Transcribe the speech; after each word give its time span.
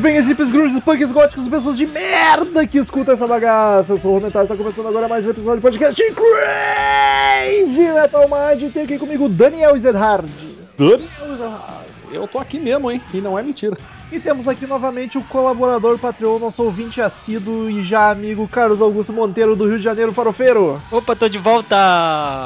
Headbangers, 0.00 0.28
hippies, 0.28 0.50
grunges, 0.50 0.80
punks, 0.80 1.12
góticos, 1.12 1.46
pessoas 1.46 1.76
de 1.76 1.86
merda 1.86 2.66
que 2.66 2.78
escutam 2.78 3.12
essa 3.12 3.26
bagaça. 3.26 3.92
Eu 3.92 3.98
sou 3.98 4.12
o 4.12 4.14
Romentário, 4.14 4.48
tá 4.48 4.56
começando 4.56 4.88
agora 4.88 5.06
mais 5.06 5.26
um 5.26 5.30
episódio 5.30 5.60
do 5.60 5.62
podcast 5.62 6.02
Crazy 6.14 7.82
Metal 7.92 8.22
Mind. 8.22 8.62
E 8.62 8.70
tem 8.70 8.84
aqui 8.84 8.98
comigo 8.98 9.28
Daniel 9.28 9.76
Ezerhard. 9.76 10.26
Dani, 10.78 11.06
eu 12.10 12.26
tô 12.26 12.38
aqui 12.38 12.58
mesmo, 12.58 12.90
hein? 12.90 13.02
E 13.12 13.20
não 13.20 13.38
é 13.38 13.42
mentira. 13.42 13.76
E 14.12 14.18
temos 14.18 14.48
aqui 14.48 14.66
novamente 14.66 15.16
o 15.18 15.22
colaborador 15.22 15.96
Patreon, 15.96 16.40
nosso 16.40 16.64
ouvinte 16.64 17.00
assíduo 17.00 17.70
e 17.70 17.84
já 17.84 18.10
amigo 18.10 18.48
Carlos 18.48 18.80
Augusto 18.80 19.12
Monteiro 19.12 19.54
do 19.54 19.68
Rio 19.68 19.78
de 19.78 19.84
Janeiro, 19.84 20.12
farofeiro. 20.12 20.82
Opa, 20.90 21.14
tô 21.14 21.28
de 21.28 21.38
volta! 21.38 21.76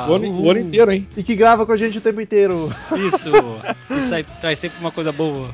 O 0.07 0.13
ano, 0.13 0.43
o 0.43 0.51
ano 0.51 0.61
inteiro, 0.61 0.93
hein? 0.93 1.09
E 1.17 1.23
que 1.23 1.35
grava 1.35 1.65
com 1.65 1.73
a 1.73 1.77
gente 1.77 1.97
o 1.97 2.01
tempo 2.03 2.21
inteiro. 2.21 2.71
Isso! 3.09 3.31
Isso 3.99 4.15
aí 4.15 4.25
traz 4.43 4.59
sempre 4.59 4.79
uma 4.79 4.91
coisa 4.91 5.11
boa. 5.11 5.49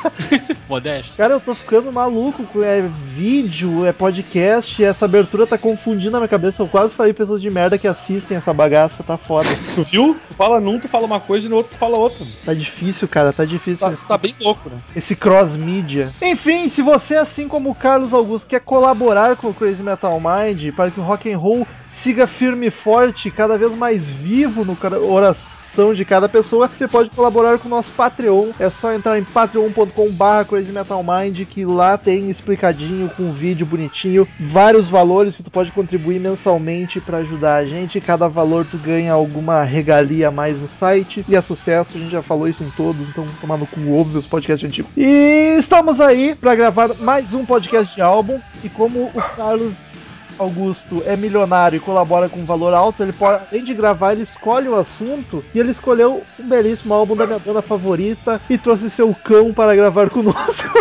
Modesto. 0.68 1.16
Cara, 1.16 1.34
eu 1.34 1.40
tô 1.40 1.54
ficando 1.54 1.90
maluco 1.92 2.62
é 2.62 2.82
vídeo, 3.14 3.84
é 3.86 3.92
podcast, 3.92 4.80
e 4.80 4.84
essa 4.84 5.04
abertura 5.06 5.46
tá 5.46 5.58
confundindo 5.58 6.16
a 6.16 6.20
minha 6.20 6.28
cabeça. 6.28 6.62
Eu 6.62 6.68
quase 6.68 6.94
falei 6.94 7.12
pessoas 7.12 7.40
de 7.40 7.50
merda 7.50 7.76
que 7.78 7.88
assistem 7.88 8.36
essa 8.36 8.52
bagaça, 8.52 9.02
tá 9.02 9.16
foda. 9.16 9.48
Tu 9.74 9.82
viu? 9.84 10.16
Tu 10.28 10.34
fala 10.34 10.60
num, 10.60 10.78
tu 10.78 10.86
fala 10.86 11.06
uma 11.06 11.18
coisa 11.18 11.46
e 11.46 11.50
no 11.50 11.56
outro 11.56 11.72
tu 11.72 11.78
fala 11.78 11.96
outra. 11.96 12.26
Tá 12.44 12.52
difícil, 12.54 13.08
cara, 13.08 13.32
tá 13.32 13.44
difícil. 13.44 13.86
Tá, 13.86 13.92
esse- 13.92 14.06
tá 14.06 14.18
bem 14.18 14.34
louco, 14.40 14.68
né? 14.68 14.76
esse 14.94 15.16
cross-mídia. 15.30 16.10
Enfim, 16.20 16.68
se 16.68 16.82
você, 16.82 17.14
assim 17.14 17.46
como 17.46 17.70
o 17.70 17.74
Carlos 17.74 18.12
Augusto, 18.12 18.48
quer 18.48 18.60
colaborar 18.60 19.36
com 19.36 19.50
o 19.50 19.54
Crazy 19.54 19.80
Metal 19.80 20.20
Mind 20.20 20.74
para 20.74 20.90
que 20.90 20.98
o 20.98 21.04
rock 21.04 21.32
and 21.32 21.38
roll 21.38 21.64
siga 21.92 22.26
firme 22.26 22.66
e 22.66 22.70
forte, 22.70 23.30
cada 23.30 23.56
vez 23.56 23.74
mais 23.74 24.08
vivo 24.08 24.64
no 24.64 24.76
coração 24.76 25.60
de 25.94 26.04
cada 26.04 26.28
pessoa, 26.28 26.68
você 26.68 26.88
pode 26.88 27.10
colaborar 27.10 27.58
com 27.58 27.68
o 27.68 27.70
nosso 27.70 27.92
Patreon. 27.92 28.48
É 28.58 28.68
só 28.68 28.92
entrar 28.92 29.18
em 29.18 29.24
patreon.com.br 29.24 30.44
Crazy 30.48 30.72
Metal 30.72 31.02
Mind, 31.02 31.46
que 31.46 31.64
lá 31.64 31.96
tem 31.96 32.28
explicadinho 32.28 33.08
com 33.10 33.24
um 33.24 33.32
vídeo 33.32 33.64
bonitinho, 33.64 34.26
vários 34.38 34.88
valores 34.88 35.36
que 35.36 35.44
tu 35.44 35.50
pode 35.50 35.70
contribuir 35.70 36.18
mensalmente 36.18 37.00
para 37.00 37.18
ajudar 37.18 37.56
a 37.56 37.66
gente. 37.66 38.00
Cada 38.00 38.28
valor 38.28 38.66
tu 38.68 38.76
ganha 38.78 39.12
alguma 39.12 39.62
regalia 39.62 40.28
a 40.28 40.32
mais 40.32 40.60
no 40.60 40.68
site 40.68 41.24
e 41.28 41.36
é 41.36 41.40
sucesso. 41.40 41.96
A 41.96 42.00
gente 42.00 42.10
já 42.10 42.22
falou 42.22 42.48
isso 42.48 42.64
em 42.64 42.70
todos, 42.70 43.00
então 43.08 43.26
no 43.56 43.66
cu 43.66 43.80
ouve 43.90 44.12
meus 44.12 44.26
podcasts 44.26 44.68
antigos. 44.68 44.90
E 44.96 45.54
estamos 45.56 46.00
aí 46.00 46.34
para 46.34 46.54
gravar 46.56 46.94
mais 46.96 47.32
um 47.32 47.44
podcast 47.44 47.94
de 47.94 48.02
álbum 48.02 48.38
e 48.64 48.68
como 48.68 49.10
o 49.14 49.22
Carlos 49.36 49.99
Augusto 50.40 51.02
é 51.06 51.16
milionário 51.16 51.76
e 51.76 51.80
colabora 51.80 52.28
com 52.28 52.40
um 52.40 52.44
valor 52.44 52.72
alto, 52.72 53.02
ele 53.02 53.12
pode, 53.12 53.44
além 53.50 53.62
de 53.62 53.74
gravar, 53.74 54.12
ele 54.12 54.22
escolhe 54.22 54.68
o 54.68 54.74
assunto 54.74 55.44
e 55.54 55.58
ele 55.60 55.70
escolheu 55.70 56.22
um 56.38 56.48
belíssimo 56.48 56.94
álbum 56.94 57.14
da 57.14 57.26
minha 57.26 57.38
banda 57.38 57.60
favorita 57.60 58.40
e 58.48 58.56
trouxe 58.56 58.88
seu 58.88 59.14
cão 59.14 59.52
para 59.52 59.76
gravar 59.76 60.08
conosco. 60.10 60.68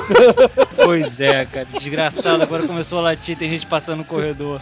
Pois 0.75 1.19
é, 1.19 1.45
cara, 1.45 1.65
desgraçado, 1.65 2.41
agora 2.41 2.65
começou 2.65 2.99
a 2.99 3.01
latir, 3.01 3.37
tem 3.37 3.49
gente 3.49 3.65
passando 3.65 3.99
no 3.99 4.05
corredor. 4.05 4.61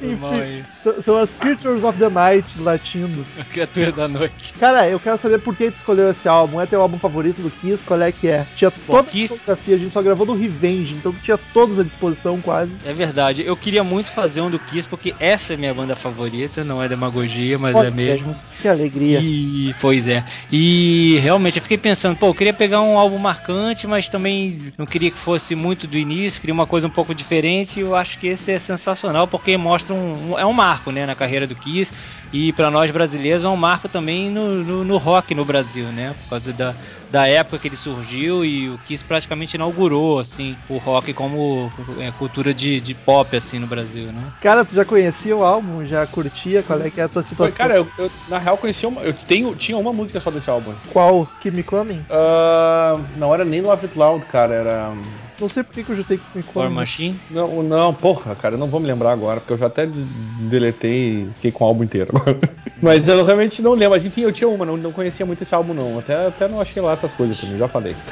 Foi 0.00 0.16
mal 0.16 0.34
aí. 0.34 0.64
S- 0.84 1.02
São 1.02 1.18
as 1.18 1.30
Creatures 1.30 1.82
of 1.84 1.98
the 1.98 2.08
Night 2.08 2.46
latindo. 2.60 3.24
A 3.38 3.44
criatura 3.44 3.90
da 3.92 4.06
noite. 4.08 4.52
Cara, 4.54 4.88
eu 4.88 5.00
quero 5.00 5.16
saber 5.18 5.38
por 5.40 5.56
que 5.56 5.70
tu 5.70 5.76
escolheu 5.76 6.10
esse 6.10 6.28
álbum. 6.28 6.60
É 6.60 6.66
teu 6.66 6.80
álbum 6.80 6.98
favorito 6.98 7.40
do 7.42 7.50
Kiss? 7.50 7.84
Qual 7.84 8.00
é 8.00 8.12
que 8.12 8.28
é? 8.28 8.46
Tinha 8.56 8.70
toda 8.70 9.00
a 9.00 9.04
Kiss- 9.04 9.38
fotografia, 9.38 9.74
a 9.76 9.78
gente 9.78 9.92
só 9.92 10.02
gravou 10.02 10.26
do 10.26 10.34
Revenge, 10.34 10.94
então 10.94 11.12
tu 11.12 11.20
tinha 11.20 11.38
todos 11.52 11.78
à 11.78 11.82
disposição 11.82 12.40
quase. 12.40 12.72
É 12.84 12.92
verdade, 12.92 13.42
eu 13.44 13.56
queria 13.56 13.82
muito 13.84 14.10
fazer 14.12 14.40
um 14.40 14.50
do 14.50 14.58
Kiss, 14.58 14.86
porque 14.86 15.14
essa 15.18 15.54
é 15.54 15.56
minha 15.56 15.74
banda 15.74 15.96
favorita, 15.96 16.62
não 16.64 16.82
é 16.82 16.88
demagogia, 16.88 17.58
mas 17.58 17.74
Olha, 17.74 17.88
é 17.88 17.90
mesmo. 17.90 18.36
Que 18.60 18.68
alegria. 18.68 19.20
E, 19.22 19.74
pois 19.80 20.06
é. 20.08 20.24
E 20.50 21.18
realmente 21.22 21.56
eu 21.56 21.62
fiquei 21.62 21.78
pensando, 21.78 22.16
pô, 22.16 22.26
eu 22.28 22.34
queria 22.34 22.52
pegar 22.52 22.80
um 22.82 22.96
álbum 22.98 23.18
marcante, 23.18 23.86
mas 23.86 24.08
também 24.08 24.72
não 24.78 24.86
queria 24.86 25.10
que 25.10 25.18
fosse 25.18 25.54
muito 25.54 25.86
do 25.86 25.96
início, 25.98 26.40
queria 26.40 26.54
uma 26.54 26.66
coisa 26.66 26.86
um 26.86 26.90
pouco 26.90 27.14
diferente. 27.14 27.78
E 27.78 27.82
eu 27.82 27.94
acho 27.94 28.18
que 28.18 28.28
esse 28.28 28.50
é 28.52 28.58
sensacional 28.58 28.83
porque 29.30 29.56
mostra 29.56 29.94
um, 29.94 30.32
um- 30.32 30.38
é 30.38 30.44
um 30.46 30.52
marco, 30.52 30.90
né, 30.90 31.06
na 31.06 31.14
carreira 31.14 31.46
do 31.46 31.54
Kiss. 31.56 31.92
E 32.32 32.52
para 32.52 32.70
nós 32.70 32.90
brasileiros 32.90 33.44
é 33.44 33.48
um 33.48 33.56
marco 33.56 33.88
também 33.88 34.30
no, 34.30 34.64
no, 34.64 34.84
no 34.84 34.96
rock 34.98 35.34
no 35.34 35.44
Brasil, 35.44 35.92
né, 35.92 36.14
por 36.14 36.28
causa 36.30 36.52
da, 36.52 36.76
da 37.10 37.26
época 37.26 37.58
que 37.58 37.68
ele 37.68 37.76
surgiu 37.76 38.44
e 38.44 38.70
o 38.70 38.78
Kiss 38.78 39.04
praticamente 39.04 39.54
inaugurou 39.54 40.18
assim 40.18 40.58
o 40.68 40.78
rock 40.78 41.12
como 41.14 41.70
é, 41.98 42.10
cultura 42.12 42.52
de, 42.52 42.80
de 42.80 42.94
pop 42.94 43.36
assim 43.36 43.58
no 43.58 43.66
Brasil, 43.66 44.12
né? 44.12 44.32
Cara, 44.40 44.64
tu 44.64 44.74
já 44.74 44.84
conhecia 44.84 45.36
o 45.36 45.42
álbum? 45.42 45.84
Já 45.84 46.06
curtia? 46.06 46.62
Qual 46.62 46.80
é 46.80 46.90
que 46.90 47.00
é 47.00 47.04
a 47.04 47.08
tua 47.08 47.22
Foi, 47.22 47.28
situação? 47.28 47.54
cara, 47.56 47.76
eu, 47.76 47.88
eu, 47.96 48.10
na 48.26 48.38
real 48.38 48.58
conheci 48.58 48.86
uma. 48.86 49.02
Eu 49.02 49.12
tenho, 49.14 49.54
tinha 49.56 49.76
uma 49.78 49.92
música 49.92 50.20
só 50.20 50.30
desse 50.30 50.50
álbum. 50.50 50.74
Qual? 50.92 51.26
Keep 51.40 51.56
Me 51.56 51.62
Coming? 51.62 52.04
Ah, 52.10 52.96
não 53.16 53.32
era 53.34 53.44
nem 53.44 53.60
Love 53.60 53.86
It 53.86 53.98
Loud, 53.98 54.26
cara. 54.26 54.54
Era. 54.54 54.92
Não 55.40 55.48
sei 55.48 55.62
por 55.64 55.74
que 55.74 55.82
que 55.82 55.90
eu 55.90 55.96
jutei 55.96 56.20
Me 56.34 56.44
War. 56.54 56.70
Machine. 56.70 57.18
Não, 57.30 57.62
não, 57.62 57.92
porra, 57.92 58.34
cara, 58.36 58.54
eu 58.54 58.58
não 58.58 58.68
vou 58.68 58.78
me 58.80 58.86
lembrar 58.86 59.10
agora, 59.12 59.40
porque 59.40 59.52
eu 59.52 59.58
já 59.58 59.66
até 59.66 59.84
de- 59.84 60.04
deletei 60.48 61.22
e 61.24 61.30
fiquei 61.34 61.50
com 61.52 61.64
o 61.64 61.66
álbum 61.66 61.82
inteiro 61.84 62.10
agora. 62.14 62.38
Mas 62.80 63.08
eu 63.08 63.24
realmente 63.24 63.60
não 63.60 63.72
lembro. 63.72 63.90
Mas 63.90 64.04
enfim, 64.04 64.20
eu 64.22 64.32
tinha 64.32 64.48
uma, 64.48 64.64
não, 64.64 64.76
não 64.76 64.92
conhecia 64.92 65.26
muito 65.26 65.42
esse 65.42 65.54
álbum, 65.54 65.74
não. 65.74 65.98
Até, 65.98 66.26
até 66.28 66.48
não 66.48 66.60
achei 66.60 66.80
lá 66.80 66.92
essas 66.92 67.12
coisas 67.12 67.38
também, 67.40 67.56
já 67.58 67.66
falei. 67.68 67.94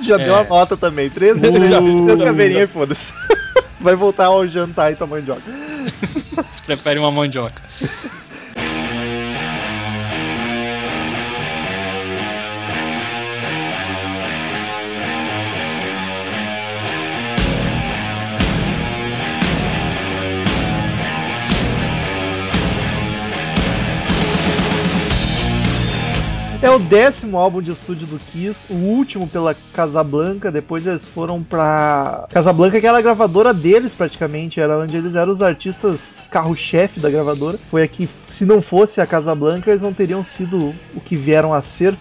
Já 0.00 0.14
É. 0.14 0.24
deu 0.24 0.36
a 0.36 0.44
nota 0.44 0.76
também. 0.76 1.10
Três, 1.10 1.38
Já, 1.40 1.48
três, 1.50 1.68
já. 1.68 1.80
três 1.82 2.22
caveirinhas 2.22 2.70
e 2.70 2.72
foda-se. 2.72 3.12
Vai 3.80 3.94
voltar 3.96 4.26
ao 4.26 4.46
jantar 4.46 4.92
e 4.92 4.96
tua 4.96 5.06
mandioca. 5.08 5.42
Prefere 6.64 6.98
uma 7.00 7.10
mandioca. 7.10 7.60
É 26.60 26.68
o 26.68 26.78
décimo 26.80 27.38
álbum 27.38 27.62
de 27.62 27.70
estúdio 27.70 28.04
do 28.08 28.18
Kiss, 28.18 28.66
o 28.68 28.74
último 28.74 29.28
pela 29.28 29.54
Casablanca. 29.72 30.50
Depois 30.50 30.84
eles 30.84 31.04
foram 31.04 31.40
pra 31.40 32.26
Casablanca, 32.30 32.80
que 32.80 32.86
era 32.86 32.98
a 32.98 33.00
gravadora 33.00 33.54
deles 33.54 33.94
praticamente, 33.94 34.60
era 34.60 34.76
onde 34.76 34.96
eles 34.96 35.14
eram 35.14 35.30
os 35.30 35.40
artistas 35.40 36.26
carro-chefe 36.28 36.98
da 36.98 37.08
gravadora. 37.08 37.60
Foi 37.70 37.84
aqui, 37.84 38.08
se 38.26 38.44
não 38.44 38.60
fosse 38.60 39.00
a 39.00 39.06
Casablanca, 39.06 39.70
eles 39.70 39.82
não 39.82 39.94
teriam 39.94 40.24
sido 40.24 40.74
o 40.96 41.00
que 41.00 41.14
vieram 41.14 41.54
a 41.54 41.62
ser. 41.62 41.96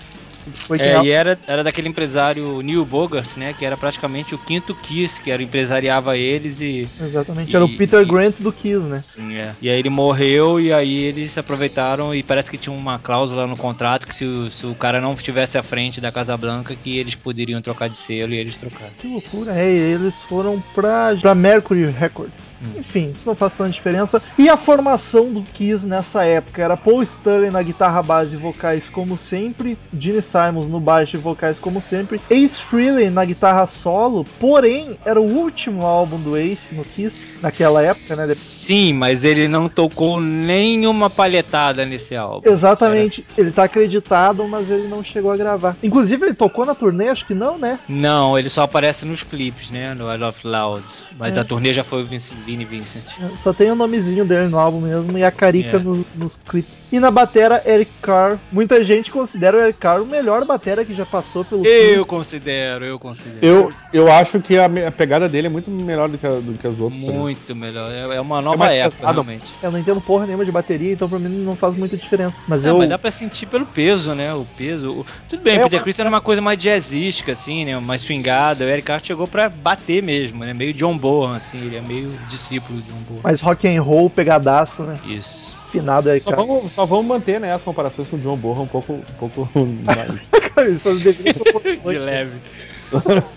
Foi 0.53 0.78
É, 0.80 1.02
e 1.03 1.09
era, 1.12 1.40
era 1.47 1.64
daquele 1.64 1.90
empresário 1.90 2.61
Neil 2.61 2.85
Bogart, 2.85 3.35
né? 3.38 3.53
Que 3.53 3.66
era 3.66 3.76
praticamente 3.78 4.34
o 4.34 4.38
quinto 4.38 4.73
Kiss, 4.76 5.22
que 5.22 5.32
era 5.32 5.41
empresariava 5.44 6.17
eles 6.17 6.61
e. 6.61 6.88
Exatamente, 7.02 7.55
era 7.55 7.66
o 7.66 7.67
E- 7.67 7.78
Peter 7.78 8.02
e- 8.02 8.05
Grant 8.05 8.35
do 8.40 8.52
Kiss, 8.52 8.79
né? 8.85 9.03
é. 9.34 9.52
E 9.61 9.70
aí 9.70 9.78
ele 9.79 9.90
morreu 9.90 10.59
e 10.59 10.72
aí 10.72 10.96
eles 11.03 11.38
aproveitaram 11.38 12.14
e 12.14 12.23
parece 12.23 12.49
que 12.52 12.58
tinha 12.58 12.76
uma 12.76 12.99
cláusula 12.99 13.46
no 13.47 13.58
contrato 13.58 14.08
que 14.08 14.16
se 14.16 14.26
o, 14.26 14.49
se 14.52 14.66
o 14.66 14.76
cara 14.76 15.02
não 15.02 15.14
estivesse 15.14 15.58
à 15.58 15.64
frente 15.64 15.99
da 15.99 16.11
Casa 16.11 16.35
Blanca 16.38 16.76
que 16.76 16.97
eles 16.97 17.16
poderiam 17.16 17.59
trocar 17.61 17.88
de 17.90 17.96
selo 17.96 18.34
e 18.34 18.38
eles 18.38 18.58
trocaram. 18.58 18.91
Que 18.99 19.08
loucura, 19.08 19.55
é, 19.59 19.66
e 19.70 19.78
eles 19.94 20.16
foram 20.29 20.61
pra, 20.73 21.16
pra 21.20 21.35
Mercury 21.35 21.85
Records. 21.88 22.34
Enfim, 22.78 23.14
isso 23.16 23.28
não 23.28 23.36
faz 23.36 23.54
tanta 23.54 23.70
diferença. 23.70 24.22
E 24.38 24.50
a 24.50 24.58
formação 24.58 25.32
do 25.32 25.42
Kiss 25.42 25.86
nessa 25.86 26.24
época 26.26 26.62
era 26.64 26.76
Paul 26.78 27.04
Stanley 27.04 27.52
na 27.52 27.62
guitarra 27.62 28.02
base 28.02 28.36
e 28.36 28.40
vocais 28.40 28.90
como 28.90 29.18
sempre, 29.18 29.78
Gene 29.98 30.22
Simons 30.22 30.68
no 30.68 30.80
baixo 30.80 31.16
e 31.16 31.20
vocais 31.20 31.59
como 31.59 31.82
sempre, 31.82 32.20
Ace 32.30 32.62
Frehley 32.62 33.09
na 33.09 33.26
guitarra 33.26 33.68
solo, 33.68 34.26
porém 34.40 34.98
era 35.06 35.20
o 35.20 35.26
último 35.26 35.86
álbum 35.86 36.20
do 36.20 36.38
Ace 36.38 36.74
no 36.74 36.84
Kiss 36.84 37.28
naquela 37.42 37.82
época, 37.82 38.16
né? 38.16 38.34
Sim, 38.36 38.94
mas 38.94 39.24
ele 39.24 39.48
não 39.48 39.70
tocou 39.70 40.20
nenhuma 40.20 41.09
palhetada 41.09 41.86
nesse 41.86 42.16
álbum. 42.16 42.50
Exatamente, 42.50 43.26
ele 43.38 43.52
tá 43.52 43.64
acreditado, 43.64 44.48
mas 44.48 44.70
ele 44.70 44.88
não 44.88 45.04
chegou 45.04 45.32
a 45.32 45.38
gravar. 45.38 45.76
Inclusive 45.82 46.26
ele 46.26 46.36
tocou 46.36 46.66
na 46.66 46.76
turnê, 46.76 47.09
acho 47.09 47.26
que 47.26 47.34
não, 47.34 47.58
né? 47.58 47.80
Não, 47.88 48.38
ele 48.38 48.50
só 48.50 48.64
aparece 48.64 49.06
nos 49.06 49.24
clipes, 49.24 49.70
né? 49.70 49.94
No 49.94 50.12
I 50.12 50.18
Love 50.18 50.40
Loud. 50.44 50.84
Mas 51.18 51.32
É. 51.32 51.36
da 51.36 51.44
turnê 51.44 51.74
já 51.74 51.84
foi 51.84 52.04
o 52.04 52.06
Vince, 52.06 52.34
Vini 52.47 52.64
Vincent. 52.64 53.03
Só 53.35 53.52
tem 53.52 53.70
o 53.70 53.76
nomezinho 53.76 54.23
dele 54.23 54.47
no 54.47 54.58
álbum 54.58 54.79
mesmo 54.79 55.17
e 55.17 55.23
a 55.23 55.29
carica 55.29 55.76
É. 55.76 55.79
no- 55.79 56.05
nos 56.16 56.38
clipes. 56.38 56.88
E 56.90 56.97
na 56.97 57.11
batera, 57.11 57.61
Eric 57.66 57.91
Carr. 58.02 58.40
Muita 58.49 58.82
gente 58.85 59.11
considera 59.11 59.58
o 59.58 59.59
Eric 59.59 59.78
Carr 59.79 60.02
o 60.02 60.05
melhor 60.05 60.46
batera 60.46 60.85
que 60.85 60.94
já 60.94 61.05
passou 61.05 61.44
pelo 61.44 61.66
Eu 61.66 61.96
Kiss. 61.97 62.05
considero, 62.09 62.85
eu 62.85 62.97
considero. 62.97 63.46
Eu, 63.46 63.73
eu 63.91 64.09
acho 64.09 64.40
que 64.40 64.58
a, 64.58 64.66
a 64.88 64.91
pegada 64.91 65.28
dele 65.28 65.47
é 65.47 65.49
muito 65.49 65.70
melhor 65.70 66.08
do 66.08 66.17
que, 66.17 66.26
a- 66.26 66.40
do 66.40 66.53
que 66.53 66.66
as 66.66 66.79
outras. 66.79 67.02
também. 67.02 67.17
Muito 67.17 67.53
melhor. 67.53 67.91
É 67.91 68.16
é 68.16 68.22
uma 68.22 68.41
nova 68.41 68.55
mais 68.58 68.72
época, 68.72 69.11
realmente. 69.11 69.52
Eu 69.61 69.70
não 69.70 69.78
entendo 69.79 69.99
porra 69.99 70.26
nenhuma 70.26 70.46
de 70.46 70.52
bateria, 70.52 70.94
então 70.94 71.09
pra 71.09 71.20
mim 71.20 71.28
não 71.44 71.53
faz 71.58 71.76
muita 71.76 71.97
diferença. 71.97 72.41
Mas 72.47 72.64
É, 72.64 72.70
eu. 72.70 72.78
mas 72.78 72.88
dá 72.88 72.97
pra 72.97 73.11
sentir 73.11 73.47
pelo 73.47 73.66
peso, 73.66 74.14
né? 74.16 74.34
O 74.34 74.46
peso. 74.55 74.99
o- 75.02 75.05
Tudo 75.28 75.44
bem, 75.44 75.58
É, 75.58 75.59
o 75.59 75.64
Peter 75.64 75.84
Chris 75.84 75.99
era 75.99 76.08
uma 76.08 76.22
coisa 76.22 76.41
mais 76.41 76.58
jazzística, 76.58 77.34
assim, 77.34 77.66
né? 77.66 77.78
Mais 77.79 77.99
swingada. 78.02 78.64
O 78.64 78.67
Eric 78.70 78.85
Carr 78.88 79.02
chegou 79.03 79.28
pra 79.28 79.49
bater 79.49 80.02
mesmo, 80.02 80.46
né? 80.46 80.53
Meio 80.53 80.73
John 80.73 80.97
Bonham, 80.97 81.34
assim. 81.34 81.66
Ele 81.66 81.76
é 81.76 81.82
meio 81.82 82.17
discípulo 82.37 82.81
de 82.81 82.91
Bonham. 82.91 83.22
Mais 83.23 83.41
rock 83.41 83.67
and 83.67 83.81
roll, 83.81 84.09
pegadaço, 84.09 84.84
né? 84.84 84.97
Isso. 85.05 85.55
Finado 85.72 86.09
Eric 86.09 86.23
Só 86.23 86.31
Carr. 86.31 86.45
vamos, 86.45 86.72
só 86.72 86.85
vamos 86.85 87.05
manter 87.05 87.39
né, 87.41 87.53
as 87.53 87.61
comparações 87.61 88.07
com 88.07 88.16
o 88.16 88.19
John 88.19 88.37
Borra 88.37 88.61
um 88.61 88.67
pouco, 88.67 88.93
um 88.93 89.29
pouco 89.29 89.49
mais. 89.85 90.29
Cara, 90.55 90.69
isso 90.69 90.95
deveria 90.95 91.34
De 91.84 91.99
leve. 91.99 92.37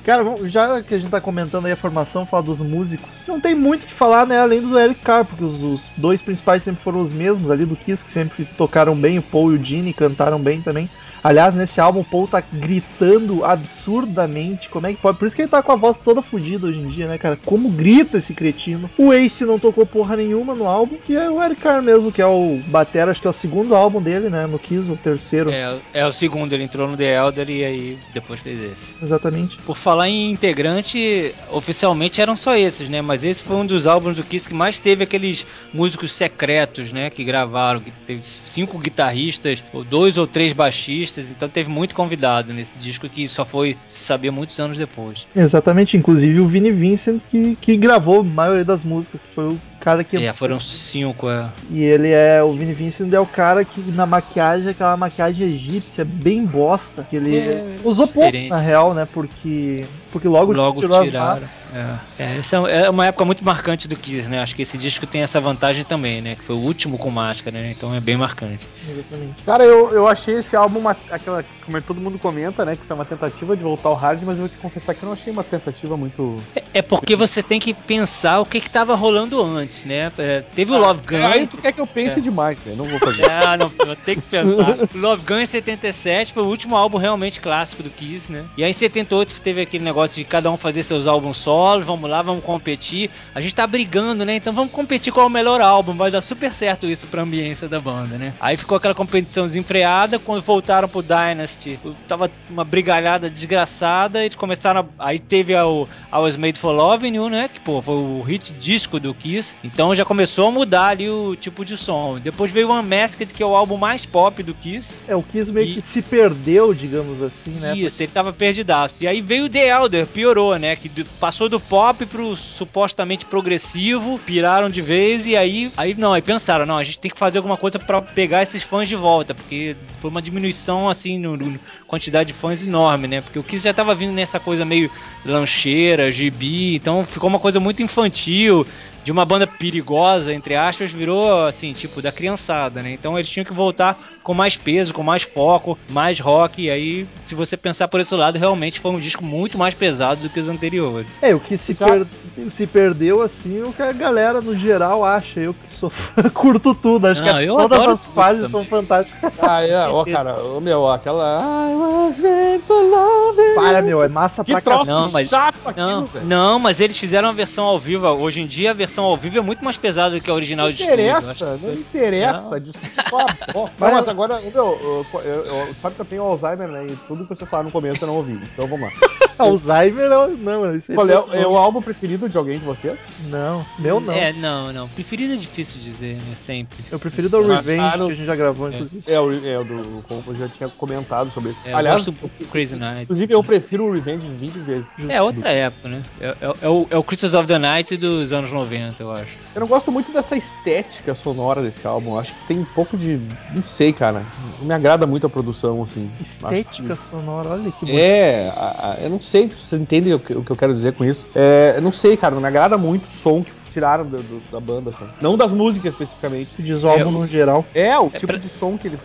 Cara, 0.04 0.24
já 0.44 0.80
que 0.80 0.94
a 0.94 0.98
gente 0.98 1.10
tá 1.10 1.20
comentando 1.20 1.66
aí 1.66 1.72
a 1.72 1.76
formação, 1.76 2.24
falar 2.24 2.42
dos 2.42 2.60
músicos, 2.60 3.26
não 3.26 3.40
tem 3.40 3.52
muito 3.52 3.82
o 3.82 3.86
que 3.86 3.92
falar, 3.92 4.24
né, 4.24 4.38
além 4.38 4.60
do 4.60 4.78
Eric 4.78 5.00
Carr, 5.00 5.24
porque 5.24 5.42
os, 5.42 5.60
os 5.60 5.80
dois 5.96 6.22
principais 6.22 6.62
sempre 6.62 6.84
foram 6.84 7.00
os 7.00 7.10
mesmos 7.10 7.50
ali 7.50 7.64
do 7.64 7.74
Kiss, 7.74 8.04
que 8.04 8.12
sempre 8.12 8.44
tocaram 8.44 8.94
bem, 8.94 9.18
o 9.18 9.22
Paul 9.22 9.52
e 9.52 9.56
o 9.56 9.64
Gene 9.64 9.92
cantaram 9.92 10.38
bem 10.38 10.62
também. 10.62 10.88
Aliás, 11.22 11.54
nesse 11.54 11.80
álbum 11.80 12.00
o 12.00 12.04
Paul 12.04 12.26
tá 12.26 12.42
gritando 12.52 13.44
absurdamente, 13.44 14.68
como 14.68 14.86
é 14.86 14.92
que 14.92 15.00
pode? 15.00 15.18
Por 15.18 15.26
isso 15.26 15.36
que 15.36 15.42
ele 15.42 15.48
tá 15.50 15.62
com 15.62 15.72
a 15.72 15.76
voz 15.76 15.98
toda 15.98 16.22
fodida 16.22 16.66
hoje 16.66 16.78
em 16.78 16.88
dia, 16.88 17.06
né, 17.06 17.18
cara? 17.18 17.36
Como 17.44 17.70
grita 17.70 18.18
esse 18.18 18.34
cretino. 18.34 18.90
O 18.96 19.12
Ace 19.12 19.44
não 19.44 19.58
tocou 19.58 19.84
porra 19.84 20.16
nenhuma 20.16 20.54
no 20.54 20.66
álbum, 20.68 20.96
e 21.08 21.14
é 21.14 21.30
o 21.30 21.42
Eric 21.42 21.60
Carr 21.60 21.82
mesmo, 21.82 22.10
que 22.12 22.22
é 22.22 22.26
o 22.26 22.60
batera, 22.66 23.10
acho 23.10 23.20
que 23.20 23.26
é 23.26 23.30
o 23.30 23.34
segundo 23.34 23.74
álbum 23.74 24.00
dele, 24.00 24.28
né, 24.28 24.46
no 24.46 24.58
Kiss, 24.58 24.90
o 24.90 24.96
terceiro, 24.96 25.50
É, 25.50 25.76
é 25.92 26.06
o 26.06 26.12
segundo, 26.12 26.52
ele 26.52 26.64
entrou 26.64 26.88
no 26.88 26.96
The 26.96 27.16
Elder 27.16 27.50
e 27.50 27.64
aí 27.64 27.98
depois 28.14 28.40
fez 28.40 28.62
esse. 28.62 28.96
exatamente. 29.02 29.56
Por 29.58 29.76
falar 29.76 30.08
em 30.08 30.30
integrante, 30.30 31.34
oficialmente 31.50 32.20
eram 32.20 32.36
só 32.36 32.56
esses, 32.56 32.88
né? 32.88 33.02
Mas 33.02 33.24
esse 33.24 33.42
foi 33.42 33.56
um 33.56 33.66
dos 33.66 33.86
álbuns 33.86 34.16
do 34.16 34.22
Kiss 34.24 34.48
que 34.48 34.54
mais 34.54 34.78
teve 34.78 35.04
aqueles 35.04 35.46
músicos 35.72 36.12
secretos, 36.12 36.92
né? 36.92 37.10
Que 37.10 37.24
gravaram, 37.24 37.80
que 37.80 37.90
teve 37.90 38.22
cinco 38.22 38.78
guitarristas, 38.78 39.62
ou 39.72 39.84
dois 39.84 40.16
ou 40.16 40.26
três 40.26 40.52
baixistas, 40.52 41.09
então 41.18 41.48
teve 41.48 41.70
muito 41.70 41.94
convidado 41.94 42.52
nesse 42.52 42.78
disco 42.78 43.08
que 43.08 43.26
só 43.26 43.44
foi 43.44 43.76
se 43.88 44.04
saber 44.04 44.30
muitos 44.30 44.58
anos 44.60 44.78
depois. 44.78 45.26
Exatamente, 45.34 45.96
inclusive 45.96 46.40
o 46.40 46.46
Vini 46.46 46.70
Vincent 46.70 47.20
que, 47.30 47.56
que 47.60 47.76
gravou 47.76 48.20
a 48.20 48.24
maioria 48.24 48.64
das 48.64 48.84
músicas, 48.84 49.20
que 49.20 49.34
foi 49.34 49.48
o 49.48 49.60
cara 49.80 50.04
que. 50.04 50.16
É, 50.16 50.32
foram 50.32 50.60
cinco, 50.60 51.28
é. 51.30 51.48
E 51.70 51.82
ele 51.82 52.10
é. 52.10 52.42
O 52.42 52.50
Vini 52.52 52.72
Vincent 52.72 53.12
é 53.12 53.20
o 53.20 53.26
cara 53.26 53.64
que 53.64 53.80
na 53.92 54.06
maquiagem, 54.06 54.68
aquela 54.68 54.96
maquiagem 54.96 55.46
egípcia, 55.46 56.04
bem 56.04 56.44
bosta, 56.44 57.06
que 57.08 57.16
ele 57.16 57.36
É, 57.36 57.76
usou 57.84 58.06
pouco, 58.06 58.36
na 58.48 58.58
real, 58.58 58.94
né? 58.94 59.06
Porque. 59.12 59.84
Porque 60.10 60.26
logo, 60.28 60.52
Logo 60.52 60.80
tirou 60.80 61.02
tiraram. 61.02 61.48
É. 61.72 62.22
É, 62.22 62.38
essa 62.38 62.56
é 62.68 62.90
uma 62.90 63.06
época 63.06 63.24
muito 63.24 63.44
marcante 63.44 63.86
do 63.86 63.96
Kiss, 63.96 64.28
né? 64.28 64.40
Acho 64.40 64.56
que 64.56 64.62
esse 64.62 64.76
disco 64.76 65.06
tem 65.06 65.22
essa 65.22 65.40
vantagem 65.40 65.84
também, 65.84 66.20
né? 66.20 66.34
Que 66.34 66.44
foi 66.44 66.56
o 66.56 66.58
último 66.58 66.98
com 66.98 67.10
máscara, 67.10 67.56
né? 67.58 67.70
Então 67.70 67.94
é 67.94 68.00
bem 68.00 68.16
marcante. 68.16 68.66
Exatamente. 68.88 69.34
Cara, 69.46 69.64
eu, 69.64 69.90
eu 69.92 70.08
achei 70.08 70.34
esse 70.34 70.56
álbum 70.56 70.80
uma, 70.80 70.96
aquela, 71.10 71.44
como 71.64 71.80
todo 71.80 72.00
mundo 72.00 72.18
comenta, 72.18 72.64
né? 72.64 72.74
Que 72.74 72.84
foi 72.84 72.96
uma 72.96 73.04
tentativa 73.04 73.56
de 73.56 73.62
voltar 73.62 73.88
ao 73.88 73.94
hard, 73.94 74.20
mas 74.24 74.36
eu 74.36 74.46
vou 74.46 74.48
te 74.48 74.56
confessar 74.58 74.94
que 74.94 75.02
eu 75.02 75.06
não 75.06 75.12
achei 75.12 75.32
uma 75.32 75.44
tentativa 75.44 75.96
muito. 75.96 76.36
É 76.74 76.82
porque 76.82 77.14
você 77.14 77.42
tem 77.42 77.60
que 77.60 77.72
pensar 77.72 78.40
o 78.40 78.46
que 78.46 78.60
que 78.60 78.70
tava 78.70 78.94
rolando 78.96 79.40
antes, 79.42 79.84
né? 79.84 80.10
É, 80.18 80.40
Teve 80.40 80.72
o 80.72 80.78
Love 80.78 81.02
Gun. 81.08 81.24
Aí 81.24 81.46
tu 81.46 81.58
quer 81.58 81.72
que 81.72 81.80
eu 81.80 81.86
pense 81.86 82.18
É. 82.18 82.22
demais, 82.22 82.60
velho. 82.62 82.76
Não 82.76 82.84
vou 82.84 82.98
fazer. 82.98 83.20
Ah, 83.30 83.56
não, 83.56 83.72
eu 83.86 83.96
tenho 83.96 84.20
que 84.20 84.28
pensar. 84.28 84.76
Love 84.94 85.22
Gun 85.24 85.38
em 85.38 85.46
77 85.46 86.32
foi 86.32 86.42
o 86.42 86.46
último 86.46 86.76
álbum 86.76 86.98
realmente 86.98 87.40
clássico 87.40 87.82
do 87.82 87.90
Kiss, 87.90 88.30
né? 88.30 88.44
E 88.56 88.64
aí 88.64 88.70
em 88.70 88.72
78 88.72 89.40
teve 89.40 89.60
aquele 89.62 89.84
negócio 89.84 89.99
de 90.06 90.24
cada 90.24 90.50
um 90.50 90.56
fazer 90.56 90.82
seus 90.82 91.06
álbuns 91.06 91.36
solos, 91.36 91.84
vamos 91.84 92.08
lá, 92.08 92.22
vamos 92.22 92.44
competir. 92.44 93.10
A 93.34 93.40
gente 93.40 93.54
tá 93.54 93.66
brigando, 93.66 94.24
né? 94.24 94.36
Então 94.36 94.52
vamos 94.52 94.72
competir 94.72 95.12
qual 95.12 95.24
é 95.24 95.26
o 95.26 95.32
melhor 95.32 95.60
álbum. 95.60 95.94
Vai 95.94 96.10
dar 96.10 96.20
super 96.20 96.52
certo 96.52 96.86
isso 96.86 97.06
pra 97.06 97.22
ambiência 97.22 97.68
da 97.68 97.80
banda, 97.80 98.16
né? 98.16 98.32
Aí 98.40 98.56
ficou 98.56 98.76
aquela 98.76 98.94
competição 98.94 99.44
desenfreada. 99.44 100.18
Quando 100.18 100.42
voltaram 100.42 100.88
pro 100.88 101.02
Dynasty, 101.02 101.78
tava 102.06 102.30
uma 102.48 102.64
brigalhada 102.64 103.30
desgraçada. 103.30 104.24
Eles 104.24 104.36
começaram. 104.36 104.88
A... 104.98 105.08
Aí 105.08 105.18
teve 105.18 105.54
a, 105.54 105.64
I 106.12 106.18
Was 106.18 106.36
Made 106.36 106.58
for 106.58 106.72
Loving 106.72 107.14
You, 107.16 107.28
né? 107.28 107.48
Que 107.48 107.60
pô, 107.60 107.80
foi 107.80 107.94
o 107.94 108.20
hit 108.22 108.52
disco 108.54 108.98
do 108.98 109.14
Kiss. 109.14 109.56
Então 109.62 109.94
já 109.94 110.04
começou 110.04 110.48
a 110.48 110.50
mudar 110.50 110.86
ali 110.88 111.08
o 111.08 111.36
tipo 111.36 111.64
de 111.64 111.76
som. 111.76 112.18
Depois 112.18 112.50
veio 112.50 112.68
o 112.68 112.72
Unmasked, 112.78 113.32
que 113.32 113.42
é 113.42 113.46
o 113.46 113.54
álbum 113.54 113.76
mais 113.76 114.04
pop 114.04 114.42
do 114.42 114.52
Kiss. 114.54 115.00
É, 115.06 115.14
o 115.14 115.22
Kiss 115.22 115.52
meio 115.52 115.68
E- 115.68 115.74
que 115.74 115.82
se 115.82 116.02
perdeu, 116.02 116.74
digamos 116.74 117.22
assim, 117.22 117.50
né? 117.52 117.76
Isso, 117.76 118.02
ele 118.02 118.10
tava 118.12 118.32
perdidaço. 118.32 119.04
E 119.04 119.06
aí 119.08 119.20
veio 119.20 119.44
o 119.44 119.48
The 119.48 119.68
Elder, 119.68 120.06
piorou, 120.06 120.56
né? 120.58 120.74
Que 120.74 120.90
passou 121.20 121.48
do 121.48 121.60
pop 121.60 122.04
pro 122.06 122.34
supostamente 122.36 123.24
progressivo, 123.26 124.18
piraram 124.18 124.68
de 124.68 124.82
vez 124.82 125.26
e 125.26 125.36
aí, 125.36 125.72
aí 125.76 125.94
não, 125.94 126.12
aí 126.12 126.22
pensaram, 126.22 126.66
não, 126.66 126.76
a 126.76 126.82
gente 126.84 126.98
tem 126.98 127.10
que 127.10 127.18
fazer 127.18 127.38
alguma 127.38 127.56
coisa 127.56 127.78
pra 127.78 128.02
pegar 128.02 128.42
esses 128.42 128.62
fãs 128.62 128.88
de 128.88 128.96
volta, 128.96 129.34
porque 129.34 129.76
foi 130.00 130.10
uma 130.10 130.20
diminuição 130.22 130.88
assim 130.88 131.18
no, 131.18 131.36
no- 131.36 131.58
quantidade 131.86 132.28
de 132.32 132.38
fãs 132.38 132.64
enorme, 132.66 133.06
né? 133.08 133.20
Porque 133.20 133.38
o 133.38 133.42
Kiss 133.44 133.62
já 133.64 133.72
tava 133.74 133.94
vindo 133.94 134.12
nessa 134.12 134.38
coisa 134.40 134.64
meio 134.64 134.90
lancheira, 135.24 135.99
gibi, 136.08 136.76
então 136.76 137.04
ficou 137.04 137.28
uma 137.28 137.40
coisa 137.40 137.58
muito 137.58 137.82
infantil. 137.82 138.64
De 139.02 139.10
uma 139.10 139.24
banda 139.24 139.46
perigosa, 139.46 140.32
entre 140.32 140.54
aspas, 140.54 140.92
virou 140.92 141.46
assim, 141.46 141.72
tipo, 141.72 142.02
da 142.02 142.12
criançada, 142.12 142.82
né? 142.82 142.92
Então 142.92 143.16
eles 143.16 143.28
tinham 143.28 143.44
que 143.44 143.52
voltar 143.52 143.98
com 144.22 144.34
mais 144.34 144.56
peso, 144.56 144.92
com 144.92 145.02
mais 145.02 145.22
foco, 145.22 145.78
mais 145.88 146.20
rock. 146.20 146.62
E 146.62 146.70
aí, 146.70 147.06
se 147.24 147.34
você 147.34 147.56
pensar 147.56 147.88
por 147.88 148.00
esse 148.00 148.14
lado, 148.14 148.38
realmente 148.38 148.78
foi 148.78 148.90
um 148.90 148.98
disco 148.98 149.24
muito 149.24 149.56
mais 149.56 149.74
pesado 149.74 150.20
do 150.22 150.28
que 150.28 150.38
os 150.38 150.48
anteriores. 150.48 151.06
É, 151.22 151.34
o 151.34 151.40
que 151.40 151.56
se, 151.56 151.74
per- 151.74 152.06
se 152.50 152.66
perdeu 152.66 153.22
assim, 153.22 153.62
o 153.62 153.72
que 153.72 153.82
a 153.82 153.92
galera 153.92 154.40
no 154.40 154.56
geral 154.56 155.04
acha. 155.04 155.40
Eu 155.40 155.54
que 155.54 155.74
sou 155.74 155.88
fã, 155.90 156.22
curto 156.30 156.74
tudo. 156.74 157.06
Acho 157.06 157.22
Não, 157.22 157.38
que 157.38 157.44
eu 157.44 157.56
todas 157.56 157.78
adoro 157.78 157.92
as 157.92 158.04
fases 158.04 158.42
também. 158.42 158.50
são 158.50 158.64
fantásticas. 158.66 159.30
Ah, 159.42 159.62
é, 159.66 159.88
ó, 159.88 160.04
cara, 160.04 160.38
ô, 160.44 160.60
meu, 160.60 160.86
aquela. 160.90 161.40
I 161.40 161.74
was 161.74 162.16
made 162.18 162.62
for 162.66 162.82
loving. 162.82 163.54
Para, 163.54 163.80
meu, 163.80 164.02
é 164.02 164.08
massa 164.08 164.44
Que 164.44 164.52
pra 164.52 164.60
troço 164.60 164.84
caramba. 164.86 165.06
Não, 165.06 165.12
mas- 165.12 165.28
chato 165.28 165.56
aquilo, 165.66 165.86
Não, 165.86 166.06
velho. 166.06 166.26
não, 166.26 166.58
mas 166.58 166.80
eles 166.80 166.98
fizeram 166.98 167.28
a 167.30 167.32
versão 167.32 167.64
ao 167.64 167.78
vivo. 167.78 168.06
Hoje 168.08 168.42
em 168.42 168.46
dia, 168.46 168.70
a 168.70 168.74
versão 168.74 168.89
ao 169.04 169.16
vivo 169.16 169.38
é 169.38 169.40
muito 169.40 169.64
mais 169.64 169.76
pesada 169.76 170.14
do 170.16 170.20
que 170.20 170.30
a 170.30 170.34
original 170.34 170.66
Não 170.66 170.72
de 170.72 170.82
estúdio. 170.82 171.00
Eu 171.04 171.08
interessa, 171.10 171.58
que- 171.58 171.66
não 171.66 171.72
interessa. 171.74 172.60
Desculpa. 172.60 173.36
Ó, 173.54 173.64
Não, 173.78 173.90
mas 173.92 174.08
agora, 174.08 174.40
meu, 174.40 174.52
eu, 174.54 175.20
eu, 175.24 175.46
eu- 175.46 175.74
sabe 175.80 175.94
que 175.94 176.00
eu 176.00 176.04
tenho 176.04 176.22
Alzheimer, 176.22 176.68
né? 176.68 176.86
E 176.88 176.96
tudo 177.06 177.24
que 177.24 177.34
vocês 177.34 177.48
falaram 177.48 177.68
no 177.68 177.72
começo 177.72 178.02
eu 178.04 178.08
não 178.08 178.16
ouvi. 178.16 178.40
Então 178.52 178.66
vamos 178.66 178.80
lá. 178.82 178.92
Alzheimer 179.38 180.08
não, 180.08 180.28
não 180.36 180.76
isso 180.76 180.92
Qual 180.92 181.08
é, 181.08 181.12
tá- 181.12 181.24
o- 181.24 181.34
é 181.34 181.46
o 181.46 181.56
álbum 181.56 181.80
preferido 181.80 182.28
de 182.28 182.36
alguém 182.36 182.58
de 182.58 182.64
vocês? 182.64 183.06
Não, 183.28 183.64
meu 183.78 184.00
não. 184.00 184.12
É, 184.12 184.32
não, 184.32 184.72
não. 184.72 184.88
Preferido 184.88 185.32
é 185.34 185.36
difícil 185.36 185.80
dizer, 185.80 186.16
né? 186.16 186.34
Sempre. 186.34 186.76
Eu 186.90 186.98
prefiro 186.98 187.28
Mas, 187.46 187.66
Revenge, 187.66 187.80
ah, 187.94 187.96
não- 187.96 188.06
que 188.08 188.12
a 188.12 188.16
gente 188.16 188.26
já 188.26 188.36
gravou, 188.36 188.68
É. 188.68 188.74
inclusive. 188.74 189.02
É 189.10 189.20
o, 189.20 189.46
é 189.48 189.58
o 189.58 189.64
do. 189.64 190.04
Como 190.06 190.22
eu 190.26 190.36
já 190.36 190.48
tinha 190.48 190.68
comentado 190.68 191.30
sobre 191.30 191.50
isso. 191.52 191.60
É, 191.64 191.72
eu 191.72 191.76
Aliás, 191.76 192.04
gosto 192.04 192.16
muito 192.20 192.32
do 192.38 192.46
Crazy 192.48 192.76
Nights. 192.76 193.02
inclusive 193.02 193.32
eu 193.34 193.42
prefiro 193.42 193.84
o 193.86 193.92
Revenge 193.92 194.26
20 194.28 194.58
vezes. 194.58 194.92
É 195.08 195.22
outra 195.22 195.48
época, 195.50 195.88
né? 195.88 196.02
É, 196.20 196.28
é- 196.28 196.36
é 196.62 196.68
o, 196.68 196.86
é 196.90 196.98
o 196.98 197.00
of 197.00 197.46
the 197.46 197.58
Night 197.58 197.96
dos 197.96 198.32
anos 198.32 198.50
90, 198.52 198.79
eu 198.98 199.10
acho. 199.12 199.38
Eu 199.54 199.60
não 199.60 199.68
gosto 199.68 199.90
muito 199.92 200.12
dessa 200.12 200.36
estética 200.36 201.14
sonora 201.14 201.62
desse 201.62 201.86
álbum. 201.86 202.16
Acho 202.16 202.34
que 202.34 202.40
tem 202.46 202.58
um 202.60 202.64
pouco 202.64 202.96
de. 202.96 203.18
Não 203.52 203.62
sei, 203.62 203.92
cara. 203.92 204.26
Não 204.60 204.66
me 204.66 204.74
agrada 204.74 205.06
muito 205.06 205.26
a 205.26 205.30
produção, 205.30 205.82
assim. 205.82 206.10
Estética 206.20 206.94
que- 206.94 207.00
sonora, 207.00 207.50
olha 207.50 207.70
que 207.70 207.84
bonito. 207.84 207.98
É, 207.98 208.48
a- 208.48 208.92
a- 208.92 208.96
eu 209.02 209.10
não 209.10 209.20
sei 209.20 209.48
se 209.50 209.56
vocês 209.64 209.80
entendem 209.80 210.14
o 210.14 210.18
que, 210.20 210.34
o 210.34 210.42
que 210.44 210.50
eu 210.50 210.56
quero 210.56 210.74
dizer 210.74 210.92
com 210.92 211.04
isso. 211.04 211.26
É, 211.34 211.74
eu 211.76 211.82
não 211.82 211.92
sei, 211.92 212.16
cara, 212.16 212.34
não 212.34 212.42
me 212.42 212.48
agrada 212.48 212.76
muito 212.78 213.06
o 213.06 213.10
som 213.12 213.42
que 213.42 213.52
tiraram 213.70 214.04
do- 214.08 214.22
do- 214.22 214.40
da 214.50 214.60
banda, 214.60 214.90
assim. 214.90 215.08
Não 215.20 215.36
das 215.36 215.52
músicas 215.52 215.92
especificamente. 215.94 216.60
Diz 216.60 216.82
o 216.82 216.88
álbum 216.88 217.08
É, 217.08 217.12
no 217.12 217.26
geral. 217.26 217.64
É, 217.74 217.98
o 217.98 218.06
É 218.06 218.10
tipo 218.10 218.26
pra- 218.28 218.36
de 218.38 218.48
som 218.48 218.76
que 218.78 218.88
ele 218.88 218.98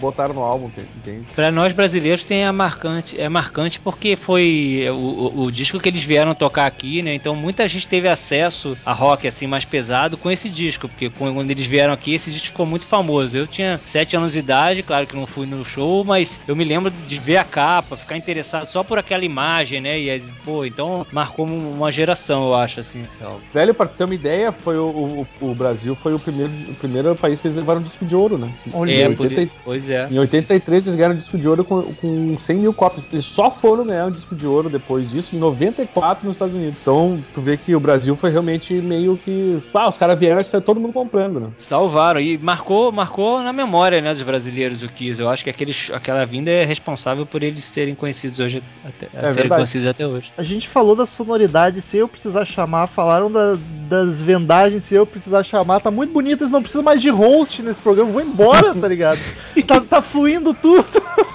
botaram 0.00 0.34
no 0.34 0.42
álbum, 0.42 0.70
entende? 0.96 1.24
Pra 1.34 1.50
nós 1.50 1.72
brasileiros 1.72 2.24
tem 2.24 2.44
a 2.44 2.52
marcante, 2.52 3.20
é 3.20 3.28
marcante 3.28 3.80
porque 3.80 4.16
foi 4.16 4.86
o, 4.90 4.94
o, 4.94 5.44
o 5.44 5.52
disco 5.52 5.78
que 5.80 5.88
eles 5.88 6.02
vieram 6.02 6.34
tocar 6.34 6.66
aqui, 6.66 7.02
né? 7.02 7.14
Então 7.14 7.34
muita 7.34 7.66
gente 7.68 7.88
teve 7.88 8.08
acesso 8.08 8.76
a 8.84 8.92
rock 8.92 9.26
assim 9.26 9.46
mais 9.46 9.64
pesado 9.64 10.16
com 10.16 10.30
esse 10.30 10.48
disco, 10.48 10.88
porque 10.88 11.10
quando 11.10 11.50
eles 11.50 11.66
vieram 11.66 11.92
aqui 11.92 12.14
esse 12.14 12.30
disco 12.30 12.48
ficou 12.48 12.66
muito 12.66 12.86
famoso. 12.86 13.36
Eu 13.36 13.46
tinha 13.46 13.80
7 13.84 14.16
anos 14.16 14.32
de 14.32 14.38
idade, 14.38 14.82
claro 14.82 15.06
que 15.06 15.16
não 15.16 15.26
fui 15.26 15.46
no 15.46 15.64
show, 15.64 16.04
mas 16.04 16.40
eu 16.46 16.54
me 16.56 16.64
lembro 16.64 16.90
de 16.90 17.18
ver 17.20 17.36
a 17.36 17.44
capa, 17.44 17.96
ficar 17.96 18.16
interessado 18.16 18.66
só 18.66 18.82
por 18.82 18.98
aquela 18.98 19.24
imagem, 19.24 19.80
né? 19.80 19.98
E 20.00 20.10
as, 20.10 20.30
pô, 20.44 20.64
então 20.64 21.06
marcou 21.12 21.46
uma 21.46 21.90
geração, 21.90 22.48
eu 22.48 22.54
acho 22.54 22.80
assim, 22.80 23.02
esse 23.02 23.22
álbum. 23.22 23.40
Velho, 23.52 23.74
pra 23.74 23.86
ter 23.86 24.04
uma 24.04 24.14
ideia, 24.14 24.52
foi 24.52 24.76
o, 24.76 25.26
o, 25.40 25.50
o 25.50 25.54
Brasil 25.54 25.94
foi 25.94 26.14
o 26.14 26.18
primeiro, 26.18 26.52
o 26.68 26.74
primeiro 26.74 27.14
país 27.16 27.40
que 27.40 27.46
eles 27.46 27.56
levaram 27.56 27.80
um 27.80 27.84
disco 27.84 28.04
de 28.04 28.14
ouro, 28.14 28.38
né? 28.38 28.50
Olha, 28.72 28.92
É, 28.92 29.06
em 29.06 29.14
por- 29.14 29.26
80 29.26 29.50
pois 29.72 29.90
é. 29.90 30.06
Em 30.10 30.18
83 30.18 30.86
eles 30.86 30.96
ganharam 30.96 31.14
um 31.14 31.18
disco 31.18 31.38
de 31.38 31.48
ouro 31.48 31.64
com, 31.64 31.82
com 31.94 32.38
100 32.38 32.56
mil 32.56 32.72
cópias. 32.74 33.08
Eles 33.12 33.24
só 33.24 33.50
foram 33.50 33.86
ganhar 33.86 34.06
um 34.06 34.10
disco 34.10 34.34
de 34.34 34.46
ouro 34.46 34.68
depois 34.68 35.10
disso, 35.10 35.34
em 35.34 35.38
94 35.38 36.26
nos 36.26 36.36
Estados 36.36 36.54
Unidos. 36.54 36.78
Então, 36.80 37.18
tu 37.32 37.40
vê 37.40 37.56
que 37.56 37.74
o 37.74 37.80
Brasil 37.80 38.14
foi 38.16 38.30
realmente 38.30 38.74
meio 38.74 39.16
que. 39.16 39.62
Ah, 39.74 39.88
os 39.88 39.96
caras 39.96 40.18
vieram 40.18 40.40
e 40.40 40.44
saiu 40.44 40.60
todo 40.60 40.78
mundo 40.80 40.92
comprando, 40.92 41.40
né? 41.40 41.48
Salvaram 41.58 42.20
e 42.20 42.36
marcou, 42.38 42.92
marcou 42.92 43.42
na 43.42 43.52
memória, 43.52 44.00
né, 44.00 44.10
dos 44.12 44.22
brasileiros 44.22 44.82
o 44.82 44.88
Kiss. 44.88 45.20
Eu 45.20 45.28
acho 45.30 45.42
que 45.44 45.50
aqueles, 45.50 45.90
aquela 45.92 46.24
vinda 46.26 46.50
é 46.50 46.64
responsável 46.64 47.24
por 47.26 47.42
eles 47.42 47.64
serem 47.64 47.94
conhecidos 47.94 48.38
hoje, 48.40 48.62
até, 48.84 49.06
É 49.06 49.20
serem 49.20 49.32
verdade. 49.34 49.54
conhecidos 49.60 49.86
até 49.88 50.06
hoje. 50.06 50.32
A 50.36 50.42
gente 50.42 50.68
falou 50.68 50.94
da 50.94 51.06
sonoridade, 51.06 51.80
se 51.82 51.96
eu 51.96 52.06
precisar 52.08 52.44
chamar, 52.44 52.86
falaram 52.88 53.30
da- 53.30 53.54
das 53.88 54.20
vendagens, 54.22 54.84
se 54.84 54.94
eu 54.94 55.06
precisar 55.06 55.42
chamar, 55.44 55.80
tá 55.80 55.90
muito 55.90 56.12
bonito, 56.12 56.42
eles 56.42 56.50
não 56.50 56.60
precisam 56.62 56.82
mais 56.82 57.00
de 57.00 57.10
host 57.10 57.62
nesse 57.62 57.80
programa, 57.80 58.10
vou 58.10 58.22
embora, 58.22 58.74
tá 58.74 58.88
ligado? 58.88 59.18
tá, 59.62 59.80
tá 59.80 60.02
fluindo 60.02 60.54
tudo. 60.54 60.86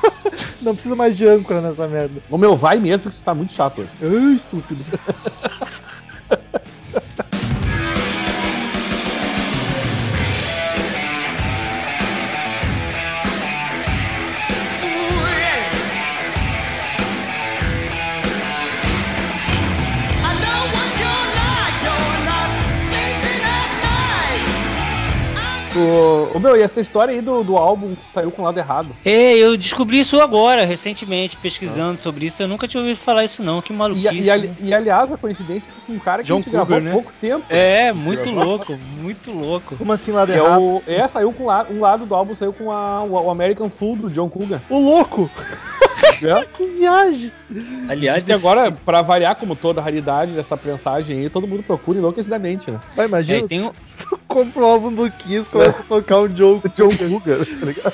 não 0.62 0.74
precisa 0.74 0.96
mais 0.96 1.16
de 1.18 1.28
âncora 1.28 1.62
nessa 1.62 1.88
merda. 1.88 2.22
O 2.30 2.38
meu 2.38 2.56
vai 2.56 2.80
mesmo, 2.80 3.10
que 3.10 3.16
isso 3.16 3.24
tá 3.24 3.34
muito 3.34 3.54
chato 3.54 3.82
hoje. 3.82 3.92
Ai, 4.02 4.36
estúpido. 4.36 4.84
O, 25.98 26.38
o 26.38 26.40
meu, 26.40 26.56
e 26.56 26.62
essa 26.62 26.80
história 26.80 27.12
aí 27.14 27.22
do, 27.22 27.44
do 27.44 27.58
álbum 27.58 27.96
que 27.96 28.08
saiu 28.14 28.32
com 28.32 28.42
o 28.42 28.46
lado 28.46 28.58
errado. 28.58 28.96
É, 29.04 29.34
eu 29.36 29.58
descobri 29.58 30.00
isso 30.00 30.20
agora, 30.22 30.66
recentemente, 30.66 31.36
pesquisando 31.38 31.98
sobre 31.98 32.26
isso. 32.28 32.42
Eu 32.44 32.48
nunca 32.48 32.68
tinha 32.68 32.82
ouvido 32.82 32.98
falar 33.00 33.24
isso 33.24 33.44
não, 33.44 33.62
que 33.62 33.74
E, 33.74 33.76
maluquice. 33.76 34.16
e, 34.16 34.30
ali- 34.32 34.54
e, 34.60 34.74
aliás, 34.74 35.12
a 35.12 35.18
coincidência 35.18 35.72
é 35.72 35.86
com 35.88 35.94
um 35.94 36.00
cara 36.00 36.22
que 36.22 36.28
John 36.28 36.36
a 36.36 36.42
gente 36.42 36.50
gravou 36.52 36.76
Cougar, 36.78 36.82
há 36.82 36.86
né? 36.86 36.92
pouco 36.92 37.14
tempo. 37.20 37.46
É, 37.50 37.92
muito 37.94 38.30
louco, 38.30 38.78
muito 39.02 39.32
louco. 39.32 39.76
Como 39.78 39.92
assim 39.92 40.12
lado 40.12 40.32
é, 40.32 40.38
errado? 40.38 40.62
o, 40.62 40.84
é, 40.86 41.08
saiu 41.08 41.32
com 41.34 41.46
la- 41.46 41.66
um 41.70 41.80
lado 41.80 42.06
do 42.06 42.14
álbum, 42.16 42.36
saiu 42.36 42.54
com 42.54 42.72
a- 42.72 43.04
o, 43.04 43.14
o 43.14 43.30
American 43.30 43.70
Fool 43.70 43.96
do 43.96 44.10
John 44.10 44.30
Cougar. 44.30 44.62
O 44.70 44.78
louco! 44.80 45.30
É. 46.04 46.46
Que 46.58 46.66
viagem! 46.66 47.32
Aliás, 47.88 48.24
que 48.24 48.32
agora, 48.34 48.72
pra 48.72 49.02
variar 49.02 49.36
como 49.36 49.56
toda 49.56 49.80
a 49.80 49.84
raridade 49.84 50.34
dessa 50.34 50.58
prensagem 50.58 51.20
aí, 51.20 51.30
todo 51.30 51.48
mundo 51.48 51.64
procura 51.64 51.98
enlouquecidamente, 52.00 52.70
né? 52.70 52.80
Vai, 52.96 53.06
é, 53.06 53.08
imagina, 53.08 53.48
tem 53.48 53.62
um, 53.64 53.72
compra 54.28 54.62
o 54.62 54.66
álbum 54.66 54.94
do 54.94 55.10
Kiss, 55.10 55.50
começa 55.50 55.80
a 55.80 55.84
tocar 55.84 56.20
um 56.20 56.36
Joe 56.36 56.62
John 56.76 56.90
Cougar, 56.90 57.38
tá 57.46 57.66
ligado? 57.66 57.94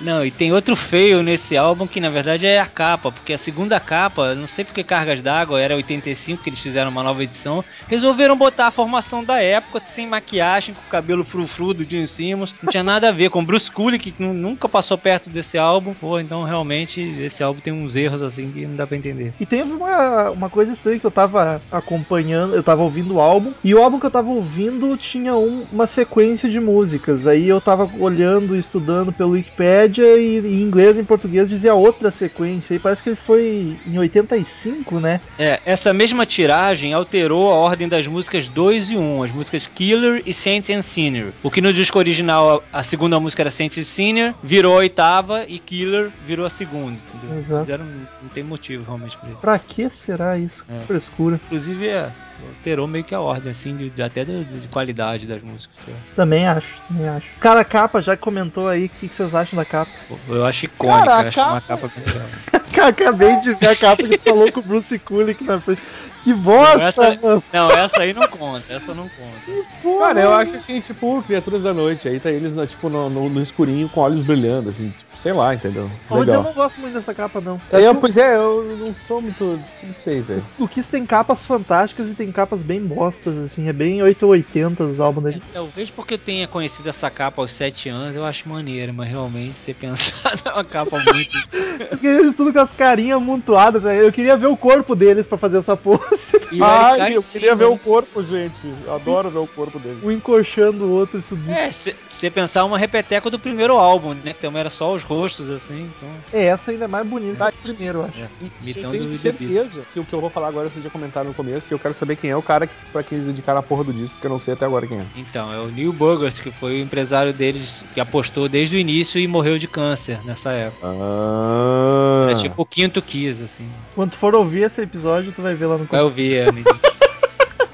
Não, 0.00 0.24
e 0.24 0.30
tem 0.30 0.52
outro 0.52 0.74
feio 0.76 1.22
nesse 1.22 1.56
álbum 1.56 1.86
que 1.86 2.00
na 2.00 2.08
verdade 2.08 2.46
é 2.46 2.60
a 2.60 2.66
capa, 2.66 3.10
porque 3.12 3.32
a 3.32 3.38
segunda 3.38 3.78
capa, 3.80 4.34
não 4.34 4.46
sei 4.46 4.64
porque 4.64 4.82
Cargas 4.84 5.20
d'Água, 5.20 5.60
era 5.60 5.74
85 5.76 6.42
que 6.42 6.48
eles 6.48 6.60
fizeram 6.60 6.90
uma 6.90 7.02
nova 7.02 7.22
edição, 7.22 7.64
resolveram 7.88 8.36
botar 8.36 8.68
a 8.68 8.70
formação 8.70 9.22
da 9.24 9.40
época, 9.42 9.80
sem 9.80 10.06
maquiagem, 10.06 10.74
com 10.74 10.80
o 10.80 10.90
cabelo 10.90 11.24
frufru 11.24 11.74
do 11.74 11.84
Gene 11.88 12.06
Simmons, 12.06 12.54
não 12.62 12.70
tinha 12.70 12.82
nada 12.84 13.08
a 13.08 13.12
ver 13.12 13.30
com 13.30 13.44
Bruce 13.44 13.70
Kulick, 13.70 14.10
que 14.12 14.22
nu- 14.22 14.32
nunca 14.32 14.68
passou 14.68 14.96
perto 14.96 15.28
desse 15.28 15.58
álbum, 15.58 15.92
pô, 15.92 16.18
então 16.20 16.44
realmente 16.44 17.00
esse 17.00 17.42
álbum 17.44 17.60
tem 17.60 17.72
uns 17.72 17.96
erros 17.96 18.22
assim 18.22 18.50
que 18.50 18.66
não 18.66 18.76
dá 18.76 18.86
pra 18.86 18.96
entender. 18.96 19.32
E 19.40 19.46
teve 19.46 19.72
uma, 19.72 20.30
uma 20.30 20.50
coisa 20.50 20.72
estranha 20.72 20.98
que 20.98 21.06
eu 21.06 21.10
tava 21.10 21.60
acompanhando, 21.70 22.54
eu 22.54 22.62
tava 22.62 22.82
ouvindo 22.82 23.14
o 23.14 23.20
álbum, 23.20 23.52
e 23.62 23.74
o 23.74 23.82
álbum 23.82 24.00
que 24.00 24.06
eu 24.06 24.10
tava 24.10 24.28
ouvindo 24.30 24.96
tinha 24.96 25.34
um- 25.36 25.64
uma 25.72 25.86
sequência 25.86 26.48
de 26.48 26.58
músicas. 26.60 27.26
Aí 27.26 27.48
eu 27.48 27.60
tava 27.60 27.88
olhando 27.98 28.56
e 28.56 28.58
estudando 28.58 29.12
pelo 29.12 29.30
Wikipedia 29.32 30.16
e 30.18 30.38
em 30.38 30.62
inglês 30.62 30.96
e 30.96 31.00
em 31.00 31.04
português 31.04 31.48
dizia 31.48 31.74
outra 31.74 32.10
sequência. 32.10 32.74
E 32.74 32.78
parece 32.78 33.02
que 33.02 33.10
ele 33.10 33.18
foi 33.26 33.76
em 33.86 33.98
85, 33.98 34.98
né? 35.00 35.20
É, 35.38 35.60
essa 35.64 35.92
mesma 35.92 36.24
tiragem 36.26 36.92
alterou 36.92 37.50
a 37.50 37.54
ordem 37.54 37.88
das 37.88 38.06
músicas 38.06 38.48
2 38.48 38.90
e 38.90 38.96
1, 38.96 39.22
as 39.22 39.32
músicas 39.32 39.66
Killer 39.66 40.22
e 40.24 40.32
Saint 40.32 40.70
and 40.70 40.82
Sinner. 40.82 41.32
O 41.42 41.50
que 41.50 41.60
no 41.60 41.72
disco 41.72 41.98
original 41.98 42.62
a 42.72 42.82
segunda 42.82 43.18
música 43.20 43.42
era 43.42 43.50
Saint 43.50 43.76
and 43.78 43.84
Sinner, 43.84 44.34
virou 44.42 44.74
a 44.74 44.78
oitava 44.78 45.44
e 45.48 45.58
Killer 45.58 46.10
virou 46.26 46.46
a 46.46 46.50
segunda. 46.50 46.96
Entendeu? 47.14 47.33
Exato. 47.38 47.60
Fizeram, 47.64 47.84
não 48.22 48.28
tem 48.32 48.42
motivo 48.44 48.84
realmente 48.84 49.16
pra 49.16 49.30
isso. 49.30 49.40
Pra 49.40 49.58
que 49.58 49.88
será 49.90 50.38
isso? 50.38 50.64
É. 50.68 50.78
Que 50.80 50.86
frescura. 50.86 51.40
Inclusive, 51.44 51.88
é, 51.88 52.10
alterou 52.48 52.86
meio 52.86 53.04
que 53.04 53.14
a 53.14 53.20
ordem, 53.20 53.50
assim, 53.50 53.74
de, 53.76 53.90
de- 53.90 54.02
até 54.02 54.24
de, 54.24 54.44
de 54.44 54.68
qualidade 54.68 55.26
das 55.26 55.42
músicas. 55.42 55.86
lá. 55.88 55.94
Também 56.16 56.46
acho, 56.46 56.80
também 56.88 57.08
acho. 57.08 57.26
Cara, 57.40 57.60
a 57.60 57.64
capa 57.64 58.00
já 58.02 58.16
comentou 58.16 58.68
aí 58.68 58.86
o 58.86 58.88
que, 58.88 59.08
que 59.08 59.14
vocês 59.14 59.34
acham 59.34 59.56
da 59.56 59.64
capa. 59.64 59.90
Eu 60.28 60.44
acho 60.44 60.66
icônica, 60.66 61.06
Cara, 61.06 61.28
acho 61.28 61.40
uma 61.40 61.60
capa 61.60 61.88
bem 61.94 62.04
legal. 62.12 62.88
Acabei 62.88 63.40
de 63.40 63.54
ver 63.54 63.68
a 63.68 63.76
capa 63.76 64.02
que 64.02 64.18
falou 64.18 64.50
com 64.52 64.60
o 64.60 64.62
Bruce 64.62 64.98
Kulick 64.98 65.42
na 65.44 65.60
frente. 65.60 65.80
Que 66.24 66.32
bosta, 66.34 66.82
essa- 66.82 67.18
mano. 67.22 67.44
Não, 67.52 67.70
essa 67.70 68.00
aí 68.02 68.12
não 68.14 68.26
conta, 68.26 68.72
essa 68.72 68.94
não 68.94 69.04
conta. 69.08 69.98
Cara, 69.98 70.20
eu 70.22 70.32
acho 70.34 70.56
assim, 70.56 70.80
tipo, 70.80 71.22
Criaturas 71.22 71.62
da 71.62 71.72
Noite. 71.74 72.08
Aí 72.08 72.18
tá 72.18 72.30
eles, 72.30 72.56
né, 72.56 72.66
tipo, 72.66 72.88
no, 72.88 73.10
no- 73.10 73.28
no 73.28 73.42
escurinho 73.42 73.88
com 73.90 74.00
olhos 74.00 74.22
brilhando, 74.22 74.70
assim, 74.70 74.88
tipo, 74.96 75.18
sei 75.18 75.32
lá, 75.34 75.54
entendeu? 75.54 75.90
Onde 76.10 76.30
eu 76.30 76.38
Legal. 76.38 76.42
não 76.42 76.52
gosto 76.54 76.80
muito 76.80 76.94
dessa 76.94 77.12
capa, 77.14 77.40
não. 77.40 77.60
É, 77.70 77.80
eu, 77.86 77.94
pois 77.94 78.16
é, 78.16 78.36
eu 78.36 78.64
não 78.78 78.94
sou 79.06 79.20
muito. 79.20 79.44
Não 79.82 79.94
sei, 80.02 80.22
velho. 80.22 80.44
O 80.58 80.66
Kiss 80.66 80.90
tem 80.90 81.04
capas 81.04 81.44
fantásticas 81.44 82.08
e 82.08 82.14
tem 82.14 82.32
capas 82.32 82.62
bem 82.62 82.80
bostas, 82.80 83.36
assim, 83.38 83.68
é 83.68 83.72
bem 83.72 84.02
880 84.02 84.82
os 84.84 84.98
álbuns 85.00 85.24
dele. 85.24 85.42
É, 85.50 85.52
Talvez 85.52 85.90
porque 85.90 86.14
eu 86.14 86.18
tenha 86.18 86.48
conhecido 86.48 86.88
essa 86.88 87.10
capa 87.10 87.42
aos 87.42 87.52
7 87.52 87.90
anos, 87.90 88.16
eu 88.16 88.24
acho 88.24 88.48
maneiro, 88.48 88.94
mas 88.94 89.08
realmente, 89.10 89.52
se 89.54 89.60
você 89.66 89.74
pensar, 89.74 90.32
é 90.44 90.50
uma 90.52 90.64
capa 90.64 90.96
muito. 90.98 91.34
Porque 91.90 92.06
eles 92.06 92.36
tudo 92.36 92.52
com 92.52 92.60
as 92.60 92.72
carinhas 92.72 93.16
amontoadas, 93.16 93.82
né? 93.82 94.00
Eu 94.00 94.12
queria 94.12 94.36
ver 94.36 94.46
o 94.46 94.56
corpo 94.56 94.94
deles 94.94 95.26
pra 95.26 95.36
fazer 95.36 95.58
essa 95.58 95.76
pose. 95.76 96.02
E 96.50 96.62
Ai, 96.62 97.10
em 97.10 97.14
eu 97.14 97.20
cima, 97.20 97.32
queria 97.32 97.54
ver 97.54 97.68
né? 97.68 97.74
o 97.74 97.78
corpo, 97.78 98.22
gente. 98.22 98.72
Eu 98.84 98.94
adoro 98.94 99.30
ver 99.30 99.38
o 99.38 99.46
corpo 99.46 99.78
dele. 99.78 99.98
Um 100.02 100.10
encoxando 100.10 100.84
o 100.84 100.90
outro 100.90 101.18
e 101.18 101.22
subindo. 101.22 101.50
É, 101.50 101.70
se 101.70 101.94
você 102.06 102.30
pensar 102.30 102.64
uma 102.64 102.78
repeteca 102.78 103.28
do 103.30 103.38
primeiro 103.38 103.76
álbum, 103.76 104.14
né? 104.14 104.32
Que 104.32 104.38
também 104.38 104.60
era 104.60 104.70
só 104.70 104.92
os 104.92 105.02
rostos, 105.02 105.50
assim, 105.50 105.90
então. 105.96 106.08
É, 106.32 106.44
essa 106.44 106.70
ainda 106.70 106.84
é 106.84 106.88
mais 106.88 107.06
bonita 107.06 107.50
que 107.50 107.58
o 107.58 107.74
primeiro, 107.74 107.98
eu 108.00 108.04
acho. 108.04 108.18
E, 108.40 108.52
e 108.62 108.70
eu 108.70 108.90
tenho 108.90 109.16
certeza 109.16 109.84
que 109.92 110.00
o 110.00 110.04
que 110.04 110.12
eu 110.12 110.20
vou 110.20 110.30
falar 110.30 110.48
agora 110.48 110.68
vocês 110.68 110.84
já 110.84 110.90
comentaram 110.90 111.28
no 111.28 111.34
começo, 111.34 111.66
e 111.70 111.74
eu 111.74 111.78
quero 111.78 111.94
saber 111.94 112.16
quem 112.16 112.30
é 112.30 112.36
o 112.36 112.42
cara 112.42 112.66
que, 112.66 112.74
pra 112.92 113.02
quem 113.02 113.18
eles 113.18 113.28
indicaram 113.28 113.58
a 113.58 113.62
porra 113.62 113.84
do 113.84 113.92
disco, 113.92 114.14
porque 114.14 114.26
eu 114.26 114.30
não 114.30 114.38
sei 114.38 114.54
até 114.54 114.64
agora 114.64 114.86
quem 114.86 114.98
é. 114.98 115.06
Então, 115.16 115.52
é 115.52 115.58
o 115.58 115.66
Neil 115.66 115.92
Burgers, 115.92 116.40
que 116.40 116.50
foi 116.50 116.80
o 116.80 116.82
empresário 116.82 117.32
deles, 117.32 117.84
que 117.92 118.00
apostou 118.00 118.48
desde 118.48 118.76
o 118.76 118.78
início 118.78 119.20
e 119.20 119.26
morreu 119.26 119.58
de 119.58 119.66
câncer 119.66 120.20
nessa 120.24 120.52
época. 120.52 120.86
Ah. 120.86 122.28
É 122.30 122.34
tipo 122.34 122.62
o 122.62 122.66
quinto 122.66 123.00
Kiss, 123.02 123.42
assim. 123.42 123.68
Quando 123.94 124.14
for 124.14 124.34
ouvir 124.34 124.62
esse 124.62 124.80
episódio, 124.80 125.32
tu 125.32 125.42
vai 125.42 125.54
ver 125.54 125.66
lá 125.66 125.78
no 125.78 125.84
Vai 125.84 126.00
ouvir, 126.04 126.34
é, 126.36 126.46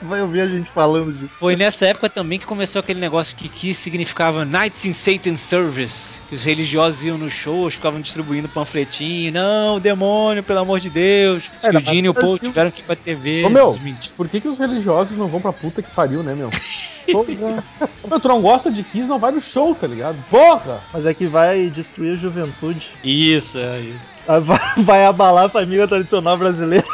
Vai 0.03 0.23
ouvir 0.23 0.41
a 0.41 0.47
gente 0.47 0.71
falando 0.71 1.13
disso. 1.13 1.35
Foi 1.39 1.55
nessa 1.55 1.87
época 1.87 2.09
também 2.09 2.39
que 2.39 2.47
começou 2.47 2.81
aquele 2.81 2.99
negócio 2.99 3.37
que 3.37 3.49
Kiss 3.49 3.81
significava 3.83 4.47
Nights 4.47 4.87
in 4.87 4.95
Satan's 4.95 5.43
Service. 5.43 6.23
Que 6.29 6.35
os 6.35 6.43
religiosos 6.43 7.05
iam 7.05 7.19
nos 7.19 7.35
shows, 7.35 7.75
ficavam 7.75 8.01
distribuindo 8.01 8.49
panfletinho. 8.49 9.31
Não, 9.31 9.79
demônio, 9.79 10.43
pelo 10.43 10.61
amor 10.61 10.81
de 10.81 10.89
Deus. 10.89 11.51
É, 11.63 11.71
que 11.71 11.77
o 11.77 11.81
Gene 11.81 12.07
e 12.07 12.09
o 12.09 12.15
Paul 12.15 12.39
filme. 12.39 12.49
tiveram 12.49 12.71
que 12.71 12.81
ir 12.81 12.85
pra 12.85 12.97
TV. 12.97 13.45
Ô, 13.45 13.51
meu. 13.51 13.73
desmentir. 13.73 14.13
Por 14.17 14.27
que, 14.27 14.41
que 14.41 14.49
os 14.49 14.59
religiosos 14.59 15.17
não 15.19 15.27
vão 15.29 15.41
pra 15.41 15.53
puta 15.53 15.83
que 15.83 15.91
pariu, 15.91 16.23
né, 16.23 16.35
meu? 16.35 16.51
Meu, 17.11 18.21
tu 18.21 18.29
não 18.29 18.41
gosta 18.41 18.71
de 18.71 18.85
Kiss, 18.85 19.09
não 19.09 19.19
vai 19.19 19.33
no 19.33 19.41
show, 19.41 19.75
tá 19.75 19.87
ligado? 19.87 20.17
Porra! 20.31 20.81
Mas 20.93 21.05
é 21.07 21.13
que 21.13 21.27
vai 21.27 21.69
destruir 21.69 22.13
a 22.13 22.17
juventude. 22.17 22.89
Isso, 23.03 23.59
é 23.59 23.81
isso. 23.81 24.25
Ah, 24.29 24.39
Vai, 24.39 24.61
vai 24.77 25.05
abalar 25.05 25.47
a 25.47 25.49
família 25.49 25.89
tradicional 25.89 26.37
brasileira. 26.37 26.87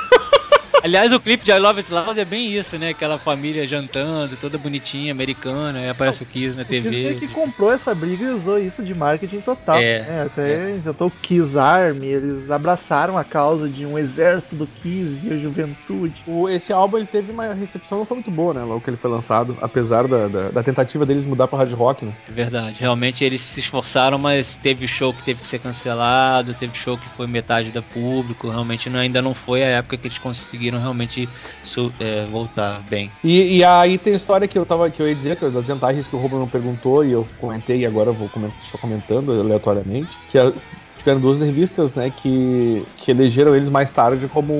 Aliás, 0.86 1.12
o 1.12 1.18
clipe 1.18 1.44
de 1.44 1.50
I 1.50 1.58
Love 1.58 1.80
It 1.80 1.92
Loud 1.92 2.20
é 2.20 2.24
bem 2.24 2.54
isso, 2.56 2.78
né? 2.78 2.90
Aquela 2.90 3.18
família 3.18 3.66
jantando, 3.66 4.36
toda 4.36 4.56
bonitinha, 4.56 5.10
americana, 5.10 5.80
aí 5.80 5.88
aparece 5.88 6.22
o 6.22 6.26
Kiss 6.26 6.56
na 6.56 6.64
TV. 6.64 7.14
que 7.18 7.26
comprou 7.26 7.72
essa 7.72 7.92
briga 7.92 8.24
e 8.24 8.28
usou 8.28 8.56
isso 8.56 8.84
de 8.84 8.94
marketing 8.94 9.40
total. 9.40 9.78
É, 9.78 10.02
né? 10.02 10.22
Até 10.22 10.70
inventou 10.76 11.08
o 11.08 11.10
Kiss 11.10 11.58
Army, 11.58 12.06
eles 12.06 12.48
abraçaram 12.52 13.18
a 13.18 13.24
causa 13.24 13.68
de 13.68 13.84
um 13.84 13.98
exército 13.98 14.54
do 14.54 14.64
Kiss 14.68 15.26
e 15.26 15.32
a 15.32 15.36
juventude. 15.36 16.22
O- 16.24 16.48
esse 16.48 16.72
álbum 16.72 16.98
ele 16.98 17.06
teve 17.06 17.32
uma 17.32 17.52
recepção 17.52 17.98
não 17.98 18.06
foi 18.06 18.18
muito 18.18 18.30
boa, 18.30 18.54
né? 18.54 18.62
Logo 18.62 18.80
que 18.80 18.88
ele 18.88 18.96
foi 18.96 19.10
lançado, 19.10 19.58
apesar 19.60 20.06
da, 20.06 20.28
da, 20.28 20.48
da 20.50 20.62
tentativa 20.62 21.04
deles 21.04 21.26
mudar 21.26 21.48
pra 21.48 21.58
hard 21.58 21.72
rock, 21.72 22.04
né? 22.04 22.12
É 22.28 22.32
verdade, 22.32 22.78
realmente 22.80 23.24
eles 23.24 23.40
se 23.40 23.58
esforçaram, 23.58 24.18
mas 24.18 24.56
teve 24.56 24.86
show 24.86 25.12
que 25.12 25.24
teve 25.24 25.40
que 25.40 25.48
ser 25.48 25.58
cancelado, 25.58 26.54
teve 26.54 26.78
show 26.78 26.96
que 26.96 27.08
foi 27.08 27.26
metade 27.26 27.72
da 27.72 27.82
público, 27.82 28.48
realmente 28.48 28.88
não- 28.88 29.00
ainda 29.00 29.20
não 29.20 29.34
foi 29.34 29.64
a 29.64 29.66
época 29.66 29.96
que 29.96 30.06
eles 30.06 30.18
conseguiram 30.18 30.75
realmente 30.78 31.28
su- 31.62 31.92
é, 32.00 32.26
voltar 32.26 32.83
bem. 32.88 33.11
E, 33.23 33.59
e 33.59 33.64
aí 33.64 33.99
tem 33.99 34.12
a 34.12 34.16
história 34.16 34.47
que 34.49 34.59
eu 34.59 34.64
tava 34.66 34.90
que 34.90 35.00
eu 35.02 35.09
ia 35.09 35.14
dizer, 35.14 35.37
que 35.37 35.45
é 35.45 35.50
das 35.50 35.66
vantagens 35.66 36.06
que 36.09 36.14
o 36.16 36.28
não 36.28 36.47
perguntou 36.49 37.04
e 37.04 37.12
eu 37.12 37.26
comentei 37.40 37.78
e 37.80 37.87
agora 37.87 38.11
eu 38.11 38.14
vou 38.14 38.28
comentar, 38.28 38.59
deixar 38.61 38.78
comentando 38.78 39.33
aleatoriamente, 39.33 40.18
que 40.28 40.38
a- 40.38 40.52
tiveram 40.99 41.21
duas 41.21 41.38
revistas, 41.38 41.95
né, 41.95 42.11
que, 42.11 42.83
que 42.97 43.11
elegeram 43.12 43.54
eles 43.54 43.71
mais 43.71 43.92
tarde 43.92 44.26
como 44.26 44.52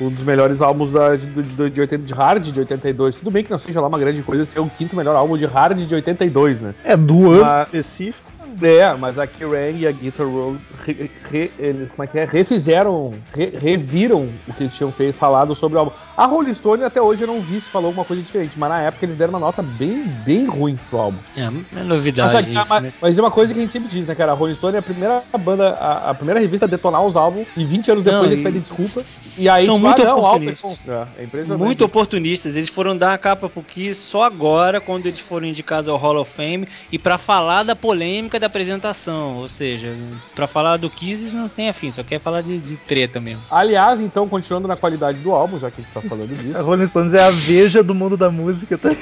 um 0.00 0.08
dos 0.10 0.22
melhores 0.24 0.62
álbuns 0.62 0.92
da, 0.92 1.16
de, 1.16 1.26
de, 1.26 1.70
de, 1.70 1.80
80 1.80 2.04
de 2.04 2.14
hard 2.14 2.44
de 2.44 2.60
82. 2.60 3.16
Tudo 3.16 3.30
bem 3.30 3.42
que 3.42 3.50
não 3.50 3.58
seja 3.58 3.80
lá 3.80 3.88
uma 3.88 3.98
grande 3.98 4.22
coisa 4.22 4.44
ser 4.44 4.60
o 4.60 4.68
quinto 4.70 4.94
melhor 4.94 5.16
álbum 5.16 5.36
de 5.36 5.46
hard 5.46 5.78
de 5.84 5.92
82, 5.94 6.60
né? 6.60 6.74
É, 6.84 6.96
do 6.96 7.32
ano 7.32 7.42
Mas- 7.44 7.64
específico. 7.64 8.29
É, 8.62 8.94
mas 8.94 9.18
a 9.18 9.26
Kerrang 9.26 9.78
e 9.78 9.86
a 9.86 9.92
Guitar 9.92 10.26
Road 10.26 10.58
re- 10.86 11.10
re- 11.30 11.50
eles 11.58 11.90
como 11.92 12.04
é 12.04 12.06
que 12.06 12.18
é? 12.18 12.24
refizeram, 12.24 13.14
re- 13.34 13.52
reviram 13.60 14.28
o 14.48 14.52
que 14.54 14.64
eles 14.64 14.74
tinham 14.74 14.92
feito, 14.92 15.14
falado 15.16 15.54
sobre 15.54 15.76
o 15.76 15.80
álbum. 15.80 15.92
A 16.16 16.26
Rolling 16.26 16.52
Stone 16.52 16.84
até 16.84 17.00
hoje 17.00 17.22
eu 17.24 17.28
não 17.28 17.40
vi 17.40 17.60
se 17.60 17.70
falou 17.70 17.86
alguma 17.88 18.04
coisa 18.04 18.22
diferente, 18.22 18.58
mas 18.58 18.68
na 18.68 18.80
época 18.82 19.04
eles 19.06 19.16
deram 19.16 19.32
uma 19.32 19.40
nota 19.40 19.62
bem, 19.62 20.02
bem 20.02 20.46
ruim 20.46 20.78
pro 20.90 20.98
álbum. 20.98 21.18
É, 21.36 21.42
é 21.42 21.50
Mas, 21.72 21.86
novidade 21.86 22.36
aqui- 22.36 22.50
isso, 22.58 22.68
mas- 22.68 22.82
né? 22.82 22.92
mas 23.00 23.18
é 23.18 23.22
uma 23.22 23.30
coisa 23.30 23.52
que 23.54 23.58
a 23.58 23.62
gente 23.62 23.72
sempre 23.72 23.88
diz, 23.88 24.06
né, 24.06 24.14
cara? 24.14 24.32
A 24.32 24.34
Rolling 24.34 24.54
Stone 24.54 24.76
é 24.76 24.78
a 24.80 24.82
primeira 24.82 25.22
banda, 25.38 25.70
a, 25.70 26.10
a 26.10 26.14
primeira 26.14 26.38
revista 26.40 26.66
a 26.66 26.68
detonar 26.68 27.02
os 27.04 27.16
álbuns 27.16 27.46
e 27.56 27.64
20 27.64 27.90
anos 27.92 28.04
depois 28.04 28.22
Não, 28.22 28.30
eles 28.30 28.42
pedem 28.44 28.60
desculpa. 28.60 29.00
E 29.38 29.48
aí, 29.48 29.64
São 29.64 29.76
tipo, 29.76 29.86
muito 29.86 30.02
ah, 30.02 30.10
álbum 30.10 30.20
é 30.20 30.52
oportunistas. 30.52 30.78
É, 30.88 31.52
é. 31.54 31.56
Muito 31.56 31.84
oportunistas, 31.84 32.56
eles 32.56 32.68
foram 32.68 32.96
dar 32.96 33.14
a 33.14 33.18
capa 33.18 33.48
pro 33.48 33.62
Kiss 33.62 34.00
só 34.02 34.24
agora, 34.24 34.80
quando 34.80 35.06
eles 35.06 35.20
foram 35.20 35.46
indicados 35.46 35.88
ao 35.88 35.96
Hall 35.96 36.16
of 36.20 36.30
Fame, 36.30 36.68
e 36.92 36.98
pra 36.98 37.16
falar 37.16 37.62
da 37.62 37.74
polêmica 37.74 38.38
da 38.38 38.49
apresentação, 38.50 39.36
ou 39.36 39.48
seja, 39.48 39.94
pra 40.34 40.46
falar 40.46 40.76
do 40.76 40.90
Kiss 40.90 41.22
eles 41.22 41.32
não 41.34 41.48
tem 41.48 41.68
afim, 41.68 41.90
só 41.90 42.02
quer 42.02 42.20
falar 42.20 42.42
de, 42.42 42.58
de 42.58 42.76
treta 42.76 43.20
mesmo. 43.20 43.42
Aliás, 43.50 44.00
então, 44.00 44.28
continuando 44.28 44.68
na 44.68 44.76
qualidade 44.76 45.18
do 45.20 45.32
álbum, 45.32 45.58
já 45.58 45.70
que 45.70 45.80
a 45.80 45.84
gente 45.84 45.92
tá 45.92 46.02
falando 46.02 46.32
A 46.32 46.36
disso, 46.36 46.62
Rolling 46.62 46.86
Stones 46.86 47.14
é 47.14 47.22
a 47.22 47.30
veja 47.30 47.82
do 47.82 47.94
mundo 47.94 48.16
da 48.16 48.30
música, 48.30 48.76
tá? 48.76 48.90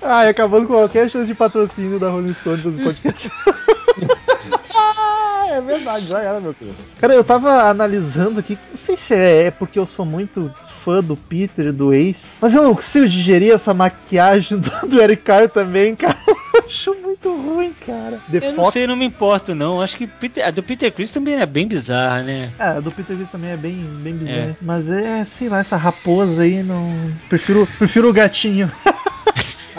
Ah, 0.00 0.24
e 0.24 0.28
acabando 0.30 0.66
com 0.66 0.72
qualquer 0.72 1.10
chance 1.10 1.26
de 1.26 1.34
patrocínio 1.34 1.98
da 1.98 2.08
Rolling 2.08 2.32
Stone 2.32 2.62
pros 2.62 2.78
podcasts. 2.78 3.30
Ah, 5.48 5.54
é 5.54 5.60
verdade, 5.62 6.06
já 6.06 6.20
era, 6.20 6.40
meu 6.40 6.52
querido. 6.54 6.76
Cara, 6.98 7.14
eu 7.14 7.24
tava 7.24 7.62
analisando 7.70 8.40
aqui, 8.40 8.58
não 8.70 8.76
sei 8.76 8.96
se 8.96 9.14
é, 9.14 9.44
é 9.44 9.50
porque 9.50 9.78
eu 9.78 9.86
sou 9.86 10.04
muito 10.04 10.52
fã 10.84 11.00
do 11.02 11.16
Peter 11.16 11.66
e 11.66 11.72
do 11.72 11.92
Ace, 11.92 12.36
mas 12.40 12.54
eu 12.54 12.62
não 12.62 12.74
consigo 12.74 13.08
digerir 13.08 13.52
essa 13.54 13.72
maquiagem 13.72 14.58
do, 14.60 14.70
do 14.88 15.00
Eric 15.00 15.22
Carr 15.22 15.48
também, 15.48 15.96
cara. 15.96 16.16
Eu 16.26 16.64
acho 16.66 16.94
muito 17.02 17.34
ruim, 17.34 17.72
cara. 17.86 18.20
The 18.30 18.38
Eu 18.38 18.48
não 18.50 18.56
Fox. 18.56 18.72
sei, 18.72 18.86
não 18.86 18.96
me 18.96 19.06
importo 19.06 19.54
não, 19.54 19.80
acho 19.80 19.96
que 19.96 20.06
Peter- 20.06 20.46
a 20.46 20.50
do 20.50 20.62
Peter 20.62 20.92
Chris 20.92 21.10
também 21.12 21.36
é 21.36 21.46
bem 21.46 21.66
bizarra, 21.66 22.22
né? 22.22 22.52
Ah, 22.58 22.72
a 22.72 22.80
do 22.80 22.92
Peter 22.92 23.16
Chris 23.16 23.30
também 23.30 23.50
é 23.50 23.56
bem, 23.56 23.86
bem 24.02 24.14
bizarro. 24.16 24.56
Mas 24.60 24.90
é, 24.90 25.24
sei 25.24 25.48
lá, 25.48 25.60
essa 25.60 25.76
raposa 25.76 26.42
aí 26.42 26.62
não. 26.62 27.10
Prefiro, 27.28 27.66
prefiro 27.78 28.08
o 28.10 28.12
gatinho. 28.12 28.70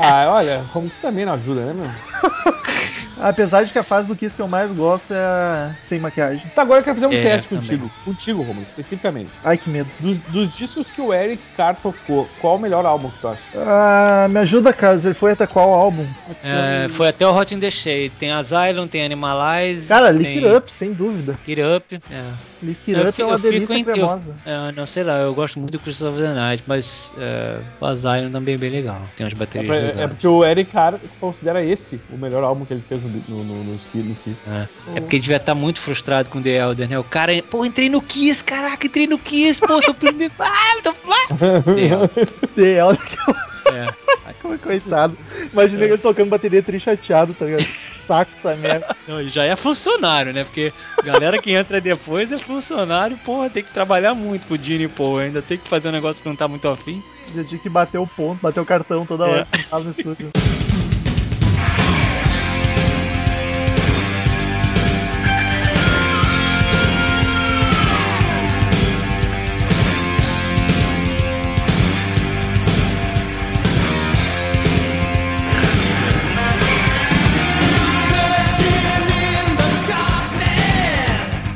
Ah, 0.02 0.32
olha, 0.32 0.66
como 0.72 0.90
que 0.90 0.96
também 1.02 1.26
não 1.26 1.34
ajuda, 1.34 1.66
né, 1.66 1.74
meu? 1.74 1.90
Apesar 3.22 3.64
de 3.66 3.74
que 3.74 3.80
a 3.80 3.84
fase 3.84 4.08
do 4.08 4.16
Kiss 4.16 4.34
que 4.36 4.42
eu 4.42 4.48
mais 4.48 4.72
gosto 4.72 5.14
é 5.14 5.18
a 5.18 5.76
sem 5.82 6.00
maquiagem. 6.00 6.50
Tá, 6.56 6.62
agora 6.62 6.80
eu 6.80 6.84
quero 6.84 6.96
fazer 6.96 7.08
um 7.08 7.12
É, 7.12 7.22
teste 7.22 7.50
também. 7.50 7.62
contigo. 7.64 7.92
Contigo, 8.06 8.42
Romulo, 8.44 8.64
especificamente. 8.64 9.32
Ai, 9.44 9.58
que 9.58 9.70
medo. 9.70 9.90
Dos, 10.00 10.20
dos 10.20 10.50
discos 10.50 10.90
que 10.90 11.02
o 11.02 11.14
Eric 11.14 11.44
Carr 11.58 11.76
tocou, 11.82 12.30
qual 12.40 12.56
o 12.56 12.60
melhor 12.60 12.86
álbum 12.86 13.10
que 13.10 13.20
tu 13.20 13.28
acha? 13.28 13.42
Ah, 13.56 14.28
me 14.30 14.40
ajuda, 14.40 14.72
Carlos. 14.72 15.04
Ele 15.04 15.14
foi 15.14 15.34
até 15.34 15.46
qual 15.46 15.70
álbum? 15.74 16.06
É, 16.44 16.88
foi 16.90 17.10
até 17.10 17.28
o 17.28 17.36
Hot 17.36 17.54
in 17.54 17.60
the 17.60 17.70
Shade, 17.70 18.12
tem 18.12 18.32
Asylum, 18.32 18.88
tem 18.88 19.04
Animalize, 19.04 19.88
Cara, 19.90 20.08
tem 20.14 20.18
Lick 20.20 20.46
It 20.46 20.58
Up, 20.58 20.72
sem 20.72 20.94
dúvida. 20.94 21.34
Lick 21.46 21.62
It 21.62 21.76
Up, 21.78 21.96
é. 22.10 22.24
Lick 22.62 22.92
It 22.92 23.02
Eu 23.02 23.04
Up 23.08 23.12
fi- 23.14 23.22
é 23.22 23.26
uma 23.26 23.38
fico 23.38 23.52
delícia 23.52 23.74
em- 23.74 23.80
eu- 23.80 23.86
cremosa. 23.94 24.36
É, 24.46 24.72
não 24.74 24.86
sei 24.86 25.04
lá, 25.04 25.18
eu 25.20 25.34
gosto 25.34 25.60
muito 25.60 25.72
do 25.74 25.80
Crystal 25.80 26.10
of 26.12 26.22
the 26.22 26.34
Night, 26.34 26.64
mas 26.68 27.14
é, 27.18 27.58
o 27.80 27.86
Asylum 27.86 28.32
também 28.32 28.56
é 28.56 28.58
bem 28.58 28.70
legal. 28.70 29.10
Tem 29.16 29.26
umas 29.26 29.34
É, 29.34 29.36
baterias 29.38 29.68
pra- 29.68 29.76
é 29.78 29.82
legais. 29.88 30.10
porque 30.10 30.28
o 30.28 30.44
Eric 30.46 30.72
Carr 30.72 31.00
considera 31.20 31.64
esse 31.64 32.02
o 32.12 32.18
melhor 32.18 32.44
álbum 32.44 32.66
que 32.66 32.74
ele 32.74 32.84
fez 32.88 33.02
no, 33.02 33.10
no, 33.10 33.44
no, 33.44 33.64
no, 33.64 33.74
no 33.74 34.16
Kiss. 34.16 34.50
É. 34.50 34.68
É 34.96 35.02
porque 35.02 35.18
ele 35.18 35.22
devia 35.22 35.38
estar 35.38 35.56
muito 35.56 35.80
frustrado 35.80 36.30
com 36.30 36.40
o 36.40 36.42
The 36.42 36.58
Elder, 36.58 36.90
né? 36.90 37.00
O 37.00 37.04
cara, 37.04 37.32
pô, 37.44 37.66
entrei 37.66 37.90
no 37.90 38.02
Kiss, 38.02 38.44
caraca, 38.44 38.88
entrei 38.88 39.08
no 39.08 39.18
Kiss, 39.20 39.62
pô, 39.62 39.82
sou 39.82 39.94
primeiro. 39.94 40.34
Ah, 40.40 40.82
tô... 40.82 40.90
ah! 40.90 41.28
The 41.76 41.88
Elder, 41.88 42.28
The 42.56 42.78
Elder, 42.80 43.00
é. 43.74 44.34
como 44.42 44.54
é 44.54 44.58
coitado. 44.58 45.18
Imaginei 45.52 45.90
ele 45.90 45.98
tocando 45.98 46.30
bateria 46.30 46.64
tri 46.64 46.80
chateado, 46.80 47.34
tá 47.34 47.46
ligado? 47.46 47.64
Saco 47.64 48.32
essa 48.36 48.56
merda. 48.56 48.96
Não, 49.08 49.20
ele 49.20 49.30
já 49.30 49.44
é 49.44 49.56
funcionário, 49.56 50.34
né? 50.34 50.44
Porque 50.44 50.74
galera 51.04 51.40
que 51.40 51.52
entra 51.52 51.80
depois 51.80 52.32
é 52.32 52.40
funcionário, 52.40 53.18
porra, 53.18 53.50
tem 53.50 53.64
que 53.64 53.72
trabalhar 53.72 54.16
muito 54.16 54.48
pro 54.48 54.62
Gene 54.62 54.88
Paul, 54.88 55.20
ainda 55.20 55.42
tem 55.42 55.58
que 55.58 55.68
fazer 55.68 55.90
um 55.90 55.92
negócio 55.92 56.24
que 56.24 56.30
não 56.30 56.36
tá 56.36 56.48
muito 56.48 56.68
afim. 56.68 57.04
Já 57.36 57.44
tinha 57.44 57.62
que 57.62 57.70
bater 57.70 58.00
o 58.00 58.08
ponto, 58.08 58.42
bater 58.42 58.60
o 58.60 58.66
cartão 58.66 59.06
toda 59.06 59.26
hora 59.26 59.48
que 59.52 59.64
tava 59.64 59.84
no 59.84 59.92
estúdio. 59.92 60.32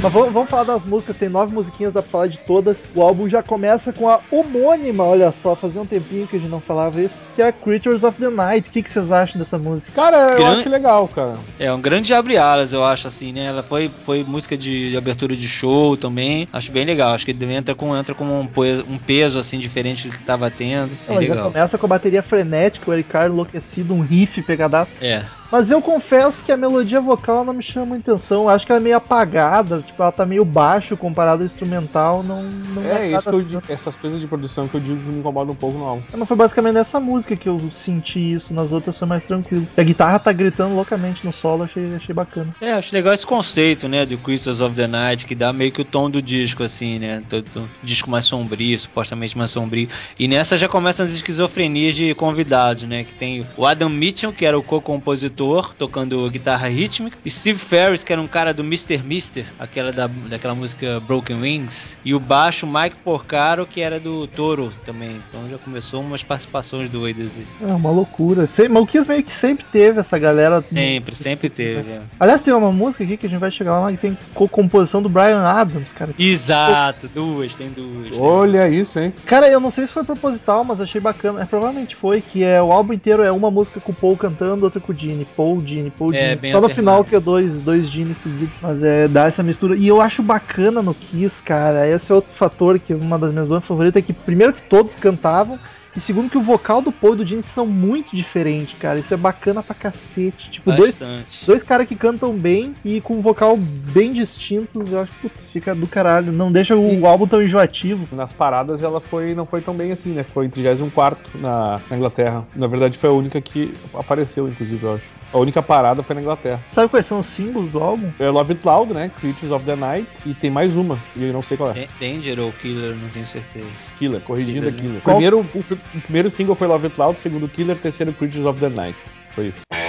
Mas 0.03 0.11
vamos, 0.11 0.33
vamos 0.33 0.49
falar 0.49 0.65
das 0.65 0.83
músicas, 0.83 1.15
tem 1.15 1.29
nove 1.29 1.53
musiquinhas, 1.53 1.93
dá 1.93 2.01
pra 2.01 2.11
falar 2.11 2.27
de 2.27 2.37
todas. 2.39 2.89
O 2.93 3.01
álbum 3.01 3.29
já 3.29 3.41
começa 3.41 3.93
com 3.93 4.09
a 4.09 4.19
homônima, 4.29 5.01
olha 5.05 5.31
só, 5.31 5.55
fazia 5.55 5.81
um 5.81 5.85
tempinho 5.85 6.27
que 6.27 6.35
a 6.35 6.39
gente 6.39 6.49
não 6.51 6.59
falava 6.59 7.01
isso, 7.01 7.29
que 7.33 7.41
é 7.41 7.47
a 7.47 7.53
Creatures 7.53 8.03
of 8.03 8.19
the 8.19 8.29
Night. 8.29 8.67
O 8.67 8.71
que, 8.73 8.83
que 8.83 8.91
vocês 8.91 9.13
acham 9.13 9.39
dessa 9.39 9.57
música? 9.57 9.93
Cara, 9.93 10.33
eu 10.33 10.39
Gran- 10.39 10.59
acho 10.59 10.69
legal, 10.69 11.07
cara. 11.07 11.35
É 11.57 11.71
um 11.71 11.79
grande 11.79 12.13
abre-alas, 12.13 12.73
eu 12.73 12.83
acho, 12.83 13.07
assim, 13.07 13.31
né? 13.31 13.45
Ela 13.45 13.63
foi, 13.63 13.89
foi 14.03 14.25
música 14.25 14.57
de, 14.57 14.91
de 14.91 14.97
abertura 14.97 15.37
de 15.37 15.47
show 15.47 15.95
também. 15.95 16.49
Acho 16.51 16.69
bem 16.73 16.83
legal. 16.83 17.13
Acho 17.13 17.23
que 17.23 17.31
entra 17.31 17.73
com, 17.73 17.95
entra 17.95 18.13
com 18.13 18.25
um, 18.25 18.41
um 18.41 18.97
peso, 18.97 19.39
assim, 19.39 19.57
diferente 19.57 20.09
do 20.09 20.17
que 20.17 20.21
tava 20.21 20.51
tendo. 20.51 20.91
Ela 21.07 21.23
já 21.23 21.33
legal. 21.33 21.49
começa 21.49 21.77
com 21.77 21.85
a 21.85 21.89
bateria 21.89 22.21
frenética, 22.21 22.91
o 22.91 22.93
Eric 22.93 23.07
Carr 23.09 23.27
enlouquecido, 23.27 23.93
um 23.93 24.01
riff 24.01 24.41
pegadaço. 24.41 24.91
É. 24.99 25.23
Mas 25.53 25.69
eu 25.69 25.79
confesso 25.83 26.43
que 26.43 26.51
a 26.51 26.57
melodia 26.57 26.99
vocal 26.99 27.45
não 27.45 27.53
me 27.53 27.61
chama 27.61 27.85
muita 27.85 28.13
atenção. 28.13 28.41
Eu 28.41 28.49
acho 28.49 28.65
que 28.65 28.71
ela 28.71 28.81
é 28.81 28.83
meio 28.83 28.97
apagada, 28.97 29.83
tipo, 29.85 30.01
ela 30.01 30.11
tá 30.11 30.25
meio 30.25 30.43
baixo 30.43 30.97
comparado 30.97 31.43
ao 31.43 31.45
instrumental. 31.45 32.23
Não, 32.23 32.41
não 32.41 32.83
É 32.83 33.11
isso 33.11 33.29
que 33.29 33.35
eu 33.35 33.43
digo, 33.43 33.61
essas 33.69 33.95
coisas 33.95 34.19
de 34.19 34.25
produção 34.25 34.67
que 34.67 34.73
eu 34.73 34.81
digo 34.81 34.97
que 34.97 35.09
me 35.09 35.19
incomodam 35.19 35.53
um 35.53 35.55
pouco 35.55 35.77
no 35.77 35.85
álbum. 35.85 36.01
Não 36.17 36.25
foi 36.25 36.35
basicamente 36.35 36.73
nessa 36.73 36.99
música 36.99 37.35
que 37.35 37.47
eu 37.47 37.59
senti 37.71 38.33
isso, 38.33 38.51
nas 38.51 38.71
outras 38.71 38.97
foi 38.97 39.07
mais 39.07 39.23
tranquilo. 39.25 39.67
E 39.77 39.79
a 39.79 39.83
guitarra 39.83 40.17
tá 40.17 40.31
gritando 40.31 40.73
loucamente 40.73 41.23
no 41.23 41.31
solo, 41.31 41.65
achei, 41.65 41.83
achei 41.93 42.15
bacana. 42.15 42.55
É, 42.59 42.71
acho 42.71 42.91
legal 42.91 43.13
esse 43.13 43.27
conceito, 43.27 43.87
né, 43.87 44.07
do 44.07 44.17
Crystals 44.17 44.59
of 44.59 44.75
the 44.75 44.87
Night, 44.87 45.23
que 45.23 45.35
dá 45.35 45.53
meio 45.53 45.71
que 45.71 45.81
o 45.81 45.85
tom 45.85 46.09
do 46.09 46.19
disco, 46.19 46.63
assim, 46.63 46.97
né, 46.97 47.21
do, 47.29 47.43
do 47.43 47.69
disco 47.83 48.09
mais 48.09 48.25
sombrio, 48.25 48.79
supostamente 48.79 49.37
mais 49.37 49.51
sombrio. 49.51 49.87
E 50.17 50.27
nessa 50.27 50.57
já 50.57 50.67
começam 50.67 51.05
as 51.05 51.11
esquizofrenias 51.11 51.93
de 51.93 52.15
convidados, 52.15 52.85
né, 52.85 53.03
que 53.03 53.13
tem 53.13 53.45
o 53.55 53.67
Adam 53.67 53.89
Mitchell, 53.89 54.33
que 54.33 54.47
era 54.47 54.57
o 54.57 54.63
co-compositor, 54.63 55.42
tocando 55.77 56.29
guitarra 56.29 56.67
rítmica, 56.67 57.17
Steve 57.27 57.59
Ferris, 57.59 58.03
que 58.03 58.11
era 58.13 58.21
um 58.21 58.27
cara 58.27 58.53
do 58.53 58.63
Mr. 58.63 58.99
Mister, 59.03 59.45
aquela 59.59 59.91
da, 59.91 60.07
daquela 60.07 60.55
música 60.55 60.99
Broken 61.01 61.37
Wings, 61.41 61.97
e 62.03 62.13
o 62.13 62.19
baixo 62.19 62.65
Mike 62.67 62.95
Porcaro, 63.03 63.65
que 63.65 63.81
era 63.81 63.99
do 63.99 64.27
Toro 64.27 64.71
também. 64.85 65.21
Então 65.29 65.49
já 65.49 65.57
começou 65.57 66.01
umas 66.01 66.23
participações 66.23 66.89
doidas. 66.89 67.31
É 67.61 67.65
uma 67.73 67.89
loucura. 67.91 68.47
Sem- 68.47 68.69
Mas 68.69 68.83
o 68.83 68.87
Kiss 68.87 69.07
meio 69.07 69.23
que 69.23 69.33
sempre 69.33 69.65
teve 69.71 69.99
essa 69.99 70.17
galera. 70.17 70.61
Sempre, 70.61 71.15
sempre 71.15 71.49
teve. 71.49 71.89
é. 71.91 72.01
Aliás, 72.19 72.41
tem 72.41 72.53
uma 72.53 72.71
música 72.71 73.03
aqui 73.03 73.17
que 73.17 73.25
a 73.25 73.29
gente 73.29 73.39
vai 73.39 73.51
chegar 73.51 73.79
lá 73.79 73.91
que 73.91 73.97
tem 73.97 74.17
co-composição 74.33 75.01
do 75.01 75.09
Brian 75.09 75.41
Adams, 75.41 75.91
cara. 75.91 76.13
Exato, 76.17 77.07
duas, 77.07 77.55
tem 77.55 77.69
duas. 77.69 78.11
tem 78.11 78.19
Olha 78.21 78.67
isso, 78.69 78.99
hein? 78.99 79.13
Cara, 79.25 79.47
eu 79.47 79.59
não 79.59 79.71
sei 79.71 79.87
se 79.87 79.93
foi 79.93 80.03
proposital, 80.03 80.63
mas 80.63 80.79
achei 80.81 80.99
bacana. 81.01 81.41
É, 81.41 81.45
provavelmente 81.45 81.95
foi, 81.95 82.21
que 82.21 82.43
é 82.43 82.61
o 82.61 82.71
álbum 82.71 82.93
inteiro 82.93 83.23
é 83.23 83.31
uma 83.31 83.49
música 83.51 83.79
com 83.79 83.91
o 83.91 83.95
Paul 83.95 84.17
cantando, 84.17 84.65
outra 84.65 84.79
com 84.81 84.91
o 84.91 84.95
Gene. 84.95 85.22
Gene, 85.23 85.27
Paul, 85.35 85.65
Gene, 85.65 85.89
Paul, 85.91 86.13
É, 86.13 86.29
Gene. 86.29 86.35
bem 86.37 86.51
Só 86.51 86.61
no 86.61 86.69
final 86.69 87.03
que 87.03 87.15
é 87.15 87.19
dois, 87.19 87.55
dois 87.55 87.87
Gene 87.87 88.13
seguidos. 88.15 88.55
Mas 88.61 88.83
é, 88.83 89.07
dá 89.07 89.25
essa 89.27 89.43
mistura. 89.43 89.75
E 89.75 89.87
eu 89.87 90.01
acho 90.01 90.21
bacana 90.21 90.81
no 90.81 90.93
Kiss, 90.93 91.41
cara. 91.41 91.87
Esse 91.87 92.11
é 92.11 92.15
outro 92.15 92.33
fator 92.35 92.79
que 92.79 92.93
é 92.93 92.95
uma 92.95 93.17
das 93.17 93.31
minhas 93.31 93.47
bandas 93.47 93.65
favoritas, 93.65 94.01
é 94.01 94.05
que 94.05 94.13
primeiro 94.13 94.53
que 94.53 94.61
todos 94.63 94.95
cantavam, 94.95 95.57
e 95.95 95.99
segundo 95.99 96.29
que 96.29 96.37
o 96.37 96.41
vocal 96.41 96.81
do 96.81 96.91
Paul 96.91 97.13
e 97.13 97.17
do 97.17 97.25
Gene 97.25 97.43
são 97.43 97.65
muito 97.67 98.15
diferentes, 98.15 98.77
cara. 98.77 98.99
Isso 98.99 99.13
é 99.13 99.17
bacana 99.17 99.61
pra 99.61 99.75
cacete. 99.75 100.51
Tipo, 100.51 100.71
dois 100.71 100.97
Bastante. 100.97 101.45
Dois 101.45 101.63
caras 101.63 101.87
que 101.87 101.95
cantam 101.95 102.33
bem 102.37 102.75
e 102.83 102.99
com 103.01 103.15
um 103.17 103.21
vocal 103.21 103.55
bem 103.57 104.11
distintos, 104.13 104.91
eu 104.91 105.01
acho 105.01 105.11
que 105.21 105.29
fica 105.51 105.73
do 105.75 105.87
caralho. 105.87 106.31
Não 106.31 106.51
deixa 106.51 106.75
o 106.75 106.83
E- 106.93 107.05
álbum 107.05 107.27
tão 107.27 107.41
enjoativo. 107.41 108.07
Nas 108.15 108.31
paradas 108.33 108.81
ela 108.83 108.99
foi, 108.99 109.33
não 109.35 109.45
foi 109.45 109.61
tão 109.61 109.73
bem 109.75 109.91
assim, 109.91 110.09
né? 110.09 110.23
Ficou 110.23 110.43
em 110.43 110.49
34 110.49 111.39
na, 111.39 111.79
na 111.89 111.97
Inglaterra. 111.97 112.45
Na 112.55 112.67
verdade 112.67 112.97
foi 112.97 113.09
a 113.09 113.13
única 113.13 113.39
que 113.41 113.73
apareceu, 113.93 114.47
inclusive, 114.47 114.83
eu 114.83 114.95
acho. 114.95 115.09
A 115.31 115.37
única 115.37 115.61
parada 115.61 116.03
foi 116.03 116.15
na 116.15 116.21
Inglaterra. 116.21 116.59
Sabe 116.71 116.89
quais 116.89 117.05
são 117.05 117.19
os 117.19 117.27
símbolos 117.27 117.69
do 117.69 117.79
álbum? 117.79 118.11
É 118.19 118.29
Love 118.29 118.53
It 118.53 118.65
Loud, 118.65 118.93
né? 118.93 119.09
Creatures 119.19 119.51
of 119.51 119.65
the 119.65 119.75
Night. 119.75 120.07
E 120.25 120.33
tem 120.33 120.49
mais 120.51 120.75
uma, 120.75 120.99
e 121.15 121.23
eu 121.23 121.33
não 121.33 121.41
sei 121.41 121.57
qual 121.57 121.71
é. 121.71 121.73
Dan- 121.73 121.87
Danger 121.99 122.39
ou 122.39 122.51
Killer, 122.53 122.95
não 122.95 123.09
tenho 123.09 123.25
certeza. 123.27 123.65
Killer, 123.97 124.21
corrigindo 124.21 124.67
a 124.67 124.71
Killer, 124.71 124.93
né? 124.93 124.99
Killer. 124.99 125.01
Primeiro, 125.01 125.39
o, 125.53 125.63
o 125.93 126.01
primeiro 126.01 126.29
single 126.29 126.55
foi 126.55 126.67
Love 126.67 126.87
It 126.87 126.99
Loud, 126.99 127.19
segundo 127.19 127.47
Killer, 127.47 127.77
terceiro 127.77 128.13
Creatures 128.13 128.45
of 128.45 128.59
the 128.59 128.69
Night. 128.69 128.97
Foi 129.35 129.47
isso. 129.47 129.82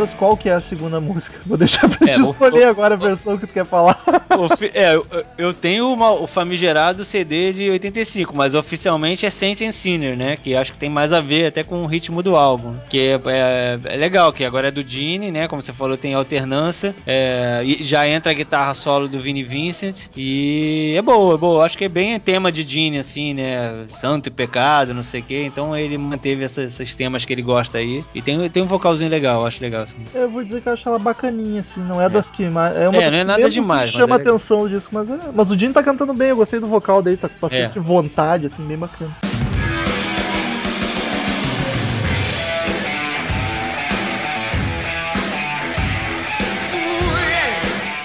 Carlos, 0.00 0.14
qual 0.14 0.36
que 0.36 0.48
é 0.48 0.52
a 0.54 0.60
segunda 0.60 0.98
música? 1.00 1.38
Vou 1.44 1.58
deixar 1.58 1.88
pra 1.88 2.08
É, 2.08 2.12
te 2.14 2.20
escolher 2.22 2.60
vou- 2.60 2.68
agora 2.70 2.94
a 2.94 2.96
versão 2.96 3.36
que 3.36 3.46
tu 3.46 3.52
quer 3.52 3.66
falar. 3.66 4.02
Ofi- 4.38 4.70
é, 4.72 4.94
eu, 4.94 5.06
eu 5.36 5.52
tenho 5.54 5.92
uma- 5.92 6.12
o 6.12 6.26
famigerado 6.26 7.04
CD 7.04 7.52
de 7.52 7.70
85, 7.70 8.34
mas 8.34 8.54
oficialmente 8.54 9.26
é 9.26 9.30
Saint 9.30 9.60
and 9.60 9.72
Sinner, 9.72 10.16
né? 10.16 10.36
Que 10.36 10.56
acho 10.56 10.72
que 10.72 10.78
tem 10.78 10.88
mais 10.88 11.12
a 11.12 11.20
ver 11.20 11.46
até 11.46 11.62
com 11.62 11.82
o 11.82 11.86
ritmo 11.86 12.22
do 12.22 12.34
álbum. 12.36 12.76
Que 12.88 12.98
é, 12.98 13.20
é- 13.26 13.80
é 13.84 13.96
legal, 13.96 14.32
que 14.32 14.44
agora 14.44 14.68
é 14.68 14.70
do 14.70 14.82
Gene, 14.86 15.30
né? 15.30 15.46
Como 15.46 15.60
você 15.60 15.72
falou, 15.72 15.96
tem 15.96 16.14
alternância. 16.14 16.94
é, 17.06 17.62
e 17.64 17.82
já 17.84 18.08
entra 18.08 18.30
a 18.32 18.34
guitarra 18.34 18.72
solo 18.74 19.06
do 19.08 19.18
Vinnie 19.20 19.42
Vincent. 19.44 20.06
E 20.16 20.94
é 20.96 21.02
boa, 21.02 21.34
é 21.34 21.36
boa. 21.38 21.64
Acho 21.66 21.76
que 21.76 21.84
é 21.84 21.88
bem 21.88 22.18
tema 22.18 22.50
de 22.52 22.62
Gene, 22.62 22.98
assim, 22.98 23.34
né? 23.34 23.84
Santo 23.88 24.28
e 24.28 24.30
pecado, 24.30 24.94
não 24.94 25.02
sei 25.02 25.20
o 25.20 25.24
quê. 25.24 25.42
Então 25.46 25.76
ele 25.76 25.98
manteve 25.98 26.44
essa- 26.44 26.62
esses 26.62 26.94
temas 26.94 27.24
que 27.24 27.32
ele 27.32 27.42
gosta 27.42 27.78
aí. 27.78 28.04
E 28.14 28.22
tem, 28.22 28.48
tem 28.48 28.62
um 28.62 28.66
vocalzinho 28.66 29.10
legal, 29.10 29.44
acho 29.44 29.60
legal 29.62 29.80
música. 29.98 30.18
Eu 30.18 30.28
vou 30.28 30.42
dizer 30.42 30.60
que 30.62 30.68
eu 30.68 30.72
acho 30.72 30.88
ela 30.88 30.98
bacaninha, 30.98 31.60
assim. 31.60 31.80
Não 31.80 32.00
é, 32.00 32.08
das 32.08 32.30
que. 32.30 32.44
É 32.44 32.48
uma 32.48 32.68
É, 32.68 32.70
das 32.74 32.92
não 32.92 32.98
é 33.00 33.10
que 33.10 33.24
nada 33.24 33.50
demais, 33.50 33.80
mas 33.80 33.90
chama 33.90 34.14
é 34.14 34.18
legal. 34.18 34.34
atenção 34.36 34.68
disso, 34.68 34.88
mas, 34.92 35.10
é- 35.10 35.18
mas 35.34 35.50
o 35.50 35.56
Dino 35.56 35.74
tá 35.74 35.82
cantando 35.82 36.12
bem. 36.14 36.28
Eu 36.28 36.36
gostei 36.36 36.60
do 36.60 36.66
vocal 36.66 37.02
dele, 37.02 37.16
tá 37.16 37.28
com 37.28 37.38
bastante 37.40 37.78
É. 37.78 37.82
vontade, 37.82 38.46
assim, 38.46 38.64
bem 38.66 38.76
bacana. 38.78 39.10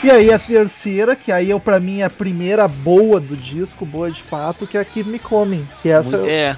E 0.03 0.11
aí 0.11 0.31
a 0.31 0.37
terceira, 0.37 1.15
que 1.15 1.31
aí 1.31 1.51
é 1.51 1.59
pra 1.59 1.79
mim 1.79 2.03
a 2.03 2.09
primeira 2.11 2.67
boa 2.67 3.19
do 3.19 3.35
disco, 3.35 3.85
boa 3.87 4.11
de 4.11 4.21
fato, 4.21 4.67
que 4.67 4.77
é 4.77 4.81
a 4.81 4.85
Keep 4.85 5.09
Me 5.09 5.17
Coming. 5.17 5.67
Que 5.81 5.89
essa, 5.89 6.17
é. 6.17 6.55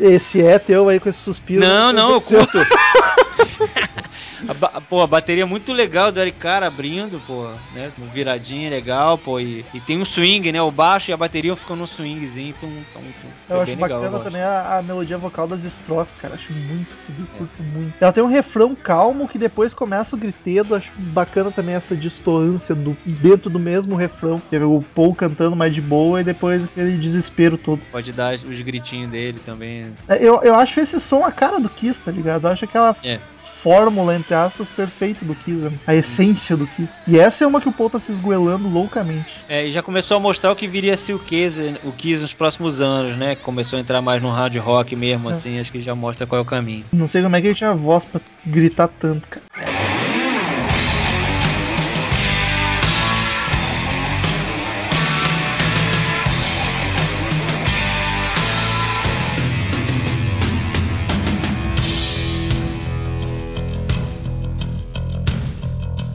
esse 0.00 0.42
é 0.44 0.58
teu 0.58 0.88
aí 0.88 0.98
com 0.98 1.08
esse 1.08 1.20
suspiro. 1.20 1.60
Não, 1.60 1.92
não, 1.92 2.12
eu 2.14 2.20
curto. 2.20 2.58
A, 4.48 4.80
pô, 4.80 5.00
a 5.00 5.06
bateria 5.06 5.44
é 5.44 5.46
muito 5.46 5.72
legal 5.72 6.10
do 6.10 6.20
Eric 6.20 6.38
Cara 6.38 6.66
abrindo, 6.66 7.20
pô, 7.26 7.48
né? 7.74 7.92
Com 7.96 8.06
viradinha 8.06 8.70
legal, 8.70 9.16
pô. 9.16 9.38
E, 9.38 9.64
e 9.72 9.80
tem 9.80 9.98
um 9.98 10.04
swing, 10.04 10.50
né? 10.50 10.60
O 10.60 10.70
baixo 10.70 11.10
e 11.10 11.14
a 11.14 11.16
bateria 11.16 11.54
ficam 11.54 11.76
num 11.76 11.86
swingzinho. 11.86 12.54
Tum, 12.60 12.68
tum, 12.92 13.00
tum. 13.00 13.28
Eu 13.48 13.56
É 13.56 13.62
acho 13.62 13.70
legal, 13.70 14.00
bacana 14.00 14.16
eu 14.18 14.24
também 14.24 14.42
a, 14.42 14.78
a 14.78 14.82
melodia 14.82 15.16
vocal 15.16 15.46
das 15.46 15.62
estrofes, 15.64 16.16
cara. 16.16 16.34
Acho 16.34 16.52
muito 16.52 16.90
foda, 17.06 17.28
curto 17.38 17.62
muito. 17.62 17.94
Ela 18.00 18.12
tem 18.12 18.22
um 18.22 18.28
refrão 18.28 18.74
calmo 18.74 19.28
que 19.28 19.38
depois 19.38 19.72
começa 19.72 20.16
o 20.16 20.18
gritedo. 20.18 20.74
Acho 20.74 20.90
bacana 20.96 21.52
também 21.52 21.74
essa 21.76 21.94
distância 21.96 22.74
do, 22.74 22.96
dentro 23.04 23.48
do 23.48 23.60
mesmo 23.60 23.94
refrão. 23.94 24.42
Que 24.50 24.56
é 24.56 24.64
o 24.64 24.84
Paul 24.94 25.14
cantando 25.14 25.54
mais 25.54 25.72
de 25.72 25.80
boa 25.80 26.20
e 26.20 26.24
depois 26.24 26.64
aquele 26.64 26.98
desespero 26.98 27.56
todo. 27.56 27.80
Pode 27.92 28.12
dar 28.12 28.34
os 28.34 28.60
gritinhos 28.60 29.10
dele 29.10 29.40
também. 29.44 29.92
É, 30.08 30.16
Eu, 30.20 30.42
eu 30.42 30.54
acho 30.56 30.80
esse 30.80 30.98
som 30.98 31.24
a 31.24 31.30
cara 31.30 31.60
do 31.60 31.68
Kiss, 31.68 32.00
tá 32.02 32.10
ligado? 32.10 32.46
Eu 32.46 32.52
acho 32.52 32.64
aquela 32.64 32.96
É. 33.04 33.20
fórmula, 33.62 34.14
entre 34.16 34.34
aspas, 34.34 34.68
perfeita 34.68 35.24
do 35.24 35.34
Kiss. 35.34 35.56
né? 35.58 35.72
A 35.86 35.94
essência 35.94 36.56
do 36.56 36.66
Kiss. 36.66 36.92
E 37.06 37.18
essa 37.18 37.44
é 37.44 37.46
uma 37.46 37.60
que 37.60 37.68
o 37.68 37.72
Paul 37.72 37.88
tá 37.90 38.00
se 38.00 38.10
esgoelando 38.12 38.68
loucamente. 38.68 39.36
É, 39.48 39.66
e 39.66 39.70
já 39.70 39.82
começou 39.82 40.16
a 40.16 40.20
mostrar 40.20 40.50
o 40.50 40.56
que 40.56 40.66
viria 40.66 40.94
a 40.94 40.96
ser 40.96 41.14
o 41.14 41.18
Kiss, 41.18 41.60
o 41.84 41.92
Kiss 41.92 42.20
nos 42.20 42.32
próximos 42.32 42.80
anos, 42.80 43.16
né? 43.16 43.34
Que 43.36 43.42
começou 43.42 43.76
a 43.78 43.80
entrar 43.80 44.00
mais 44.02 44.20
no 44.20 44.30
hard 44.30 44.56
rock 44.56 44.96
mesmo, 44.96 45.28
É. 45.28 45.32
assim. 45.32 45.58
Acho 45.60 45.70
que 45.70 45.80
já 45.80 45.94
mostra 45.94 46.26
qual 46.26 46.40
é 46.40 46.42
o 46.42 46.46
caminho. 46.46 46.84
Não 46.92 47.06
sei 47.06 47.22
como 47.22 47.36
é 47.36 47.40
que 47.40 47.46
ele 47.48 47.54
tinha 47.54 47.72
voz 47.74 48.04
pra 48.04 48.20
gritar 48.44 48.88
tanto, 48.88 49.28
cara. 49.28 49.81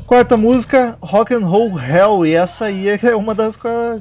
Quarta 0.07 0.37
música, 0.37 0.97
Rock 1.01 1.33
and 1.33 1.45
Roll 1.45 1.77
Hell, 1.77 2.25
e 2.25 2.33
essa 2.33 2.65
aí 2.65 2.87
é 2.87 3.13
uma 3.13 3.35
das 3.35 3.59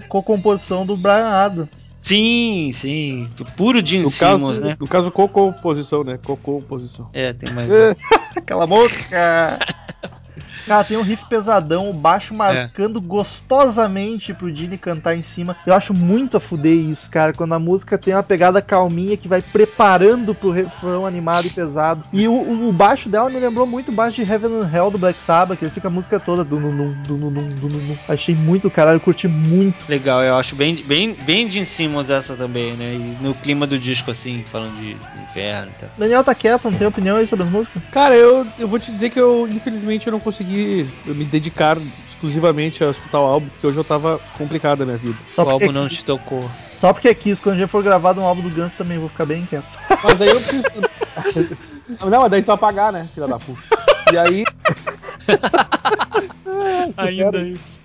co-composição 0.08 0.86
do 0.86 0.96
Brian 0.96 1.26
Adams. 1.26 1.92
Sim, 2.00 2.70
sim. 2.72 3.28
Puro 3.56 3.84
Gene 3.84 4.04
No 4.04 4.10
Simmons, 4.10 4.60
caso, 4.60 4.64
né? 4.64 4.76
no 4.78 4.86
caso, 4.86 5.10
co-composição, 5.10 6.04
né? 6.04 6.16
Co-composição. 6.24 7.10
É, 7.12 7.32
tem 7.32 7.52
mais. 7.52 7.68
É. 7.68 7.96
Aquela 8.36 8.68
música. 8.68 9.58
Cara, 10.66 10.82
tem 10.84 10.96
um 10.96 11.02
riff 11.02 11.24
pesadão, 11.24 11.88
o 11.88 11.92
baixo 11.94 12.34
marcando 12.34 13.00
gostosamente 13.00 14.34
pro 14.34 14.52
Dini 14.52 14.76
cantar 14.76 15.14
em 15.16 15.22
cima. 15.22 15.56
Eu 15.64 15.72
acho 15.74 15.94
muito 15.94 16.36
a 16.36 16.40
fuder 16.40 16.76
isso, 16.76 17.08
cara. 17.08 17.32
Quando 17.32 17.54
a 17.54 17.58
música 17.58 17.96
tem 17.96 18.12
uma 18.14 18.22
pegada 18.22 18.60
calminha 18.60 19.16
que 19.16 19.28
vai 19.28 19.40
preparando 19.40 20.34
pro 20.34 20.50
refrão 20.50 21.06
animado 21.06 21.46
e 21.46 21.50
pesado. 21.50 22.04
E 22.12 22.26
o, 22.26 22.32
o- 22.34 22.68
o 22.68 22.72
baixo 22.72 23.08
dela 23.08 23.30
me 23.30 23.38
lembrou 23.38 23.64
muito 23.66 23.90
o 23.90 23.94
baixo 23.94 24.16
de 24.16 24.30
Heaven 24.30 24.50
and 24.62 24.70
Hell 24.72 24.90
do 24.90 24.98
Black 24.98 25.20
Sabbath, 25.20 25.56
que 25.58 25.64
ele 25.64 25.72
fica 25.72 25.86
a 25.86 25.90
música 25.90 26.18
toda. 26.18 26.44
Dum, 26.44 26.60
dum, 26.60 26.76
dum, 26.76 26.92
dum, 27.06 27.18
dum, 27.18 27.30
dum, 27.30 27.68
dum, 27.68 27.68
dum. 27.86 27.96
Achei 28.08 28.34
muito 28.34 28.68
caralho, 28.68 29.00
curti 29.00 29.28
muito. 29.28 29.84
Legal, 29.88 30.22
eu 30.24 30.34
acho 30.34 30.56
bem, 30.56 30.82
bem, 30.84 31.14
bem 31.14 31.48
Gene 31.48 31.64
Simmons 31.64 32.10
essa 32.10 32.36
também, 32.36 32.76
né? 32.76 32.94
E 32.96 33.14
no 33.20 33.34
clima 33.34 33.66
do 33.68 33.78
disco, 33.78 34.10
assim, 34.10 34.44
falando 34.44 34.74
de 34.74 34.96
inferno 35.14 35.70
e 35.70 35.74
tal. 35.74 35.90
Daniel 35.96 36.24
tá 36.24 36.34
quieto, 36.34 36.64
não 36.68 36.76
tem 36.76 36.86
opinião 36.88 37.16
aí 37.16 37.26
sobre 37.26 37.44
as 37.46 37.52
músicas? 37.52 37.82
Cara, 37.90 38.14
eu, 38.16 38.46
eu 38.58 38.66
vou 38.68 38.78
te 38.78 38.90
dizer 38.92 39.10
que 39.10 39.20
eu, 39.20 39.46
infelizmente, 39.48 40.06
eu 40.06 40.12
não 40.12 40.20
consegui 40.20 40.55
me 41.06 41.24
dedicar 41.24 41.78
exclusivamente 42.06 42.82
a 42.82 42.90
escutar 42.90 43.20
o 43.20 43.24
álbum, 43.24 43.48
porque 43.48 43.66
hoje 43.66 43.78
eu 43.78 43.84
tava 43.84 44.18
complicado 44.36 44.82
a 44.82 44.86
minha 44.86 44.98
vida. 44.98 45.16
Só 45.34 45.42
o 45.42 45.44
porque, 45.46 45.64
álbum 45.64 45.72
não 45.72 45.88
Kiss. 45.88 46.00
te 46.00 46.04
tocou. 46.04 46.50
Só 46.76 46.92
porque 46.92 47.14
Kiss, 47.14 47.40
quando 47.42 47.58
já 47.58 47.68
for 47.68 47.82
gravado 47.82 48.20
um 48.20 48.24
álbum 48.24 48.48
do 48.48 48.54
Guns 48.54 48.72
também 48.74 48.98
vou 48.98 49.08
ficar 49.08 49.26
bem 49.26 49.44
quieto. 49.46 49.66
Mas 50.02 50.20
aí 50.20 50.28
eu 50.28 50.40
preciso. 50.40 50.64
não, 52.10 52.20
mas 52.20 52.30
daí 52.30 52.42
tu 52.42 52.46
vai 52.46 52.58
pagar, 52.58 52.92
né, 52.92 53.06
filha 53.14 53.26
da 53.26 53.38
puta. 53.38 53.85
E 54.12 54.18
aí. 54.18 54.44
Ainda 56.96 57.42
isso. 57.42 57.82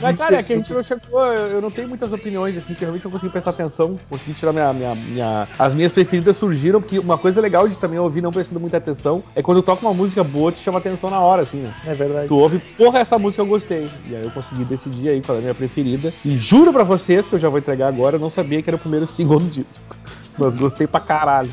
Mas, 0.00 0.16
cara, 0.16 0.36
é 0.36 0.42
que 0.42 0.52
a 0.52 0.56
gente 0.56 0.72
não 0.72 0.82
chegou. 0.82 1.22
Eu 1.24 1.60
não 1.60 1.70
tenho 1.70 1.88
muitas 1.88 2.12
opiniões, 2.12 2.56
assim, 2.56 2.74
que 2.74 2.80
realmente 2.80 3.04
não 3.04 3.10
consegui 3.12 3.30
prestar 3.30 3.50
atenção. 3.50 3.98
Consegui 4.08 4.32
tirar 4.34 4.52
minha, 4.52 4.72
minha, 4.72 4.94
minha- 4.94 5.48
As 5.58 5.74
minhas 5.74 5.92
preferidas 5.92 6.36
surgiram, 6.36 6.80
porque 6.80 6.98
uma 6.98 7.18
coisa 7.18 7.40
legal 7.40 7.68
de 7.68 7.76
também 7.78 7.98
ouvir 7.98 8.20
não 8.22 8.30
prestando 8.30 8.60
muita 8.60 8.78
atenção 8.78 9.22
é 9.34 9.42
quando 9.42 9.62
toca 9.62 9.82
uma 9.84 9.94
música 9.94 10.24
boa, 10.24 10.50
te 10.50 10.60
chama 10.60 10.78
atenção 10.78 11.10
na 11.10 11.20
hora, 11.20 11.42
assim, 11.42 11.58
né? 11.58 11.74
É 11.86 11.94
verdade. 11.94 12.28
Tu 12.28 12.34
ouve, 12.36 12.58
porra, 12.76 12.98
essa 13.00 13.18
música 13.18 13.42
eu 13.42 13.46
gostei. 13.46 13.88
E 14.08 14.16
aí 14.16 14.22
eu 14.22 14.30
consegui 14.30 14.64
decidir 14.64 15.10
aí 15.10 15.20
qual 15.20 15.36
é 15.36 15.38
a 15.40 15.42
minha 15.42 15.54
preferida. 15.54 16.12
E 16.24 16.36
juro 16.36 16.72
pra 16.72 16.84
vocês 16.84 17.26
que 17.28 17.34
eu 17.34 17.38
já 17.38 17.48
vou 17.48 17.58
entregar 17.58 17.88
agora, 17.88 18.16
eu 18.16 18.20
não 18.20 18.30
sabia 18.30 18.62
que 18.62 18.70
era 18.70 18.76
o 18.76 18.80
primeiro 18.80 19.06
single 19.06 19.38
do 19.38 19.46
disco. 19.46 19.82
Mas 20.38 20.56
gostei 20.56 20.86
pra 20.86 21.00
caralho. 21.00 21.50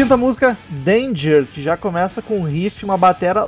Quinta 0.00 0.16
música, 0.16 0.56
Danger, 0.70 1.44
que 1.44 1.62
já 1.62 1.76
começa 1.76 2.22
com 2.22 2.38
um 2.38 2.44
riff, 2.44 2.86
uma 2.86 2.96
batera 2.96 3.44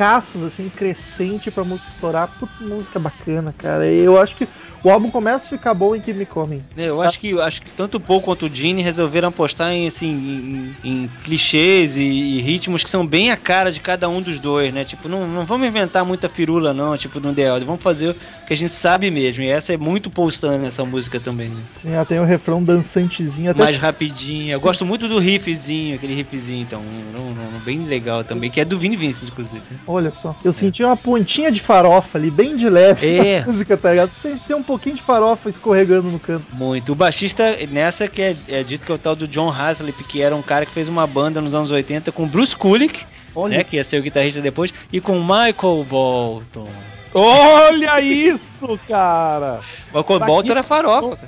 loucaços, 0.00 0.42
assim, 0.42 0.68
crescente 0.70 1.50
pra 1.50 1.62
música 1.62 1.88
estourar. 1.94 2.28
Puta 2.28 2.52
música 2.64 2.98
bacana, 2.98 3.54
cara. 3.56 3.86
E 3.86 3.98
eu 3.98 4.18
acho 4.20 4.34
que 4.34 4.48
o 4.82 4.88
álbum 4.90 5.10
começa 5.10 5.44
a 5.44 5.48
ficar 5.48 5.74
bom 5.74 5.94
em 5.94 6.00
Keep 6.00 6.18
Me 6.18 6.24
Coming. 6.26 6.62
É, 6.76 6.86
Eu 6.86 7.02
acho 7.02 7.20
que, 7.20 7.38
acho 7.38 7.60
que 7.60 7.70
tanto 7.72 7.98
o 7.98 8.00
Paul 8.00 8.22
quanto 8.22 8.46
o 8.46 8.48
Gene 8.54 8.80
resolveram 8.82 9.28
apostar 9.28 9.70
em, 9.72 9.86
assim, 9.86 10.74
em, 10.82 10.88
em 10.90 11.10
clichês 11.22 11.98
e, 11.98 12.02
e 12.04 12.40
ritmos 12.40 12.82
que 12.82 12.88
são 12.88 13.06
bem 13.06 13.30
a 13.30 13.36
cara 13.36 13.70
de 13.70 13.78
cada 13.80 14.08
um 14.08 14.22
dos 14.22 14.40
dois, 14.40 14.72
né? 14.72 14.84
Tipo, 14.84 15.06
não, 15.08 15.28
não 15.28 15.44
vamos 15.44 15.68
inventar 15.68 16.04
muita 16.04 16.28
firula, 16.30 16.72
não, 16.72 16.96
tipo, 16.96 17.20
no 17.20 17.34
The 17.34 17.42
Elder. 17.42 17.66
Vamos 17.66 17.82
fazer 17.82 18.10
o 18.10 18.14
que 18.46 18.54
a 18.54 18.56
gente 18.56 18.70
sabe 18.72 19.10
mesmo. 19.10 19.44
E 19.44 19.48
essa 19.48 19.74
é 19.74 19.76
muito 19.76 20.08
Paul 20.08 20.30
Stanley, 20.30 20.66
essa 20.66 20.84
música 20.84 21.20
também. 21.20 21.48
Né? 21.50 21.62
Sim, 21.76 21.90
ela 21.92 22.06
tem 22.06 22.18
o 22.18 22.24
refrão 22.24 22.62
dançantezinho, 22.62 23.50
até 23.50 23.58
Mais 23.60 23.76
rapidinha. 23.76 24.54
Eu 24.54 24.60
gosto 24.60 24.86
muito 24.86 25.06
do 25.08 25.18
riffzinho, 25.18 25.94
aquele 25.96 26.14
riffzinho, 26.14 26.62
então, 26.62 26.80
um, 26.80 27.20
um- 27.20 27.56
um 27.56 27.58
bem 27.60 27.80
legal 27.84 28.24
também, 28.24 28.50
que 28.50 28.60
é 28.60 28.64
do 28.64 28.78
Vini 28.78 28.96
Vincent, 28.96 29.28
inclusive. 29.28 29.62
Olha 29.90 30.12
só, 30.12 30.36
eu 30.44 30.52
senti 30.52 30.84
uma 30.84 30.96
pontinha 30.96 31.50
de 31.50 31.60
farofa 31.60 32.16
ali, 32.16 32.30
bem 32.30 32.56
de 32.56 32.68
leve 32.68 33.18
É. 33.18 33.40
na 33.40 33.46
música, 33.46 33.76
tá 33.76 33.90
ligado? 33.90 34.10
Você 34.12 34.36
tem 34.46 34.54
um 34.56 34.62
pouquinho 34.62 34.94
de 34.94 35.02
farofa 35.02 35.50
escorregando 35.50 36.08
no 36.08 36.18
canto. 36.18 36.44
Muito. 36.52 36.92
O 36.92 36.94
baixista, 36.94 37.56
nessa 37.70 38.06
que 38.06 38.22
é, 38.22 38.36
é 38.48 38.62
dito 38.62 38.86
que 38.86 38.92
é 38.92 38.94
o 38.94 38.98
tal 38.98 39.16
do 39.16 39.26
John 39.26 39.50
Haslip, 39.50 40.04
que 40.04 40.22
era 40.22 40.34
um 40.36 40.42
cara 40.42 40.64
que 40.64 40.72
fez 40.72 40.88
uma 40.88 41.06
banda 41.06 41.40
nos 41.40 41.54
anos 41.54 41.70
80 41.70 42.12
com 42.12 42.26
Bruce 42.26 42.54
Kulick, 42.54 43.04
Olha, 43.34 43.58
né, 43.58 43.64
que 43.64 43.76
ia 43.76 43.84
ser 43.84 43.98
o 43.98 44.02
guitarrista 44.02 44.40
depois, 44.40 44.72
e 44.92 45.00
com 45.00 45.18
Michael 45.20 45.84
Bolton. 45.88 46.68
Olha 47.12 48.00
isso, 48.00 48.78
cara! 48.86 49.58
Michael 49.86 50.04
Pra 50.18 50.26
Bolton 50.26 50.50
era 50.52 50.62
farofa. 50.62 51.18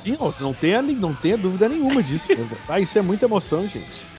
Sim, 0.00 0.16
ó, 0.18 0.32
não 0.40 0.54
tenha, 0.54 0.80
não 0.80 1.12
tenha 1.12 1.36
dúvida 1.36 1.68
nenhuma 1.68 2.02
disso. 2.02 2.28
Ah, 2.66 2.80
isso 2.80 2.98
é 2.98 3.02
muita 3.02 3.26
emoção, 3.26 3.68
gente. 3.68 4.15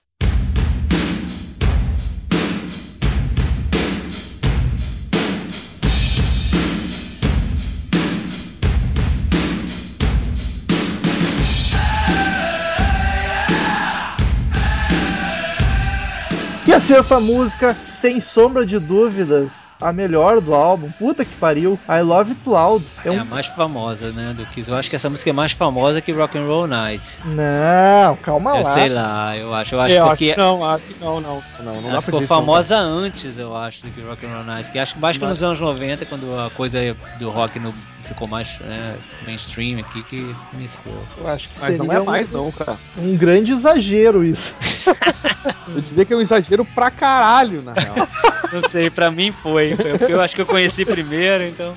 E 16.68 16.72
a 16.74 16.78
sexta 16.78 17.18
música, 17.18 17.74
sem 17.86 18.20
sombra 18.20 18.66
de 18.66 18.78
dúvidas, 18.78 19.67
a 19.80 19.92
melhor 19.92 20.40
do 20.40 20.54
álbum. 20.54 20.88
Puta 20.98 21.24
que 21.24 21.34
pariu. 21.36 21.78
I 21.88 22.00
Love 22.02 22.30
It 22.32 22.40
Loud. 22.46 22.84
É 23.04 23.08
É 23.08 23.12
um... 23.12 23.20
a 23.20 23.24
mais 23.24 23.46
famosa, 23.46 24.10
né, 24.12 24.34
do 24.36 24.44
Kiss. 24.46 24.70
Eu 24.70 24.76
acho 24.76 24.90
que 24.90 24.96
essa 24.96 25.08
música 25.08 25.30
é 25.30 25.32
mais 25.32 25.52
famosa 25.52 26.00
que 26.00 26.12
Rock 26.12 26.36
and 26.36 26.46
Roll 26.46 26.66
Night. 26.66 27.18
Não, 27.24 28.16
calma 28.16 28.50
Eu 28.50 28.56
lá. 28.56 28.64
sei 28.64 28.88
lá, 28.88 29.36
eu 29.36 29.54
acho. 29.54 29.74
Eu 29.74 29.80
acho 29.80 29.94
É, 29.94 29.98
eu 29.98 30.06
porque 30.06 30.24
acho 30.26 30.34
que 30.34 30.40
não, 30.40 30.64
acho 30.64 30.86
que 30.86 31.04
não, 31.04 31.20
não. 31.20 31.42
Não, 31.60 31.64
não 31.64 31.72
ela 31.74 31.82
dá 31.82 31.90
pra 31.90 32.00
ficou 32.02 32.20
dizer 32.20 32.24
isso, 32.24 32.34
não, 32.34 32.40
famosa 32.40 32.76
antes, 32.76 33.38
eu 33.38 33.56
acho, 33.56 33.82
do 33.86 33.92
que 33.92 34.00
Rock 34.00 34.26
and 34.26 34.30
Roll 34.34 34.44
Night. 34.44 34.70
Que 34.70 34.78
acho 34.78 34.94
que 34.94 35.00
mais 35.00 35.16
que 35.16 35.24
nos 35.24 35.42
anos 35.42 35.60
90, 35.60 36.06
quando 36.06 36.38
a 36.38 36.50
coisa 36.50 36.78
do 37.18 37.30
rock 37.30 37.58
no, 37.58 37.72
ficou 38.02 38.26
mais 38.26 38.58
é, 38.62 38.94
mainstream 39.26 39.78
aqui, 39.80 40.02
que 40.04 40.34
iniciou. 40.54 41.04
Eu 41.18 41.28
acho 41.28 41.48
que 41.48 41.60
Mas 41.60 41.76
não 41.76 41.86
seria 41.86 42.00
é 42.00 42.04
mais, 42.04 42.30
um, 42.30 42.36
não, 42.38 42.52
cara. 42.52 42.76
um 42.98 43.16
grande 43.16 43.52
exagero 43.52 44.24
isso. 44.24 44.54
Eu 45.74 45.80
diria 45.82 46.04
que 46.04 46.12
é 46.12 46.16
um 46.16 46.20
exagero 46.20 46.64
pra 46.64 46.90
caralho, 46.90 47.62
na 47.62 47.72
real. 47.74 48.08
Não 48.50 48.62
sei, 48.62 48.88
pra 48.88 49.10
mim 49.10 49.30
foi. 49.30 49.67
Eu 50.08 50.20
acho 50.20 50.34
que 50.34 50.42
eu 50.42 50.46
conheci 50.46 50.84
primeiro, 50.84 51.44
então. 51.44 51.74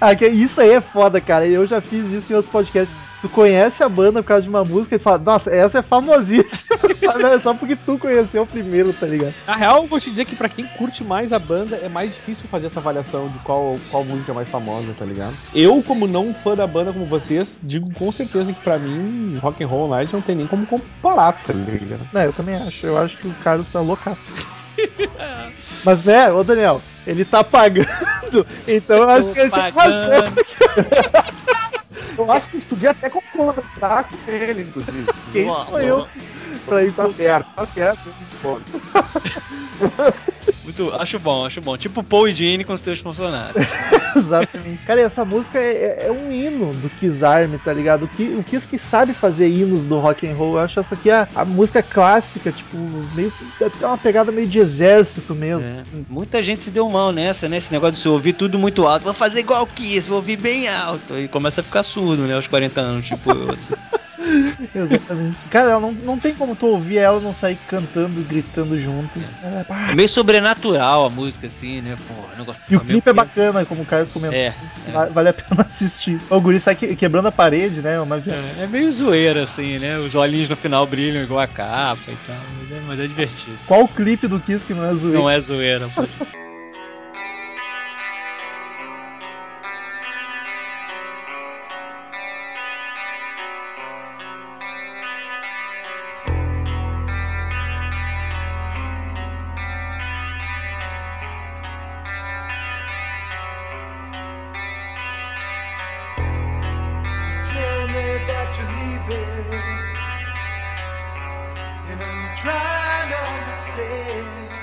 Ah, 0.00 0.14
que 0.14 0.26
isso 0.26 0.60
aí 0.60 0.70
é 0.70 0.80
foda, 0.80 1.20
cara. 1.20 1.46
Eu 1.46 1.66
já 1.66 1.80
fiz 1.80 2.10
isso 2.12 2.32
em 2.32 2.36
outros 2.36 2.52
podcasts. 2.52 2.94
Tu 3.24 3.28
conhece 3.30 3.82
a 3.82 3.88
banda 3.88 4.22
por 4.22 4.28
causa 4.28 4.42
de 4.42 4.50
uma 4.50 4.62
música 4.62 4.96
e 4.96 4.98
tu 4.98 5.02
fala, 5.02 5.16
nossa, 5.16 5.50
essa 5.50 5.78
é 5.78 5.82
famosíssima. 5.82 6.78
Não, 7.18 7.28
é 7.28 7.40
só 7.40 7.54
porque 7.54 7.74
tu 7.74 7.98
conheceu 7.98 8.44
primeiro, 8.46 8.92
tá 8.92 9.06
ligado? 9.06 9.34
Na 9.46 9.54
real, 9.54 9.82
eu 9.82 9.88
vou 9.88 9.98
te 9.98 10.10
dizer 10.10 10.26
que 10.26 10.36
pra 10.36 10.46
quem 10.46 10.66
curte 10.66 11.02
mais 11.02 11.32
a 11.32 11.38
banda, 11.38 11.76
é 11.76 11.88
mais 11.88 12.14
difícil 12.14 12.46
fazer 12.50 12.66
essa 12.66 12.80
avaliação 12.80 13.28
de 13.28 13.38
qual, 13.38 13.78
qual 13.90 14.04
música 14.04 14.30
é 14.30 14.34
mais 14.34 14.50
famosa, 14.50 14.92
tá 14.92 15.06
ligado? 15.06 15.34
Eu, 15.54 15.82
como 15.82 16.06
não 16.06 16.34
fã 16.34 16.54
da 16.54 16.66
banda 16.66 16.92
como 16.92 17.06
vocês, 17.06 17.56
digo 17.62 17.90
com 17.94 18.12
certeza 18.12 18.52
que 18.52 18.60
pra 18.60 18.78
mim, 18.78 19.36
Rock 19.36 19.64
and 19.64 19.68
Roll 19.68 19.88
Night 19.88 20.12
não 20.12 20.20
tem 20.20 20.36
nem 20.36 20.46
como 20.46 20.66
comparar, 20.66 21.32
tá 21.32 21.54
ligado? 21.54 22.06
Não, 22.12 22.20
eu 22.20 22.32
também 22.34 22.56
acho. 22.56 22.84
Eu 22.84 22.98
acho 22.98 23.16
que 23.16 23.26
o 23.26 23.34
Carlos 23.42 23.70
tá 23.70 23.80
loucaço. 23.80 24.34
Mas, 25.82 26.04
né, 26.04 26.30
ô 26.30 26.44
Daniel, 26.44 26.82
ele 27.06 27.24
tá 27.24 27.44
pagando, 27.44 28.46
então 28.66 28.96
eu 28.96 29.10
acho 29.10 29.32
que 29.32 29.40
ele 29.40 29.50
tem 29.50 29.70
razão. 29.70 30.32
Eu 32.16 32.30
acho 32.30 32.50
que 32.50 32.60
podia 32.60 32.90
até 32.90 33.10
concordar 33.10 34.04
com 34.04 34.30
ele, 34.30 34.62
inclusive. 34.62 35.06
Quem 35.32 35.44
sou 35.46 35.80
eu 35.80 36.08
pra 36.64 36.82
ir 36.82 36.92
Tá 36.92 37.08
certo, 37.08 37.50
tá 37.54 37.66
certo. 37.66 38.14
Muito, 40.64 40.94
acho 40.94 41.18
bom, 41.18 41.44
acho 41.44 41.60
bom. 41.60 41.76
Tipo 41.76 42.02
Paul 42.02 42.28
e 42.28 42.32
Gene 42.32 42.64
com 42.64 42.76
seus 42.76 43.00
funcionários. 43.00 43.66
Exatamente. 44.16 44.82
Cara, 44.86 45.00
e 45.00 45.04
essa 45.04 45.24
música 45.24 45.58
é, 45.58 46.06
é 46.06 46.12
um 46.12 46.32
hino 46.32 46.72
do 46.74 46.88
Kiss 46.88 47.24
Army, 47.24 47.58
tá 47.58 47.72
ligado? 47.72 48.04
O, 48.04 48.38
o 48.38 48.44
Kiss 48.44 48.66
que 48.66 48.78
sabe 48.78 49.12
fazer 49.12 49.48
hinos 49.48 49.84
do 49.84 49.98
rock 49.98 50.26
and 50.26 50.34
roll. 50.34 50.54
Eu 50.54 50.60
acho 50.60 50.80
essa 50.80 50.94
aqui 50.94 51.10
a, 51.10 51.28
a 51.34 51.44
música 51.44 51.82
clássica, 51.82 52.50
tipo, 52.50 52.76
meio 53.14 53.32
até 53.60 53.86
uma 53.86 53.98
pegada 53.98 54.32
meio 54.32 54.46
de 54.46 54.58
exército 54.58 55.34
mesmo. 55.34 55.64
É. 55.64 55.72
assim. 55.72 56.06
Muita 56.08 56.42
gente 56.42 56.62
se 56.62 56.70
deu 56.70 56.88
mal 56.88 57.12
nessa, 57.12 57.48
né? 57.48 57.58
Esse 57.58 57.72
negócio 57.72 57.94
de 57.94 58.00
se 58.00 58.08
ouvir 58.08 58.32
tudo 58.32 58.58
muito 58.58 58.86
alto. 58.86 59.04
Vou 59.04 59.14
fazer 59.14 59.40
igual 59.40 59.62
o 59.62 59.66
Kiss, 59.66 60.08
vou 60.08 60.16
ouvir 60.16 60.36
bem 60.36 60.68
alto. 60.68 61.18
E 61.18 61.28
começa 61.28 61.60
a 61.60 61.64
ficar 61.64 61.82
surdo, 61.84 62.26
né? 62.26 62.34
Aos 62.34 62.46
40 62.46 62.80
anos, 62.80 63.06
tipo 63.06 63.30
eu. 63.30 63.50
assim. 63.52 63.72
Exatamente. 64.74 65.36
Cara, 65.50 65.78
não, 65.78 65.92
não 65.92 66.18
tem 66.18 66.34
como 66.34 66.56
tu 66.56 66.66
ouvir 66.66 66.98
ela 66.98 67.20
não 67.20 67.34
sair 67.34 67.56
cantando, 67.56 68.22
gritando 68.22 68.78
junto. 68.78 69.20
É. 69.42 69.90
É 69.90 69.94
meio 69.94 70.08
sobrenatural 70.08 71.04
a 71.06 71.10
música, 71.10 71.46
assim, 71.48 71.80
né? 71.80 71.94
Pô, 72.08 72.34
negócio 72.36 72.62
E 72.70 72.76
o 72.76 72.80
clipe 72.80 73.08
é 73.08 73.12
bacana, 73.12 73.64
como 73.66 73.82
o 73.82 73.84
Caio 73.84 74.06
comentou. 74.06 74.38
É, 74.38 74.54
Va- 74.92 75.06
Vale 75.06 75.28
a 75.28 75.32
pena 75.34 75.62
assistir. 75.66 76.18
O 76.30 76.40
guri 76.40 76.60
sai 76.60 76.74
que- 76.74 76.96
quebrando 76.96 77.26
a 77.28 77.32
parede, 77.32 77.82
né? 77.82 78.00
Uma 78.00 78.16
é, 78.16 78.62
é 78.62 78.66
meio 78.66 78.90
zoeira, 78.90 79.42
assim, 79.42 79.78
né? 79.78 79.98
Os 79.98 80.14
olhinhos 80.14 80.48
no 80.48 80.56
final 80.56 80.86
brilham 80.86 81.22
igual 81.22 81.40
a 81.40 81.46
capa 81.46 82.10
e 82.10 82.16
tal. 82.16 82.44
Mas 82.60 82.70
é, 82.72 82.80
mas 82.86 83.00
é 83.00 83.06
divertido. 83.06 83.58
Qual 83.66 83.82
o 83.82 83.88
clipe 83.88 84.26
do 84.26 84.40
Kiss 84.40 84.64
que 84.64 84.74
não 84.74 84.84
é 84.84 84.92
zoeiro? 84.94 85.18
Não 85.18 85.28
é 85.30 85.38
zoeira, 85.40 85.88
pô. 85.94 86.04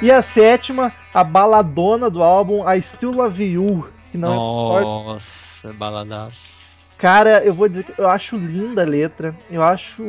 E 0.01 0.11
a 0.11 0.21
sétima, 0.21 0.91
a 1.13 1.23
baladona 1.23 2.09
do 2.09 2.23
álbum 2.23 2.67
I 2.69 2.81
Still 2.81 3.11
Love 3.11 3.43
You, 3.43 3.87
que 4.11 4.17
não 4.17 4.33
é 4.33 4.49
Discord. 4.49 4.85
Nossa, 4.85 5.73
baladaço. 5.73 6.71
Cara, 6.97 7.43
eu 7.43 7.51
vou 7.51 7.67
dizer 7.67 7.83
que 7.83 7.99
eu 7.99 8.07
acho 8.07 8.35
linda 8.35 8.83
a 8.83 8.85
letra, 8.85 9.35
eu 9.49 9.63
acho 9.63 10.03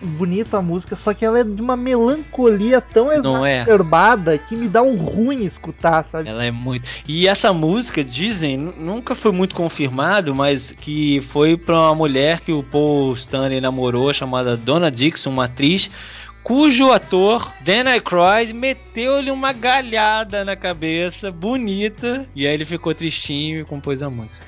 bonita 0.00 0.58
a 0.58 0.62
música, 0.62 0.94
só 0.94 1.12
que 1.12 1.24
ela 1.24 1.40
é 1.40 1.42
de 1.42 1.60
uma 1.60 1.76
melancolia 1.76 2.80
tão 2.80 3.10
é? 3.10 3.16
exacerbada 3.16 4.38
que 4.38 4.54
me 4.54 4.68
dá 4.68 4.80
um 4.80 4.96
ruim 4.96 5.44
escutar, 5.44 6.06
sabe? 6.06 6.28
Ela 6.28 6.44
é 6.44 6.52
muito. 6.52 6.88
E 7.08 7.26
essa 7.26 7.52
música, 7.52 8.04
dizem, 8.04 8.56
nu- 8.56 8.72
nunca 8.76 9.16
foi 9.16 9.32
muito 9.32 9.52
confirmado, 9.52 10.32
mas 10.32 10.70
que 10.70 11.20
foi 11.22 11.56
pra 11.56 11.74
uma 11.74 11.94
mulher 11.96 12.40
que 12.40 12.52
o 12.52 12.62
Paul 12.62 13.14
Stanley 13.14 13.60
namorou, 13.60 14.12
chamada 14.12 14.56
Donna 14.56 14.92
Dixon, 14.92 15.30
uma 15.30 15.46
atriz, 15.46 15.90
cujo 16.48 16.90
ator, 16.90 17.52
Dan 17.60 17.90
Aykroyd, 17.90 18.54
meteu-lhe 18.54 19.30
uma 19.30 19.52
galhada 19.52 20.46
na 20.46 20.56
cabeça, 20.56 21.30
bonita, 21.30 22.26
e 22.34 22.46
aí 22.46 22.54
ele 22.54 22.64
ficou 22.64 22.94
tristinho 22.94 23.60
e 23.60 23.64
compôs 23.66 24.02
a 24.02 24.08
música. 24.08 24.46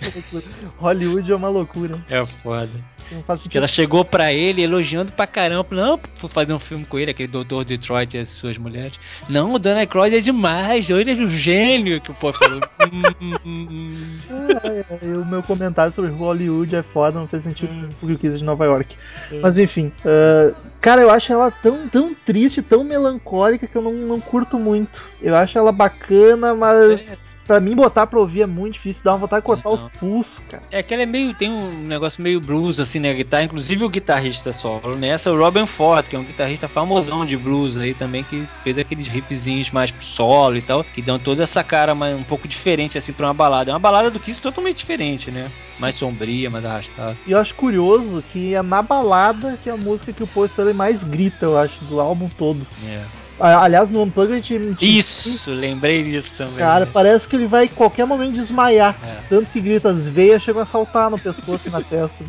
Hollywood 0.80 1.30
é 1.30 1.36
uma 1.36 1.50
loucura. 1.50 2.02
É 2.08 2.24
foda. 2.24 2.82
Não 3.10 3.22
faz 3.22 3.40
Que 3.40 3.44
sentido. 3.44 3.58
ela 3.58 3.68
chegou 3.68 4.04
pra 4.04 4.32
ele 4.32 4.62
elogiando 4.62 5.12
pra 5.12 5.26
caramba. 5.26 5.66
Não, 5.70 6.00
vou 6.18 6.30
fazer 6.30 6.52
um 6.52 6.58
filme 6.58 6.84
com 6.84 6.98
ele, 6.98 7.10
aquele 7.10 7.28
doutor 7.28 7.64
Detroit 7.64 8.14
e 8.14 8.20
as 8.20 8.28
suas 8.28 8.58
mulheres. 8.58 8.98
Não, 9.28 9.54
o 9.54 9.58
Dan 9.58 9.76
Aykroyd 9.76 10.16
é 10.16 10.20
demais, 10.20 10.90
ele 10.90 11.10
é 11.10 11.14
um 11.14 11.28
gênio, 11.28 12.00
que 12.00 12.10
o 12.10 12.14
povo 12.14 12.36
falou. 12.38 12.60
Hum, 12.92 13.02
hum, 13.20 13.36
hum, 13.44 13.68
hum. 13.70 14.18
É, 14.64 15.06
é, 15.06 15.16
o 15.16 15.24
meu 15.24 15.42
comentário 15.42 15.92
sobre 15.92 16.10
Hollywood 16.10 16.74
é 16.74 16.82
foda, 16.82 17.18
não 17.18 17.26
fez 17.28 17.42
sentido 17.44 17.88
porque 18.00 18.14
eu 18.14 18.18
quis 18.18 18.38
de 18.38 18.44
Nova 18.44 18.64
York. 18.64 18.96
Mas 19.42 19.58
enfim, 19.58 19.92
ah, 20.04 20.52
cara, 20.80 21.02
eu 21.02 21.10
acho 21.10 21.32
ela 21.32 21.50
tão, 21.50 21.88
tão 21.88 22.14
triste, 22.14 22.62
tão 22.62 22.84
melancólica 22.84 23.66
que 23.66 23.76
eu 23.76 23.82
não, 23.82 23.92
não 23.92 24.20
curto 24.20 24.58
muito. 24.58 25.02
Eu 25.20 25.34
acho 25.36 25.58
ela 25.58 25.72
bacana, 25.72 26.54
mas 26.54 27.36
pra 27.48 27.58
mim 27.60 27.74
botar 27.74 28.06
pra 28.06 28.20
ouvir 28.20 28.42
é 28.42 28.46
muito 28.46 28.74
difícil, 28.74 29.02
dá 29.02 29.12
uma 29.12 29.18
vontade 29.20 29.40
de 29.40 29.46
cortar 29.46 29.70
Não. 29.70 29.72
os 29.72 29.88
pulsos, 29.98 30.38
cara. 30.50 30.62
É 30.70 30.82
que 30.82 30.92
ela 30.92 31.02
é 31.02 31.06
meio. 31.06 31.32
tem 31.32 31.50
um 31.50 31.80
negócio 31.80 32.22
meio 32.22 32.40
blues 32.40 32.78
assim 32.78 32.98
na 32.98 33.10
guitarra, 33.12 33.44
inclusive 33.44 33.82
o 33.82 33.88
guitarrista 33.88 34.52
solo 34.52 34.94
nessa, 34.96 35.30
é 35.30 35.32
o 35.32 35.38
Robin 35.38 35.64
Ford, 35.64 36.06
que 36.06 36.14
é 36.14 36.18
um 36.18 36.24
guitarrista 36.24 36.68
famosão 36.68 37.24
de 37.24 37.38
blues 37.38 37.78
aí 37.78 37.94
também, 37.94 38.22
que 38.22 38.46
fez 38.60 38.76
aqueles 38.76 39.08
riffzinhos 39.08 39.70
mais 39.70 39.90
pro 39.90 40.04
solo 40.04 40.56
e 40.56 40.62
tal, 40.62 40.84
que 40.84 41.00
dão 41.00 41.18
toda 41.18 41.42
essa 41.42 41.64
cara 41.64 41.94
um 41.94 42.22
pouco 42.22 42.46
diferente 42.46 42.98
assim 42.98 43.14
pra 43.14 43.26
uma 43.26 43.34
balada. 43.34 43.70
É 43.70 43.74
uma 43.74 43.80
balada 43.80 44.10
do 44.10 44.20
Kiss 44.20 44.42
totalmente 44.42 44.76
diferente, 44.76 45.30
né? 45.30 45.50
Mais 45.78 45.94
sombria, 45.94 46.50
mais 46.50 46.66
arrastada. 46.66 47.16
E 47.26 47.32
eu 47.32 47.38
acho 47.38 47.54
curioso 47.54 48.22
que 48.30 48.54
é 48.54 48.62
na 48.62 48.82
balada 48.82 49.58
que 49.62 49.70
é 49.70 49.72
a 49.72 49.76
música 49.76 50.12
que 50.12 50.22
o 50.22 50.26
Paul 50.26 50.44
Stanley 50.44 50.74
mais 50.74 51.02
grita, 51.02 51.46
eu 51.46 51.56
acho, 51.56 51.82
do 51.86 51.98
álbum 51.98 52.28
todo. 52.36 52.66
É. 52.86 53.02
Aliás, 53.40 53.88
no 53.90 54.02
Unplugged... 54.02 54.34
a 54.54 54.58
gente- 54.58 54.98
Isso, 54.98 55.52
lembrei 55.52 56.02
disso 56.02 56.34
também. 56.36 56.56
Cara, 56.56 56.84
né? 56.84 56.90
parece 56.92 57.26
que 57.28 57.36
ele 57.36 57.46
vai 57.46 57.66
em 57.66 57.68
qualquer 57.68 58.04
momento 58.06 58.32
desmaiar. 58.34 58.96
É. 59.04 59.18
Tanto 59.28 59.50
que 59.50 59.60
grita, 59.60 59.90
as 59.90 60.06
veias 60.08 60.42
chegam 60.42 60.62
a 60.62 60.66
saltar 60.66 61.08
no 61.10 61.18
pescoço 61.18 61.68
e 61.68 61.70
na 61.70 61.80
testa. 61.84 62.24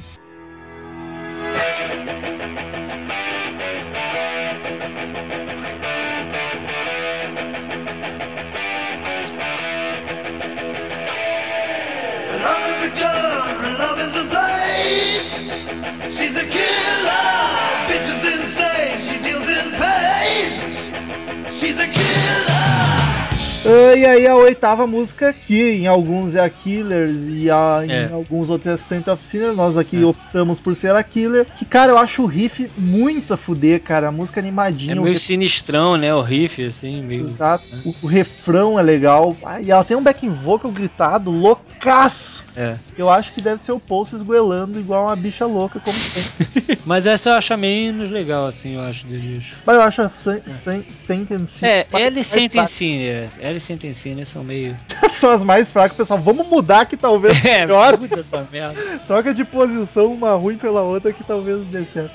Oitava 24.50 24.86
música, 24.88 25.32
que 25.34 25.72
em 25.72 25.88
alguns 25.88 26.36
é 26.36 26.42
a 26.44 26.50
Killers 26.50 27.16
e 27.30 27.50
a- 27.50 27.82
em 27.86 27.92
É. 27.92 28.10
alguns 28.12 28.50
outros 28.50 28.74
é 28.74 28.78
Saint 28.78 29.08
of 29.08 29.24
Sinner, 29.24 29.54
nós 29.54 29.78
aqui 29.78 30.02
É. 30.02 30.06
optamos 30.06 30.60
por 30.60 30.76
ser 30.76 30.96
a 30.96 31.04
Killer. 31.04 31.46
Que, 31.58 31.66
cara, 31.66 31.92
eu 31.94 31.98
acho 31.98 32.24
o 32.24 32.26
riff 32.26 32.70
muito 32.78 33.34
a 33.34 33.38
fuder, 33.38 33.82
cara. 33.82 34.08
A 34.08 34.12
música 34.12 34.40
animadinha. 34.40 34.92
É 34.94 34.96
meio 34.96 35.08
riff- 35.08 35.20
sinistrão, 35.20 35.96
né? 35.98 36.14
O 36.14 36.22
riff, 36.22 36.64
assim, 36.66 37.02
meio. 37.04 37.22
Exato. 37.22 37.64
O, 37.86 37.94
o 38.04 38.08
refrão 38.08 38.80
é 38.80 38.82
legal. 38.84 39.36
Ah, 39.44 39.62
e 39.62 39.72
ela 39.72 39.84
tem 39.84 39.96
um 39.96 40.02
backing 40.04 40.30
vocal 40.32 40.72
gritado, 40.72 41.32
loucaço. 41.32 42.44
É. 42.60 42.76
Eu 42.98 43.10
acho 43.10 43.32
que 43.32 43.42
deve 43.42 43.64
ser 43.64 43.72
o 43.72 43.80
Paul 43.80 44.04
se 44.04 44.18
esgoelando 44.18 44.78
igual 44.78 45.06
uma 45.06 45.16
bicha 45.16 45.46
louca, 45.46 45.80
como 45.80 45.96
tem. 45.98 46.78
Mas 46.86 47.08
essa 47.08 47.30
eu 47.30 47.34
acho 47.36 47.56
menos 47.58 48.12
legal, 48.12 48.46
assim, 48.48 48.76
eu 48.76 48.82
acho, 48.82 49.08
do 49.08 49.18
disco. 49.18 49.58
Mas 49.66 49.76
eu 49.78 49.82
acho 49.82 50.02
a 50.02 50.10
San- 50.10 50.42
San- 50.50 50.84
Sentence. 50.92 51.64
É, 51.66 51.88
mais- 51.90 52.04
ela 52.06 52.12
e 52.12 52.16
mais 52.16 52.28
Sentenciner. 52.28 53.30
E 53.40 53.60
Sentenciner 53.62 54.26
são 54.28 54.44
meio. 54.44 54.78
São 55.10 55.32
as 55.32 55.42
mais 55.42 55.72
fracas, 55.72 55.96
pessoal. 55.96 56.20
Vamos 56.20 56.48
mudar 56.48 56.86
que 56.86 56.98
talvez 56.98 57.34
É, 57.46 57.62
melhor. 57.62 57.98
muda 57.98 58.20
essa 58.20 58.46
merda. 58.52 58.76
Troca 59.08 59.34
de 59.34 59.46
posição 59.46 60.14
uma 60.14 60.34
ruim 60.36 60.58
pela 60.58 60.82
outra 60.82 61.14
que 61.14 61.24
talvez 61.24 61.66
dê 61.68 61.86
certo. 61.86 62.12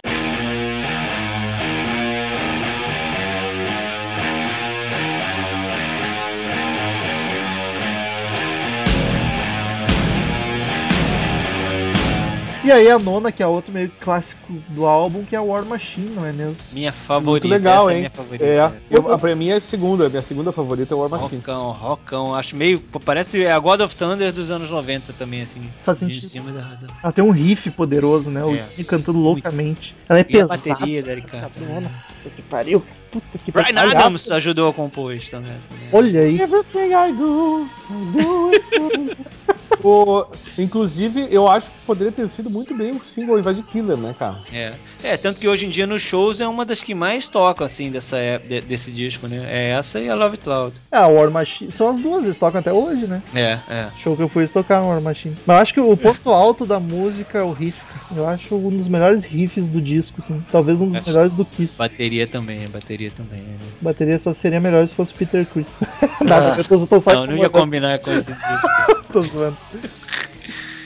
E 12.64 12.72
aí 12.72 12.90
a 12.90 12.98
nona, 12.98 13.30
que 13.30 13.42
é 13.42 13.46
outro 13.46 13.70
meio 13.70 13.92
clássico 14.00 14.50
do 14.68 14.86
álbum, 14.86 15.22
que 15.22 15.34
é 15.36 15.38
a 15.38 15.42
War 15.42 15.66
Machine, 15.66 16.08
não 16.14 16.24
é 16.24 16.32
mesmo? 16.32 16.56
Minha 16.72 16.92
favorita. 16.92 17.46
Muito 17.46 17.48
legal, 17.48 17.82
essa 17.82 17.90
é 17.90 17.94
hein? 17.94 17.98
minha 18.00 18.10
favorita. 18.10 18.44
É, 18.44 18.72
eu, 18.90 19.12
a, 19.12 19.18
pra 19.18 19.34
mim 19.36 19.48
é 19.50 19.56
a 19.56 19.60
segunda, 19.60 20.08
minha 20.08 20.22
segunda 20.22 20.50
favorita 20.50 20.94
é 20.94 20.96
o 20.96 21.00
War 21.00 21.10
Machine. 21.10 21.36
Rockão, 21.36 21.70
rockão. 21.72 22.34
Acho 22.34 22.56
meio. 22.56 22.80
Parece 23.04 23.46
a 23.46 23.58
God 23.58 23.80
of 23.82 23.94
Thunder 23.94 24.32
dos 24.32 24.50
anos 24.50 24.70
90 24.70 25.12
também, 25.12 25.42
assim. 25.42 25.60
Faz 25.84 25.98
De 26.00 26.06
sentido. 26.06 26.26
cima 26.26 26.52
da 26.52 26.62
razão. 26.62 26.88
Ela 27.02 27.12
tem 27.12 27.22
um 27.22 27.30
riff 27.30 27.70
poderoso, 27.70 28.30
né? 28.30 28.42
O 28.42 28.54
É. 28.54 28.64
Jimmy 28.70 28.84
cantando 28.84 29.18
loucamente. 29.18 29.94
Ela 30.08 30.20
é 30.20 30.22
E 30.22 30.24
a 30.40 30.48
pesada. 30.48 30.56
bateria 30.56 31.02
da 31.02 31.12
Erika. 31.12 31.40
Cabrona. 31.40 31.90
Puta 32.22 32.34
que 32.34 32.40
pariu. 32.42 32.82
Puta 33.20 33.38
que 33.44 33.52
Brian 33.52 33.72
pariu. 33.74 33.90
Adams 33.96 34.30
ajudou 34.30 34.68
a 34.68 34.72
compor 34.72 35.14
isso 35.14 35.30
também. 35.30 35.52
Olha 35.92 36.20
aí. 36.22 36.40
Everything 36.40 36.90
I 36.92 37.12
do, 37.12 37.66
I 37.90 38.12
do 38.12 38.50
it. 38.50 39.16
O- 39.82 40.24
inclusive, 40.56 41.28
eu 41.30 41.46
acho 41.46 41.66
que 41.70 41.76
poderia 41.86 42.10
ter 42.12 42.26
sido 42.30 42.48
muito 42.48 42.74
bem 42.74 42.92
o 42.92 43.00
single 43.04 43.38
Invade 43.38 43.62
Killer, 43.64 43.98
né, 43.98 44.14
cara? 44.18 44.38
É. 44.50 44.72
é, 45.02 45.16
tanto 45.18 45.38
que 45.38 45.46
hoje 45.46 45.66
em 45.66 45.68
dia 45.68 45.86
nos 45.86 46.00
shows 46.00 46.40
é 46.40 46.48
uma 46.48 46.64
das 46.64 46.80
que 46.82 46.94
mais 46.94 47.28
tocam, 47.28 47.66
assim, 47.66 47.90
dessa, 47.90 48.16
é- 48.16 48.38
de- 48.38 48.62
desse 48.62 48.90
disco, 48.90 49.26
né? 49.28 49.44
É 49.46 49.70
essa 49.72 50.00
e 50.00 50.08
a 50.08 50.14
Love 50.14 50.36
It 50.36 50.48
Loud. 50.48 50.74
É, 50.90 50.96
a 50.96 51.06
War 51.06 51.30
Machine. 51.30 51.70
São 51.70 51.90
as 51.90 51.98
duas, 51.98 52.24
eles 52.24 52.38
tocam 52.38 52.60
até 52.60 52.72
hoje, 52.72 53.06
né? 53.06 53.22
É, 53.34 53.58
é. 53.68 53.88
Show 53.98 54.16
que 54.16 54.22
eu 54.22 54.28
fui, 54.28 54.46
tocaram 54.48 54.88
War 54.88 55.02
Machine. 55.02 55.36
Mas 55.44 55.56
eu 55.56 55.62
acho 55.62 55.74
que 55.74 55.80
o 55.80 55.96
ponto 55.98 56.30
alto 56.30 56.64
da 56.64 56.80
música 56.80 57.38
é 57.40 57.42
o 57.42 57.52
riff. 57.52 57.78
Eu 58.16 58.26
acho 58.26 58.54
um 58.54 58.70
dos 58.70 58.88
melhores 58.88 59.24
riffs 59.24 59.66
do 59.66 59.82
disco, 59.82 60.22
assim. 60.22 60.42
Talvez 60.50 60.80
um 60.80 60.86
dos 60.88 60.96
Acho- 60.98 61.08
melhores 61.10 61.32
do 61.34 61.44
Kiss. 61.44 61.76
Bateria 61.76 62.26
também, 62.26 62.66
bateria 62.68 63.03
também. 63.10 63.42
Né? 63.42 63.58
Bateria 63.80 64.18
só 64.18 64.32
seria 64.32 64.60
melhor 64.60 64.86
se 64.88 64.94
fosse 64.94 65.12
Peter 65.12 65.46
Chris. 65.46 65.66
Nada, 66.22 66.56
eu 66.58 66.64
tô, 66.64 66.86
tô 66.86 67.00
só 67.00 67.12
Não, 67.12 67.26
não 67.26 67.36
ia 67.36 67.50
combinar 67.50 67.98
com 67.98 68.12
esse 68.12 68.32
disco. 68.32 68.68
tô 69.12 69.22
zoando. 69.22 69.56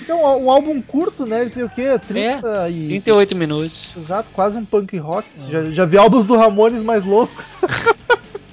Então, 0.03 0.25
um 0.25 0.47
um 0.47 0.51
álbum 0.51 0.81
curto, 0.81 1.27
né? 1.27 1.43
Ele 1.43 1.51
tem 1.51 1.63
o 1.63 1.69
quê? 1.69 1.99
30 2.09 2.71
e. 2.71 2.89
38 2.89 3.37
minutos. 3.37 3.91
Exato, 3.95 4.31
quase 4.33 4.57
um 4.57 4.65
punk 4.65 4.97
rock. 4.97 5.29
Já, 5.51 5.65
já 5.65 5.85
vi 5.85 5.99
álbuns 5.99 6.27
do 6.27 6.37
Ramones 6.37 6.83
mais 6.83 7.05
loucos. 7.05 7.45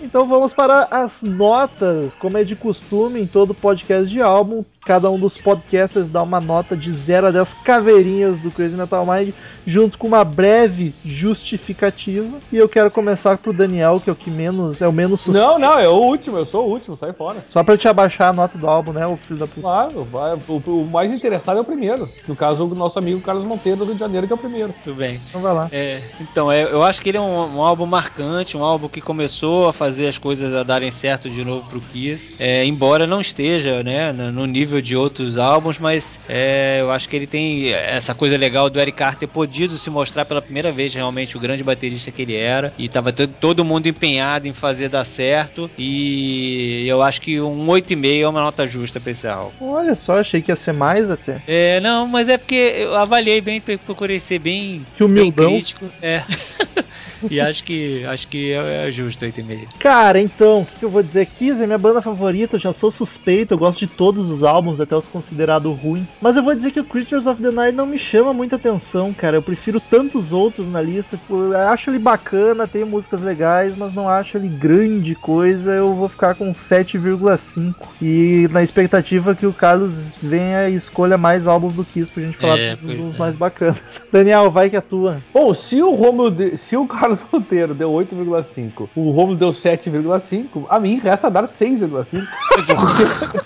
então 0.06 0.26
vamos 0.26 0.54
para 0.54 0.88
as 0.92 1.22
notas. 1.24 2.14
Como 2.16 2.38
é 2.38 2.44
de 2.44 2.56
costume 2.56 3.22
em 3.22 3.28
todo 3.28 3.54
podcast 3.54 4.08
de 4.08 4.22
álbum, 4.22 4.64
cada 4.86 5.10
um 5.10 5.20
dos 5.20 5.36
podcasters 5.36 6.10
dá 6.10 6.22
uma 6.22 6.40
nota 6.40 6.78
de 6.78 6.94
0 6.94 7.28
a 7.28 7.32
10 7.32 7.56
caveirinhas 7.66 8.40
do 8.40 8.52
Crazy 8.52 8.76
Metal 8.76 9.04
Mind, 9.06 9.34
junto 9.66 9.98
com 9.98 10.08
uma 10.08 10.24
breve 10.24 10.94
justificativa. 11.04 12.38
E 12.52 12.58
eu 12.58 12.70
quero 12.70 12.92
começar 12.92 13.38
pro 13.38 13.52
Daniel, 13.52 14.00
que 14.00 14.10
é 14.10 14.14
o 14.14 14.16
que 14.16 14.30
menos 14.30 14.82
é 14.82 14.88
o 14.88 14.94
menos 14.94 15.22
suspeito. 15.22 15.46
Não, 15.46 15.58
não, 15.58 15.80
é 15.80 15.90
o 15.90 15.96
último, 15.96 16.38
eu 16.38 16.46
sou 16.46 16.68
o 16.68 16.70
último, 16.70 16.96
sai 16.96 17.12
fora. 17.12 17.44
Só 17.50 17.64
pra 17.64 17.76
te 17.76 17.88
abaixar 17.88 18.30
a 18.30 18.34
nota 18.34 18.58
do 18.58 18.68
álbum, 18.68 18.94
né, 18.94 19.08
o 19.08 19.18
filho 19.18 19.40
da 19.40 19.48
puta. 19.48 19.62
Claro, 19.62 20.08
vai, 20.12 20.38
o, 20.48 20.54
o 20.54 20.90
mais 20.92 21.12
interessado 21.12 21.58
é 21.58 21.62
o 21.62 21.66
primeiro. 21.66 22.08
No 22.28 22.36
caso, 22.36 22.64
o 22.64 22.76
nosso 22.76 23.00
amigo 23.00 23.20
Carlos 23.22 23.44
Monteiro 23.44 23.80
do 23.80 23.86
Rio 23.86 23.96
de 23.96 24.00
Janeiro, 24.00 24.28
que 24.28 24.34
é 24.34 24.36
o 24.36 24.40
primeiro. 24.40 24.74
Tudo 24.84 24.98
bem. 24.98 25.20
Então 25.28 25.42
vai 25.42 25.54
lá. 25.54 25.68
É, 25.72 26.04
então, 26.22 26.52
é, 26.52 26.64
eu 26.64 26.84
acho 26.84 27.02
que 27.02 27.10
ele 27.10 27.18
é 27.18 27.22
um, 27.22 27.58
um 27.58 27.62
álbum 27.62 27.88
marcante, 27.88 28.56
um 28.56 28.64
álbum 28.64 28.88
que 28.88 29.02
começou 29.02 29.68
a 29.68 29.74
fazer 29.74 29.95
as 30.04 30.18
coisas 30.18 30.54
a 30.54 30.64
darem 30.64 30.92
certo 30.92 31.30
de 31.30 31.44
novo 31.44 31.68
pro 31.70 31.80
Kiss. 31.80 32.34
É, 32.40 32.66
embora 32.66 33.06
não 33.08 33.22
esteja 33.22 33.84
né, 33.84 34.12
no 34.12 34.46
nível 34.46 34.82
de 34.82 34.96
outros 34.96 35.38
álbuns, 35.38 35.78
mas 35.80 36.20
é, 36.28 36.78
eu 36.82 36.92
acho 36.92 37.08
que 37.08 37.16
ele 37.16 37.28
tem 37.28 37.72
essa 37.72 38.14
coisa 38.16 38.38
legal 38.38 38.70
do 38.70 38.80
Eric 38.80 38.98
Carter 38.98 39.20
ter 39.20 39.28
podido 39.28 39.78
se 39.78 39.90
mostrar 39.90 40.26
pela 40.26 40.42
primeira 40.42 40.72
vez 40.72 40.94
realmente 40.94 41.38
o 41.38 41.40
grande 41.40 41.64
baterista 41.64 42.12
que 42.12 42.22
ele 42.24 42.36
era. 42.36 42.74
E 42.78 42.90
tava 42.90 43.12
to- 43.14 43.28
todo 43.28 43.64
mundo 43.64 43.88
empenhado 43.88 44.48
em 44.48 44.54
fazer 44.54 44.90
dar 44.90 45.06
certo. 45.06 45.70
E 45.78 46.86
eu 46.88 47.02
acho 47.02 47.22
que 47.22 47.40
um 47.40 47.66
8,5 47.68 48.22
é 48.24 48.28
uma 48.28 48.42
nota 48.42 48.66
justa 48.68 49.00
pra 49.00 49.12
esse 49.12 49.28
álbum. 49.28 49.52
Olha 49.62 49.96
só, 49.96 50.18
achei 50.18 50.42
que 50.42 50.52
ia 50.52 50.56
ser 50.56 50.74
mais 50.74 51.10
até. 51.10 51.42
É, 51.48 51.80
não, 51.80 52.08
mas 52.08 52.30
é 52.30 52.38
porque 52.38 52.56
eu 52.56 52.96
avaliei 52.96 53.40
bem, 53.42 53.62
procurei 53.62 54.20
ser 54.20 54.40
bem, 54.40 54.86
Que 54.98 55.04
humildão. 55.04 55.48
bem 55.52 55.56
crítico. 55.60 55.86
É. 56.02 56.24
e 57.32 57.40
acho 57.40 57.64
que 57.64 58.04
acho 58.06 58.28
que 58.28 58.52
é, 58.54 58.88
é 58.88 58.92
justo 58.92 59.26
8,5. 59.26 59.68
Cara, 59.80 60.20
então, 60.20 60.62
o 60.62 60.66
que, 60.66 60.80
que 60.80 60.86
eu 60.86 60.90
vou 60.90 61.04
dizer? 61.04 61.26
Kiss 61.28 61.62
é 61.62 61.66
minha 61.66 61.78
banda 61.78 62.02
favorita, 62.02 62.56
eu 62.56 62.60
já 62.60 62.74
sou 62.74 62.92
suspeito, 62.92 63.54
eu 63.54 63.58
gosto 63.58 63.80
de 63.80 63.88
todos 63.88 64.30
os 64.30 64.44
álbuns, 64.44 64.80
até 64.80 64.96
os 64.96 65.06
considerados 65.08 65.76
ruins. 65.78 66.18
Mas 66.22 66.36
eu 66.36 66.44
vou 66.44 66.56
dizer 66.56 66.72
que 66.72 66.80
o 66.80 66.84
Creatures 66.84 67.26
of 67.26 67.42
the 67.42 67.52
Night 67.52 67.76
não 67.76 67.86
me 67.86 67.98
chama 67.98 68.34
muita 68.34 68.56
atenção, 68.56 69.14
cara. 69.14 69.38
Eu 69.38 69.42
prefiro 69.42 69.80
tantos 69.80 70.32
outros 70.34 70.68
na 70.68 70.82
lista. 70.82 71.18
Tipo, 71.18 71.54
eu 71.54 71.58
acho 71.70 71.90
ele 71.90 72.00
bacana, 72.00 72.68
tem 72.68 72.84
músicas 72.86 73.22
legais, 73.22 73.76
mas 73.78 73.94
não 73.94 74.08
acho 74.10 74.38
ele 74.38 74.48
grande 74.48 75.16
coisa. 75.16 75.72
Eu 75.72 75.94
vou 75.94 76.08
ficar 76.10 76.36
com 76.36 76.52
7,5. 76.52 77.74
E 78.02 78.48
na 78.52 78.64
expectativa 78.64 79.36
que 79.36 79.46
o 79.46 79.54
Carlos 79.54 80.00
venha 80.22 80.70
e 80.70 80.76
escolha 80.76 81.18
mais 81.18 81.48
álbuns 81.48 81.74
do 81.74 81.84
Kiss 81.84 82.12
pra 82.12 82.24
gente 82.24 82.38
falar 82.38 82.58
É, 82.60 82.76
dos, 82.76 82.98
dos 82.98 83.16
é. 83.16 83.18
mais 83.18 83.36
bacanas. 83.36 83.80
Daniel, 84.12 84.50
vai 84.52 84.70
que 84.70 84.76
é 84.76 84.82
tua. 84.82 85.22
Bom, 85.34 85.54
se 85.54 85.82
o 85.82 85.94
Romulo, 85.94 86.32
de- 86.32 86.58
se 86.58 86.76
o 86.78 86.86
Carlos 86.88 87.15
Monteiro 87.32 87.74
deu 87.74 87.92
8,5, 87.92 88.90
o 88.96 89.12
Romulo 89.12 89.36
deu 89.38 89.50
7,5, 89.50 90.66
a 90.70 90.80
mim 90.80 91.00
resta 91.00 91.30
dar 91.30 91.44
6,5. 91.44 92.28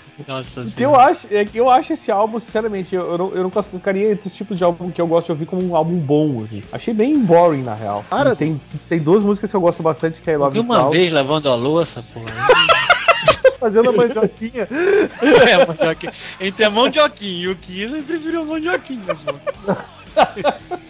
Nossa 0.26 0.62
O 0.62 0.70
que 0.70 0.82
eu 0.82 0.94
acho 0.94 1.26
é 1.30 1.44
que 1.44 1.58
eu 1.58 1.70
acho 1.70 1.92
esse 1.92 2.10
álbum, 2.10 2.38
sinceramente, 2.38 2.94
eu, 2.94 3.10
eu 3.10 3.18
não, 3.18 3.34
eu 3.34 3.42
não 3.42 3.50
classificaria 3.50 4.12
entre 4.12 4.28
os 4.28 4.34
tipos 4.34 4.58
de 4.58 4.64
álbum 4.64 4.90
que 4.90 5.00
eu 5.00 5.06
gosto 5.06 5.26
de 5.26 5.32
ouvir 5.32 5.46
como 5.46 5.64
um 5.64 5.74
álbum 5.74 5.96
bom, 5.98 6.44
assim. 6.44 6.62
Achei 6.72 6.92
bem 6.92 7.18
boring, 7.18 7.62
na 7.62 7.74
real. 7.74 8.04
Para. 8.08 8.32
E 8.32 8.36
tem, 8.36 8.60
tem 8.88 8.98
duas 8.98 9.22
músicas 9.22 9.50
que 9.50 9.56
eu 9.56 9.60
gosto 9.60 9.82
bastante, 9.82 10.20
que 10.20 10.30
é 10.30 10.34
I 10.34 10.36
Love 10.36 10.58
uma 10.58 10.90
vez 10.90 11.12
lavando 11.12 11.48
a 11.48 11.54
louça, 11.54 12.04
porra. 12.12 12.30
Fazendo 13.58 13.90
a 13.90 13.92
mandioquinha. 13.92 14.68
é, 14.70 15.66
mandioquinha. 15.66 16.12
Entre 16.40 16.64
a 16.64 16.70
mandioquinha 16.70 17.42
e 17.42 17.48
o 17.48 17.56
Kiss, 17.56 17.94
eu 17.94 18.02
prefiro 18.02 18.40
a 18.40 18.44
mandioquinha, 18.44 19.14
pô. 19.14 20.80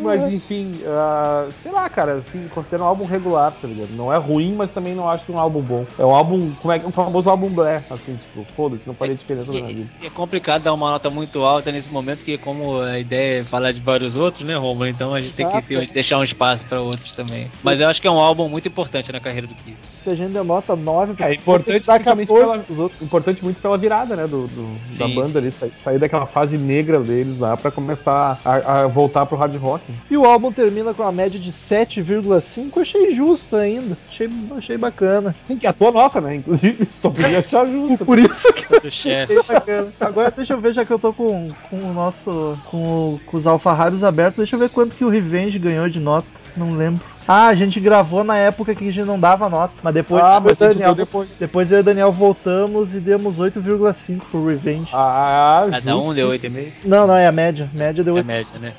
Mas 0.00 0.32
enfim, 0.32 0.80
ah, 0.86 1.48
sei 1.52 1.70
lá, 1.72 1.88
cara, 1.88 2.14
assim, 2.16 2.48
considero 2.48 2.84
um 2.84 2.86
álbum 2.86 3.04
regular, 3.04 3.52
tá 3.52 3.66
ligado? 3.68 3.90
Não 3.92 4.12
é 4.12 4.16
ruim, 4.16 4.54
mas 4.54 4.70
também 4.70 4.94
não 4.94 5.08
acho 5.08 5.32
um 5.32 5.38
álbum 5.38 5.60
bom. 5.60 5.84
É 5.98 6.04
um 6.04 6.14
álbum, 6.14 6.50
como 6.60 6.72
é 6.72 6.78
que 6.78 6.86
um 6.86 6.92
famoso 6.92 7.28
álbum 7.28 7.48
blé, 7.48 7.84
assim, 7.90 8.16
tipo, 8.16 8.44
foda-se, 8.54 8.86
não 8.86 8.94
faria 8.94 9.14
diferença 9.14 9.52
na 9.52 9.60
minha 9.60 9.74
vida. 9.74 9.88
E 10.02 10.06
é 10.06 10.10
complicado 10.10 10.62
dar 10.62 10.72
uma 10.74 10.90
nota 10.90 11.10
muito 11.10 11.42
alta 11.44 11.70
nesse 11.70 11.90
momento, 11.92 12.18
porque 12.18 12.38
como 12.38 12.80
a 12.80 12.98
ideia 12.98 13.40
é 13.40 13.44
falar 13.44 13.72
de 13.72 13.80
vários 13.80 14.16
outros, 14.16 14.44
né, 14.44 14.56
Romulo? 14.56 14.86
Então 14.88 15.14
a 15.14 15.20
gente 15.20 15.34
tem 15.34 15.46
que 15.46 15.52
Exato. 15.56 15.68
ter- 15.68 15.92
deixar 15.92 16.18
um 16.18 16.24
espaço 16.24 16.64
pra 16.66 16.80
outros 16.80 17.14
também. 17.14 17.50
Mas 17.62 17.80
eu 17.80 17.88
acho 17.88 18.00
que 18.00 18.08
é 18.08 18.10
um 18.10 18.18
álbum 18.18 18.48
muito 18.48 18.68
importante 18.68 19.12
na 19.12 19.20
carreira 19.20 19.46
do 19.46 19.54
Kiss. 19.54 19.82
Se 20.02 20.10
a 20.10 20.14
gente 20.14 20.32
deu 20.32 20.44
nota 20.44 20.74
9 20.76 21.14
É 21.22 21.34
importante 21.34 21.86
principalmente 21.86 22.28
14 22.28 22.64
pela- 22.66 22.82
outros. 22.82 23.02
Importante 23.02 23.42
muito 23.44 23.60
pela 23.60 23.76
virada, 23.76 24.16
né, 24.16 24.26
do, 24.26 24.46
do- 24.46 24.74
da 24.98 25.06
Sim, 25.06 25.14
banda 25.14 25.28
sim. 25.28 25.38
ali, 25.38 25.52
sair, 25.52 25.72
sair 25.76 25.98
daquela 25.98 26.26
fase 26.26 26.56
negra 26.56 27.00
deles 27.00 27.38
lá 27.38 27.56
pra 27.56 27.70
começar 27.70 28.40
a, 28.44 28.80
a 28.82 28.86
voltar 28.86 29.26
pro 29.26 29.36
hard 29.36 29.54
rock. 29.56 29.89
E 30.10 30.16
o 30.16 30.24
álbum 30.24 30.52
termina 30.52 30.92
com 30.94 31.02
a 31.02 31.12
média 31.12 31.38
de 31.38 31.52
7,5. 31.52 32.70
Eu 32.76 32.82
Achei 32.82 33.14
justo 33.14 33.56
ainda. 33.56 33.96
Achei, 34.08 34.28
achei 34.56 34.76
bacana. 34.78 35.34
Sim, 35.40 35.56
que 35.58 35.66
é 35.66 35.70
a 35.70 35.72
tua 35.72 35.90
nota, 35.92 36.20
né, 36.20 36.34
inclusive, 36.36 36.86
só 36.90 37.10
podia 37.10 37.38
achar 37.38 37.66
justo. 37.66 38.04
Por 38.04 38.18
isso 38.18 38.52
que 38.52 38.66
eu 38.72 38.78
achei 38.84 39.26
bacana. 39.46 39.92
Agora 40.00 40.30
deixa 40.34 40.54
eu 40.54 40.60
ver, 40.60 40.72
já 40.72 40.84
que 40.84 40.92
eu 40.92 40.98
tô 40.98 41.12
com, 41.12 41.50
com 41.68 41.76
o 41.78 41.92
nosso. 41.92 42.58
Com, 42.66 42.76
o- 43.14 43.20
com 43.26 43.36
os 43.36 43.46
alfarrábios 43.46 44.02
abertos, 44.04 44.38
deixa 44.38 44.56
eu 44.56 44.60
ver 44.60 44.70
quanto 44.70 44.94
que 44.96 45.04
o 45.04 45.08
Revenge 45.08 45.58
ganhou 45.58 45.88
de 45.88 46.00
nota. 46.00 46.26
Não 46.56 46.70
lembro. 46.70 47.00
Ah, 47.28 47.46
a 47.46 47.54
gente 47.54 47.78
gravou 47.78 48.24
na 48.24 48.36
época 48.36 48.74
que 48.74 48.88
a 48.88 48.92
gente 48.92 49.06
não 49.06 49.20
dava 49.20 49.48
nota. 49.48 49.72
Mas 49.84 49.94
depois, 49.94 50.20
Ah, 50.24 50.40
mas 50.40 50.60
a 50.60 50.66
Daniel, 50.68 50.94
depois. 50.96 51.28
depois 51.38 51.70
eu 51.70 51.78
e 51.78 51.80
o 51.80 51.84
Daniel 51.84 52.10
voltamos 52.10 52.92
e 52.92 52.98
demos 52.98 53.38
8,5 53.38 54.20
pro 54.32 54.46
Revenge. 54.48 54.88
Ah, 54.92 55.68
Cada 55.70 55.96
um 55.96 56.12
deu 56.12 56.28
justíssimo. 56.32 56.58
8,5. 56.58 56.72
Não, 56.84 57.06
não, 57.06 57.14
é 57.14 57.28
a 57.28 57.32
média. 57.32 57.70
Média 57.72 58.02
deu 58.02 58.14
É 58.16 58.18
8. 58.18 58.26
média, 58.26 58.58
né? 58.58 58.72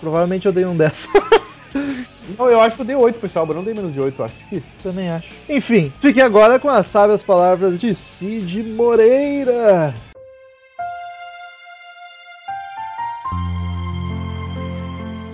Provavelmente 0.00 0.46
eu 0.46 0.52
dei 0.52 0.64
um 0.64 0.76
10. 0.76 1.08
Não, 2.38 2.48
eu 2.50 2.60
acho 2.60 2.76
que 2.76 2.82
eu 2.82 2.86
dei 2.86 2.96
8 2.96 3.18
pro 3.18 3.26
esse 3.26 3.38
álbum, 3.38 3.52
eu 3.52 3.56
não 3.56 3.64
dei 3.64 3.72
menos 3.72 3.92
de 3.92 4.00
8, 4.00 4.20
eu 4.20 4.24
acho 4.24 4.36
difícil. 4.36 4.72
Também 4.82 5.08
acho. 5.10 5.28
Enfim, 5.48 5.92
fique 5.98 6.20
agora 6.20 6.58
com 6.58 6.68
as 6.68 6.86
sábias 6.86 7.22
palavras 7.22 7.80
de 7.80 7.94
Cid 7.94 8.64
Moreira. 8.64 9.94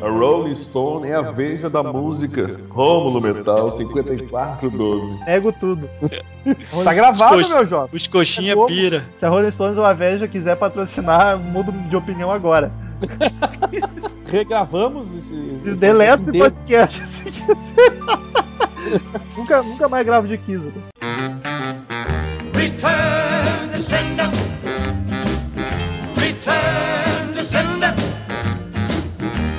A 0.04 0.08
Rolling 0.10 0.54
Stone 0.54 1.08
é 1.08 1.14
a 1.14 1.22
veja 1.22 1.70
da 1.70 1.82
música. 1.82 2.60
Rômulo 2.68 3.22
Metal 3.22 3.70
5412. 3.70 5.24
Nego 5.24 5.50
tudo. 5.50 5.88
Tá 6.84 6.92
gravado, 6.92 7.48
meu 7.48 7.64
jovem. 7.64 7.96
Os 7.96 8.06
coxinha 8.06 8.52
É 8.52 8.66
pira. 8.66 9.06
Se 9.16 9.24
a 9.24 9.30
Rolling 9.30 9.50
Stones 9.50 9.78
ou 9.78 9.84
a 9.84 9.94
Veja 9.94 10.28
quiser 10.28 10.56
patrocinar, 10.56 11.38
mudo 11.38 11.72
de 11.72 11.96
opinião 11.96 12.30
agora. 12.30 12.70
Regravamos 14.30 15.12
esse. 15.14 15.34
esse- 15.34 15.74
Deleta 15.74 16.22
esse 16.30 16.38
podcast 16.38 17.01
se 17.07 17.22
quiser. 17.24 17.45
nunca, 19.36 19.62
nunca 19.62 19.88
mais 19.88 20.05
gravo 20.07 20.26
de 20.28 20.38
Kiss. 20.38 20.62
Return 22.55 23.72
to 23.72 23.80
sender. 23.80 24.30
Return 26.16 27.32
to 27.32 27.45
sender. 27.45 27.95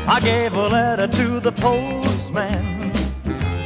I 0.07 0.19
gave 0.21 0.55
a 0.55 0.67
letter 0.69 1.07
to 1.07 1.39
the 1.41 1.51
postman. 1.51 2.91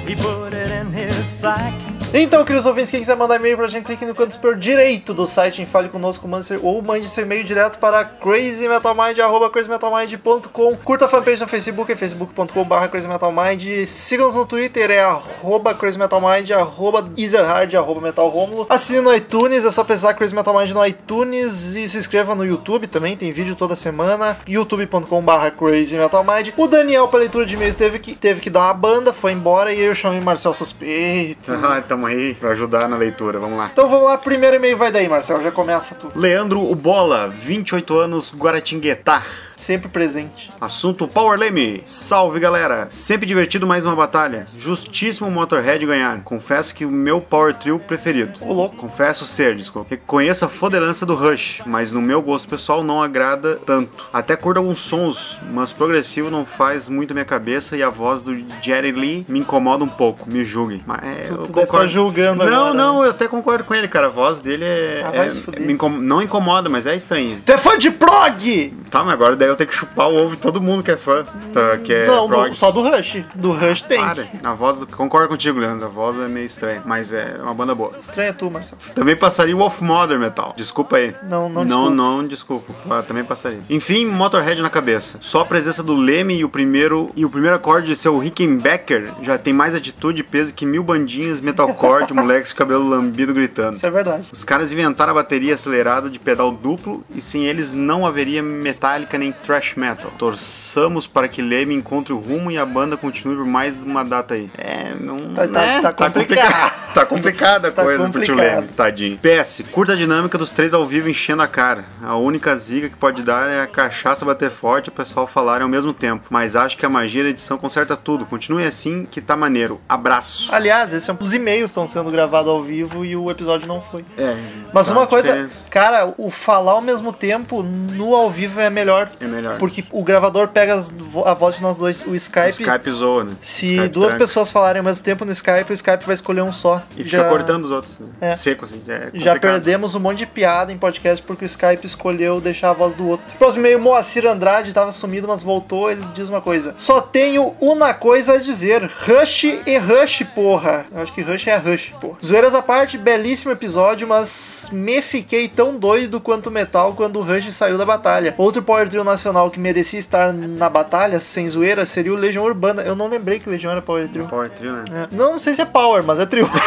He 0.07 0.15
put 0.15 0.53
it 0.53 0.72
in 0.72 0.91
his 0.91 1.26
sack. 1.26 1.74
Então, 2.12 2.43
queridos 2.43 2.66
ouvintes, 2.66 2.89
quem 2.89 3.01
quiser 3.01 3.16
mandar 3.16 3.36
e-mail 3.36 3.55
pra 3.55 3.68
gente, 3.68 3.86
clique 3.86 4.03
no 4.03 4.16
canto 4.16 4.34
superior 4.34 4.57
direito 4.57 5.14
do 5.14 5.28
site 5.28 5.62
em 5.62 5.66
Fale 5.68 5.89
Conosco, 5.89 6.28
ou 6.64 6.82
mande 6.82 7.07
seu 7.07 7.24
e-mail 7.24 7.43
direto 7.43 7.78
para 7.78 8.03
crazymetalmind, 8.03 9.16
crazymetalmind.com. 9.51 10.76
Curta 10.78 11.05
a 11.05 11.07
fanpage 11.07 11.41
no 11.41 11.47
Facebook, 11.47 11.91
é 11.91 11.95
facebook.com.br 11.95 12.88
crazymetalmind. 12.89 13.86
Siga-nos 13.86 14.34
no 14.34 14.43
Twitter, 14.47 14.89
é 14.89 15.01
arroba 15.01 15.76
crazymetalmind, 15.76 16.49
arroba 16.49 17.12
easerhard, 17.16 17.78
arroba 17.78 18.01
metalromulo. 18.01 18.66
Assine 18.70 19.01
no 19.01 19.14
iTunes, 19.16 19.64
é 19.64 19.70
só 19.70 19.84
pesquisar 19.84 20.16
Crazy 20.16 20.34
Metal 20.34 20.57
Mind 20.57 20.72
no 20.72 20.84
iTunes 20.84 21.76
e 21.76 21.88
se 21.88 21.97
inscreva 21.99 22.34
no 22.34 22.43
YouTube 22.43 22.88
também, 22.88 23.16
tem 23.16 23.32
vídeo 23.32 23.55
toda 23.55 23.76
semana, 23.76 24.39
youtube.com.br 24.47 25.51
crazymetalmind. 25.55 26.53
O 26.57 26.68
Daniel, 26.68 27.07
pra 27.07 27.20
leitura 27.20 27.45
de 27.45 27.53
e-mails, 27.53 27.76
teve 27.76 27.99
que, 27.99 28.16
teve 28.16 28.41
que 28.41 28.49
dar 28.49 28.62
uma 28.62 28.74
banda, 28.74 29.14
foi 29.14 29.32
embora 29.32 29.72
e 29.72 29.80
eu 29.80 29.93
chamei 29.93 30.20
Marcel 30.20 30.55
Suspeito. 30.55 31.53
Ah, 31.70 31.82
tamo 31.99 32.05
aí 32.05 32.33
pra 32.35 32.51
ajudar 32.51 32.87
na 32.87 32.95
leitura, 32.95 33.39
vamos 33.39 33.57
lá. 33.57 33.69
Então 33.71 33.89
vamos 33.89 34.05
lá, 34.05 34.17
primeiro 34.17 34.55
e-mail 34.55 34.77
vai 34.77 34.89
daí, 34.89 35.09
Marcelo, 35.09 35.43
já 35.43 35.51
começa 35.51 35.95
tu. 35.95 36.11
Leandro 36.15 36.61
Ubola, 36.61 37.27
28 37.27 37.97
anos, 37.97 38.33
Guaratinguetá. 38.33 39.25
Sempre 39.60 39.89
presente. 39.89 40.49
Assunto 40.62 41.05
Power 41.05 41.38
Leme. 41.38 41.82
Salve 41.86 42.39
galera! 42.39 42.88
Sempre 42.89 43.26
divertido 43.28 43.68
mais 43.68 43.86
uma 43.86 43.93
batalha. 43.93 44.47
Justíssimo 44.57 45.30
Motorhead 45.30 45.86
ganhar. 45.86 46.22
Confesso 46.24 46.74
que 46.74 46.86
o 46.86 46.89
meu 46.91 47.20
Power 47.20 47.53
Trio 47.53 47.78
preferido. 47.78 48.39
Ô, 48.39 48.53
louco. 48.53 48.78
Confesso 48.78 49.26
ser, 49.26 49.57
desculpa. 49.57 49.88
Reconheço 49.89 50.45
a 50.45 50.47
foderança 50.47 51.05
do 51.05 51.14
Rush, 51.14 51.62
mas 51.66 51.91
no 51.91 52.01
meu 52.01 52.22
gosto 52.22 52.47
pessoal 52.47 52.82
não 52.86 53.03
agrada 53.03 53.57
tanto. 53.66 54.07
Até 54.14 54.38
curto 54.38 54.60
alguns 54.60 54.80
sons, 54.80 55.38
mas 55.51 55.74
progressivo 55.74 56.32
não 56.32 56.45
faz 56.45 56.88
muito 56.88 57.14
minha 57.14 57.26
cabeça 57.26 57.76
e 57.76 57.84
a 57.84 57.89
voz 57.89 58.22
do 58.22 58.34
Jerry 58.62 58.93
Lee 58.93 59.26
me 59.28 59.39
incomoda 59.39 59.84
um 59.84 59.89
pouco. 59.89 60.30
Me 60.30 60.45
julguem. 60.45 60.82
Mas 60.88 61.03
é, 61.03 61.24
Tu, 61.24 61.34
eu 61.34 61.38
tu 61.39 61.41
deve 61.43 61.43
estar 61.49 61.66
concordo. 61.66 61.88
julgando 61.89 62.45
Não, 62.45 62.53
agora. 62.68 62.74
não, 62.74 63.03
eu 63.03 63.10
até 63.10 63.28
concordo 63.28 63.66
com 63.66 63.76
ele, 63.76 63.89
cara. 63.89 64.05
A 64.05 64.10
voz 64.10 64.39
dele 64.39 64.64
é. 64.64 65.03
Ah, 65.05 65.12
vai 65.12 65.28
é- 65.28 65.30
se 65.30 65.41
fuder. 65.41 65.68
me 65.68 65.74
incom- 65.74 65.89
não 65.89 66.22
incomoda, 66.22 66.70
mas 66.70 66.88
é 66.88 66.95
estranha. 66.95 67.41
Tu 67.45 67.51
é 67.51 67.57
fã 67.57 67.78
de 67.78 67.91
prog? 67.91 68.74
Tá, 68.89 69.03
mas 69.03 69.14
agora 69.14 69.36
daí 69.36 69.48
eu 69.49 69.55
tenho 69.55 69.69
que 69.69 69.75
chupar 69.75 70.07
o 70.09 70.15
ovo 70.15 70.35
de 70.35 70.41
todo 70.41 70.61
mundo 70.61 70.83
que 70.83 70.91
é 70.91 70.97
fã. 70.97 71.25
tá, 71.53 71.77
que 71.77 71.93
é 71.93 72.05
não, 72.07 72.27
do- 72.27 72.53
só 72.53 72.71
do 72.71 72.81
Rush. 72.81 73.23
Do 73.35 73.51
Rush 73.51 73.81
tem. 73.83 73.99
Para. 73.99 74.23
A 74.43 74.53
voz 74.53 74.77
do... 74.77 74.87
Concordo 74.87 75.29
contigo, 75.29 75.59
Leandro. 75.59 75.85
A 75.85 75.89
voz 75.89 76.17
é 76.17 76.27
meio 76.27 76.45
estranha, 76.45 76.81
mas 76.85 77.11
é 77.13 77.37
uma 77.41 77.53
banda 77.53 77.73
boa. 77.75 77.91
Estranha 77.99 78.33
tu, 78.33 78.49
Marcelo. 78.49 78.81
Também 78.95 79.15
passaria 79.15 79.55
o 79.55 79.59
Wolf 79.59 79.81
Mother 79.81 80.19
Metal. 80.19 80.53
Desculpa 80.55 80.97
aí. 80.97 81.15
Não, 81.23 81.49
não, 81.49 81.63
Não, 81.63 81.65
desculpa. 81.65 81.89
não, 81.95 82.27
desculpa. 82.27 82.73
Ah, 82.89 83.03
também 83.03 83.23
passaria. 83.23 83.59
Enfim, 83.69 84.05
Motorhead 84.05 84.61
na 84.61 84.69
cabeça. 84.69 85.17
Só 85.21 85.41
a 85.41 85.45
presença 85.45 85.81
do 85.83 85.95
Leme 85.95 86.35
e 86.37 86.43
o 86.45 86.49
primeiro 86.49 87.09
e 87.15 87.25
o 87.25 87.29
primeiro 87.29 87.55
acorde 87.55 87.87
de 87.87 87.95
seu 87.95 88.17
Rickenbacker 88.17 89.11
já 89.21 89.37
tem 89.37 89.53
mais 89.53 89.75
atitude 89.75 90.21
e 90.21 90.23
peso 90.23 90.53
que 90.53 90.65
mil 90.65 90.83
bandinhas 90.83 91.39
metalcore 91.41 92.05
de 92.05 92.13
moleques 92.13 92.49
de 92.49 92.55
cabelo 92.55 92.87
lambido 92.87 93.33
gritando. 93.33 93.75
Isso 93.75 93.85
é 93.85 93.91
verdade. 93.91 94.23
Os 94.31 94.43
caras 94.43 94.71
inventaram 94.71 95.11
a 95.11 95.15
bateria 95.15 95.55
acelerada 95.55 96.09
de 96.09 96.19
pedal 96.19 96.51
duplo 96.51 97.03
e 97.13 97.21
sem 97.21 97.45
eles 97.45 97.73
não 97.73 98.05
haveria 98.05 98.41
metálica 98.41 99.17
nem 99.17 99.31
thrash 99.43 99.75
metal. 99.75 100.11
Torçamos 100.17 101.07
para 101.07 101.27
que 101.27 101.41
Leme 101.41 101.73
encontre 101.73 102.13
o 102.13 102.17
rumo 102.17 102.51
e 102.51 102.57
a 102.57 102.65
banda 102.65 102.97
continue 102.97 103.35
por 103.35 103.45
mais 103.45 103.81
uma 103.83 104.03
data 104.03 104.33
aí. 104.33 104.49
É, 104.57 104.93
não. 104.99 105.17
Tá- 105.33 105.47
tá- 105.47 105.61
né? 105.61 105.81
tá 105.81 105.93
complicado. 105.93 106.73
Tá 106.93 107.05
complicada 107.05 107.67
a 107.69 107.71
Tá 107.71 107.83
coisa 107.83 108.09
pro 108.09 108.21
tio 108.21 108.35
complicado. 108.35 108.55
Leme, 108.61 108.67
tadinho. 108.69 109.17
PS, 109.19 109.63
curta 109.71 109.93
a 109.93 109.95
dinâmica 109.95 110.37
dos 110.37 110.53
três 110.53 110.73
ao 110.73 110.85
vivo 110.85 111.09
enchendo 111.09 111.41
a 111.41 111.47
cara. 111.47 111.85
A 112.01 112.15
única 112.15 112.55
ziga 112.55 112.89
que 112.89 112.95
pode 112.95 113.21
dar 113.21 113.47
é 113.49 113.61
a 113.61 113.67
cachaça 113.67 114.25
bater 114.25 114.49
forte 114.49 114.87
e 114.87 114.89
o 114.89 114.91
pessoal 114.93 115.27
falarem 115.27 115.63
ao 115.63 115.69
mesmo 115.69 115.93
tempo. 115.93 116.25
Mas 116.29 116.55
acho 116.55 116.77
que 116.77 116.85
a 116.85 116.89
magia 116.89 117.23
da 117.23 117.29
edição 117.29 117.57
conserta 117.57 117.95
tudo. 117.95 118.25
Continue 118.25 118.63
assim 118.65 119.05
que 119.09 119.21
tá 119.21 119.35
maneiro. 119.35 119.79
Abraço. 119.87 120.49
Aliás, 120.53 120.93
esses 120.93 121.05
são 121.05 121.17
os 121.19 121.33
e-mails 121.33 121.69
estão 121.69 121.85
sendo 121.85 122.09
gravados 122.11 122.49
ao 122.49 122.61
vivo 122.61 123.03
e 123.05 123.15
o 123.15 123.29
episódio 123.29 123.67
não 123.67 123.81
foi. 123.81 124.03
É, 124.17 124.35
Mas 124.73 124.87
tá 124.87 124.93
uma 124.93 125.05
coisa, 125.07 125.29
diferença. 125.29 125.67
cara, 125.69 126.13
o 126.17 126.29
falar 126.31 126.71
ao 126.73 126.81
mesmo 126.81 127.11
tempo 127.11 127.61
no 127.61 128.15
ao 128.15 128.29
vivo 128.31 128.59
é 128.59 128.69
melhor. 128.69 129.09
É 129.19 129.25
melhor. 129.25 129.57
Porque 129.57 129.83
o 129.91 130.03
gravador 130.03 130.47
pega 130.49 130.73
as 130.75 130.91
a 131.25 131.33
voz 131.33 131.55
de 131.55 131.61
nós 131.61 131.77
dois, 131.77 132.01
o 132.03 132.11
O 132.11 132.15
Skype. 132.15 132.61
Skype 132.63 132.91
zoa, 132.91 133.23
né? 133.23 133.31
Se 133.39 133.73
Skype 133.75 133.89
duas 133.89 134.09
tranca. 134.09 134.25
pessoas 134.25 134.51
falarem 134.51 134.79
ao 134.79 134.85
mesmo 134.85 135.03
tempo 135.03 135.25
no 135.25 135.31
Skype, 135.31 135.69
o 135.69 135.73
Skype 135.73 136.05
vai 136.05 136.13
escolher 136.13 136.41
um 136.41 136.51
só. 136.51 136.78
E 136.97 137.03
fica 137.03 137.23
cortando 137.25 137.65
os 137.65 137.71
outros. 137.71 137.97
né? 137.99 138.07
É. 138.21 138.36
Seco, 138.36 138.65
assim. 138.65 138.82
É 138.88 139.09
Já 139.13 139.38
perdemos 139.39 139.95
um 139.95 139.99
monte 139.99 140.19
de 140.19 140.25
piada 140.25 140.71
em 140.71 140.77
podcast 140.77 141.23
porque 141.23 141.45
o 141.45 141.47
Skype 141.47 141.86
escolheu 141.86 142.39
deixar 142.41 142.69
a 142.69 142.73
voz 142.73 142.93
do 142.93 143.07
outro. 143.07 143.25
Próximo 143.38 143.63
meio, 143.63 143.80
Moacir 143.80 144.25
Andrade 144.25 144.73
tava 144.73 144.91
sumido, 144.91 145.27
mas 145.27 145.43
voltou. 145.43 145.89
Ele 145.91 146.01
diz 146.13 146.30
uma 146.30 146.41
coisa: 146.41 146.73
Só 146.77 147.01
tenho 147.01 147.55
uma 147.59 147.93
coisa 147.93 148.34
a 148.34 148.38
dizer: 148.38 148.89
Rush 149.07 149.43
e 149.65 149.77
Rush, 149.77 150.23
porra. 150.36 150.86
Eu 150.91 151.01
acho 151.01 151.13
que 151.13 151.21
Rush 151.21 151.47
é 151.47 151.57
Rush, 151.57 151.93
porra. 151.99 152.17
Zoeiras 152.23 152.55
à 152.55 152.61
parte, 152.61 152.97
belíssimo 152.97 153.51
episódio, 153.51 154.07
mas 154.07 154.69
me 154.71 155.01
fiquei 155.01 155.47
tão 155.47 155.77
doido 155.77 156.19
quanto 156.19 156.51
metal 156.51 156.93
quando 156.93 157.19
o 157.19 157.21
Rush 157.23 157.53
saiu 157.53 157.77
da 157.77 157.86
batalha. 157.86 158.34
Outro 158.38 158.61
Power 158.61 158.88
Trio 158.89 159.03
nacional 159.03 159.49
que 159.49 159.59
merecia 159.59 159.99
estar 159.99 160.34
na 160.34 160.69
batalha, 160.69 161.19
sem 161.19 161.49
zoeira, 161.49 161.86
seria 161.86 162.13
o 162.13 162.15
Legião 162.15 162.43
Urbana. 162.43 162.82
Eu 162.82 162.95
não 162.95 163.07
lembrei 163.07 163.39
que 163.39 163.49
Legião 163.49 163.71
era 163.71 163.82
Power 163.82 164.07
Trio. 164.07 164.25
Power 164.27 164.49
Trio, 164.49 164.73
né? 164.73 164.84
É. 164.91 165.15
Não, 165.15 165.34
não 165.34 165.39
sei 165.39 165.53
se 165.53 165.61
é 165.61 165.65
Power, 165.65 166.03
mas 166.03 166.19
é 166.19 166.25
trio. 166.25 166.49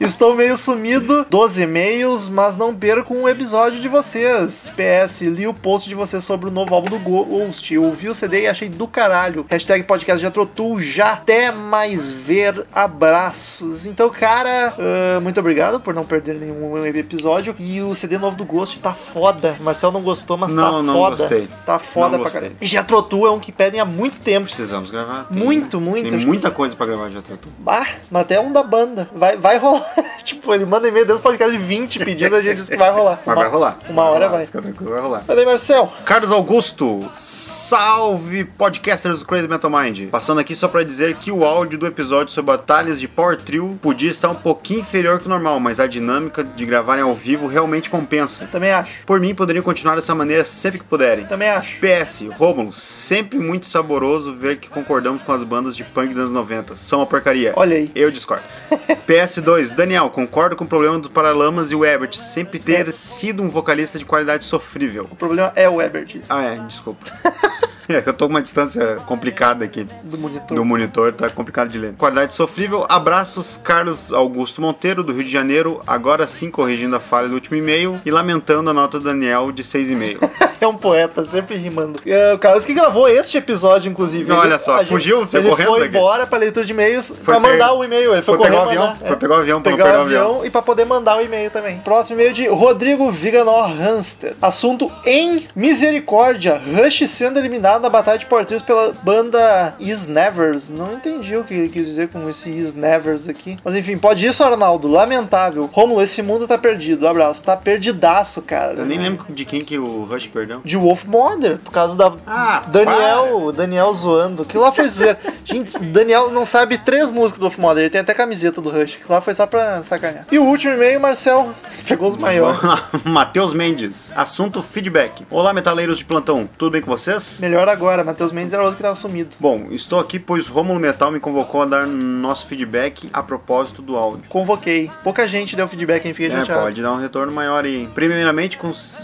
Estou 0.00 0.34
meio 0.34 0.56
sumido, 0.56 1.26
12 1.28 1.62
e-mails, 1.62 2.26
mas 2.26 2.56
não 2.56 2.74
perco 2.74 3.14
um 3.14 3.28
episódio 3.28 3.78
de 3.82 3.86
vocês. 3.86 4.72
PS, 4.74 5.20
li 5.20 5.46
o 5.46 5.52
post 5.52 5.90
de 5.90 5.94
vocês 5.94 6.24
sobre 6.24 6.48
o 6.48 6.50
novo 6.50 6.74
álbum 6.74 6.88
do 6.88 6.98
Ghost. 6.98 7.74
Eu 7.74 7.84
ouvi 7.84 8.08
o 8.08 8.14
CD 8.14 8.44
e 8.44 8.46
achei 8.48 8.70
do 8.70 8.88
caralho. 8.88 9.44
Hashtag 9.50 9.84
podcast 9.84 10.22
já 10.22 10.30
trotou 10.30 10.80
já. 10.80 11.12
Até 11.12 11.52
mais 11.52 12.10
ver. 12.10 12.66
Abraços. 12.72 13.84
Então, 13.84 14.08
cara, 14.08 14.72
ah, 14.78 15.20
muito 15.20 15.38
obrigado 15.38 15.78
por 15.78 15.92
não 15.92 16.06
perder 16.06 16.36
nenhum 16.36 16.82
episódio. 16.86 17.54
E 17.58 17.82
o 17.82 17.94
CD 17.94 18.16
novo 18.16 18.38
do 18.38 18.44
Ghost 18.46 18.80
tá 18.80 18.94
foda. 18.94 19.56
Marcel 19.60 19.92
não 19.92 20.00
gostou, 20.00 20.38
mas 20.38 20.54
tá 20.54 20.60
Não, 20.62 20.82
não 20.82 20.94
foda. 20.94 21.16
gostei. 21.16 21.48
Tá 21.66 21.78
foda 21.78 22.16
Não 22.16 22.24
pra 22.24 22.32
caralho. 22.32 22.56
E 22.58 22.66
já 22.66 22.82
trotou 22.82 23.26
é 23.26 23.30
um 23.30 23.38
que 23.38 23.52
pedem 23.52 23.78
há 23.78 23.84
muito 23.84 24.18
tempo. 24.18 24.46
Precisamos 24.46 24.90
gravar. 24.90 25.24
Tem- 25.24 25.36
Muito, 25.36 25.78
muito. 25.78 26.08
Tem 26.08 26.26
muita 26.26 26.50
coisa 26.50 26.74
pra 26.74 26.86
gravar 26.86 27.10
já, 27.10 27.20
Tutu. 27.20 27.50
Bah, 27.58 27.86
mas 28.10 28.22
até 28.22 28.40
um 28.40 28.50
da 28.50 28.62
banda. 28.62 29.06
Vai, 29.14 29.36
vai 29.36 29.58
rolar. 29.58 29.89
tipo, 30.24 30.52
ele 30.54 30.64
manda 30.64 30.88
e-mail 30.88 31.04
desde 31.06 31.20
o 31.20 31.22
podcast 31.22 31.50
de 31.56 31.58
20 31.62 31.98
pedindo, 32.00 32.36
a 32.36 32.42
gente 32.42 32.56
diz 32.56 32.68
que 32.68 32.76
vai 32.76 32.90
rolar. 32.90 33.20
Mas 33.24 33.34
Uma- 33.36 33.42
vai 33.44 33.50
rolar. 33.52 33.78
Uma 33.88 34.02
hora 34.04 34.26
rolar, 34.26 34.28
vai. 34.38 34.46
Fica 34.46 34.62
tranquilo, 34.62 34.92
vai 34.92 35.00
rolar. 35.00 35.24
Mas 35.26 35.38
aí, 35.38 35.44
Marcel, 35.44 35.92
Carlos 36.04 36.32
Augusto, 36.32 37.08
salve 37.12 38.44
podcasters 38.44 39.20
do 39.20 39.26
Crazy 39.26 39.48
Metal 39.48 39.70
Mind. 39.70 40.08
Passando 40.10 40.40
aqui 40.40 40.54
só 40.54 40.68
pra 40.68 40.82
dizer 40.82 41.16
que 41.16 41.30
o 41.30 41.44
áudio 41.44 41.78
do 41.78 41.86
episódio 41.86 42.32
sobre 42.32 42.52
batalhas 42.52 42.98
de 43.00 43.06
Power 43.08 43.36
Trio 43.36 43.78
podia 43.80 44.10
estar 44.10 44.28
um 44.28 44.34
pouquinho 44.34 44.80
inferior 44.80 45.18
que 45.20 45.26
o 45.26 45.28
normal, 45.28 45.58
mas 45.60 45.80
a 45.80 45.86
dinâmica 45.86 46.42
de 46.44 46.64
gravarem 46.66 47.02
ao 47.04 47.14
vivo 47.14 47.46
realmente 47.46 47.88
compensa. 47.90 48.46
também 48.50 48.72
acho. 48.72 49.04
Por 49.06 49.20
mim, 49.20 49.34
poderiam 49.34 49.62
continuar 49.62 49.94
dessa 49.94 50.14
maneira 50.14 50.44
sempre 50.44 50.78
que 50.78 50.84
puderem. 50.84 51.26
Também 51.26 51.48
acho. 51.48 51.78
PS, 51.80 52.24
Rômulo, 52.36 52.72
sempre 52.72 53.38
muito 53.38 53.66
saboroso 53.66 54.34
ver 54.34 54.58
que 54.58 54.68
concordamos 54.68 55.22
com 55.22 55.32
as 55.32 55.42
bandas 55.44 55.76
de 55.76 55.84
punk 55.84 56.08
dos 56.08 56.18
anos 56.18 56.32
90. 56.32 56.76
São 56.76 57.00
uma 57.00 57.06
porcaria. 57.06 57.52
Olha 57.56 57.76
aí. 57.76 57.90
Eu 57.94 58.10
discordo. 58.10 58.44
PS2, 59.06 59.72
Daniel, 59.80 60.10
concordo 60.10 60.54
com 60.56 60.64
o 60.64 60.68
problema 60.68 60.98
do 60.98 61.08
Paralamas 61.08 61.72
e 61.72 61.74
o 61.74 61.86
Ebert 61.86 62.14
sempre 62.14 62.58
ter 62.58 62.86
É. 62.86 62.92
sido 62.92 63.42
um 63.42 63.48
vocalista 63.48 63.98
de 63.98 64.04
qualidade 64.04 64.44
sofrível. 64.44 65.08
O 65.10 65.16
problema 65.16 65.52
é 65.56 65.68
o 65.70 65.80
Ebert 65.80 66.20
Ah, 66.28 66.44
é, 66.44 66.56
desculpa. 66.66 67.06
É, 68.00 68.02
eu 68.06 68.12
tô 68.12 68.26
com 68.26 68.30
uma 68.34 68.42
distância 68.42 68.96
complicada 69.06 69.64
aqui 69.64 69.86
do 70.04 70.16
monitor. 70.18 70.56
do 70.56 70.64
monitor, 70.64 71.12
tá 71.12 71.28
complicado 71.28 71.68
de 71.68 71.78
ler. 71.78 71.92
Qualidade 71.94 72.34
sofrível, 72.34 72.86
abraços 72.88 73.58
Carlos 73.62 74.12
Augusto 74.12 74.60
Monteiro, 74.62 75.02
do 75.02 75.12
Rio 75.12 75.24
de 75.24 75.30
Janeiro, 75.30 75.80
agora 75.86 76.26
sim 76.28 76.50
corrigindo 76.50 76.94
a 76.96 77.00
falha 77.00 77.28
do 77.28 77.34
último 77.34 77.56
e-mail 77.56 78.00
e 78.04 78.10
lamentando 78.10 78.70
a 78.70 78.72
nota 78.72 78.98
do 78.98 79.04
Daniel 79.06 79.50
de 79.50 79.62
6,5. 79.64 80.18
é 80.60 80.66
um 80.66 80.76
poeta, 80.76 81.24
sempre 81.24 81.56
rimando. 81.56 82.00
É, 82.06 82.32
o 82.34 82.38
Carlos 82.38 82.64
que 82.64 82.72
gravou 82.74 83.08
este 83.08 83.38
episódio, 83.38 83.90
inclusive. 83.90 84.30
Olha 84.30 84.58
só, 84.58 84.76
a 84.76 84.78
gente- 84.80 84.88
fugiu, 84.90 85.22
Ele 85.32 85.48
correndo 85.48 85.68
foi 85.68 85.80
daqui. 85.80 85.96
embora 85.96 86.26
pra 86.26 86.38
leitura 86.38 86.64
de 86.64 86.72
e-mails 86.72 87.08
Foi 87.08 87.34
pra 87.34 87.40
mandar 87.40 87.72
o 87.72 87.82
e-mail. 87.84 88.12
Ele 88.12 88.22
foi, 88.22 88.36
Foi 88.36 88.38
correr 88.38 88.50
pegar 88.50 88.62
o 88.64 88.68
avião, 88.68 88.96
é. 89.02 89.06
foi 89.08 89.16
pegar 89.16 89.34
o 89.34 89.38
avião 89.40 89.60
pra 89.62 89.70
não 89.72 89.76
pegar 89.78 89.88
pegar 89.90 89.98
o 89.98 90.02
o 90.02 90.06
avião. 90.06 90.28
avião 90.30 90.46
e 90.46 90.50
pra 90.50 90.62
poder 90.62 90.84
mandar 90.84 91.18
o 91.18 91.20
e-mail 91.22 91.50
também. 91.50 91.78
Próximo 91.80 92.16
e-mail 92.16 92.32
de 92.32 92.46
Rodrigo 92.48 93.10
Viganor 93.10 93.68
Hanster. 93.70 94.34
Assunto 94.40 94.90
em 95.04 95.46
misericórdia. 95.56 96.60
Rush 96.60 97.08
sendo 97.08 97.38
eliminado 97.38 97.79
na 97.80 97.88
batalha 97.88 98.18
de 98.18 98.26
português 98.26 98.62
pela 98.62 98.92
banda 99.02 99.74
Is 99.78 100.06
Nevers. 100.06 100.70
Não 100.70 100.92
entendi 100.94 101.36
o 101.36 101.44
que 101.44 101.54
ele 101.54 101.68
quis 101.68 101.86
dizer 101.86 102.08
com 102.08 102.28
esse 102.28 102.48
Is 102.50 102.74
Nevers 102.74 103.28
aqui. 103.28 103.56
Mas 103.64 103.74
enfim, 103.76 103.96
pode 103.98 104.26
isso, 104.26 104.42
Arnaldo. 104.44 104.88
Lamentável. 104.88 105.68
Romulo, 105.72 106.02
esse 106.02 106.22
mundo 106.22 106.46
tá 106.46 106.56
perdido. 106.58 107.06
Abraço. 107.08 107.42
Tá 107.42 107.56
perdidaço, 107.56 108.42
cara. 108.42 108.74
Eu 108.74 108.84
nem 108.86 108.98
lembro 108.98 109.26
de 109.32 109.44
quem 109.44 109.64
que 109.64 109.78
o 109.78 110.04
Rush 110.04 110.26
perdeu. 110.26 110.60
De 110.64 110.76
Wolf 110.76 111.04
Mother, 111.04 111.58
por 111.58 111.72
causa 111.72 111.96
da 111.96 112.12
Ah, 112.26 112.62
Daniel, 112.68 113.38
o 113.44 113.52
Daniel 113.52 113.92
zoando. 113.94 114.44
Que 114.44 114.56
lá 114.58 114.70
foi 114.72 114.88
zoeira. 114.88 115.18
Gente, 115.44 115.78
Daniel 115.78 116.30
não 116.30 116.44
sabe 116.46 116.78
três 116.78 117.10
músicas 117.10 117.38
do 117.38 117.42
Wolf 117.42 117.58
Mother, 117.58 117.82
ele 117.84 117.90
tem 117.90 118.00
até 118.00 118.14
camiseta 118.14 118.60
do 118.60 118.70
Rush. 118.70 118.96
Que 118.96 119.10
lá 119.10 119.20
foi 119.20 119.34
só 119.34 119.46
pra 119.46 119.82
sacanear. 119.82 120.26
E 120.30 120.38
o 120.38 120.44
último 120.44 120.74
e-mail, 120.74 121.00
Marcel, 121.00 121.50
pegou 121.86 122.08
os 122.08 122.16
maiores. 122.16 122.60
Matheus 123.04 123.52
Mendes, 123.52 124.12
assunto 124.14 124.62
feedback. 124.62 125.26
Olá, 125.30 125.52
metaleiros 125.52 125.98
de 125.98 126.04
plantão, 126.04 126.48
tudo 126.58 126.72
bem 126.72 126.80
com 126.80 126.90
vocês? 126.90 127.38
Melhor 127.40 127.59
agora, 127.68 128.02
Matheus 128.04 128.32
Mendes 128.32 128.52
era 128.52 128.62
outro 128.62 128.76
que 128.76 128.82
tava 128.82 128.94
sumido. 128.94 129.30
Bom, 129.38 129.66
estou 129.70 129.98
aqui 129.98 130.18
pois 130.18 130.48
Rômulo 130.48 130.78
Metal 130.80 131.10
me 131.10 131.20
convocou 131.20 131.62
a 131.62 131.66
dar 131.66 131.86
nosso 131.86 132.46
feedback 132.46 133.08
a 133.12 133.22
propósito 133.22 133.82
do 133.82 133.96
áudio. 133.96 134.28
Convoquei. 134.28 134.90
Pouca 135.02 135.26
gente 135.26 135.56
deu 135.56 135.66
feedback, 135.68 136.06
hein? 136.06 136.14
Fiquei 136.14 136.30
É, 136.32 136.36
chateado. 136.38 136.62
pode 136.62 136.80
dar 136.82 136.92
um 136.92 136.96
retorno 136.96 137.32
maior 137.32 137.64
aí. 137.64 137.88
Primeiramente, 137.94 138.58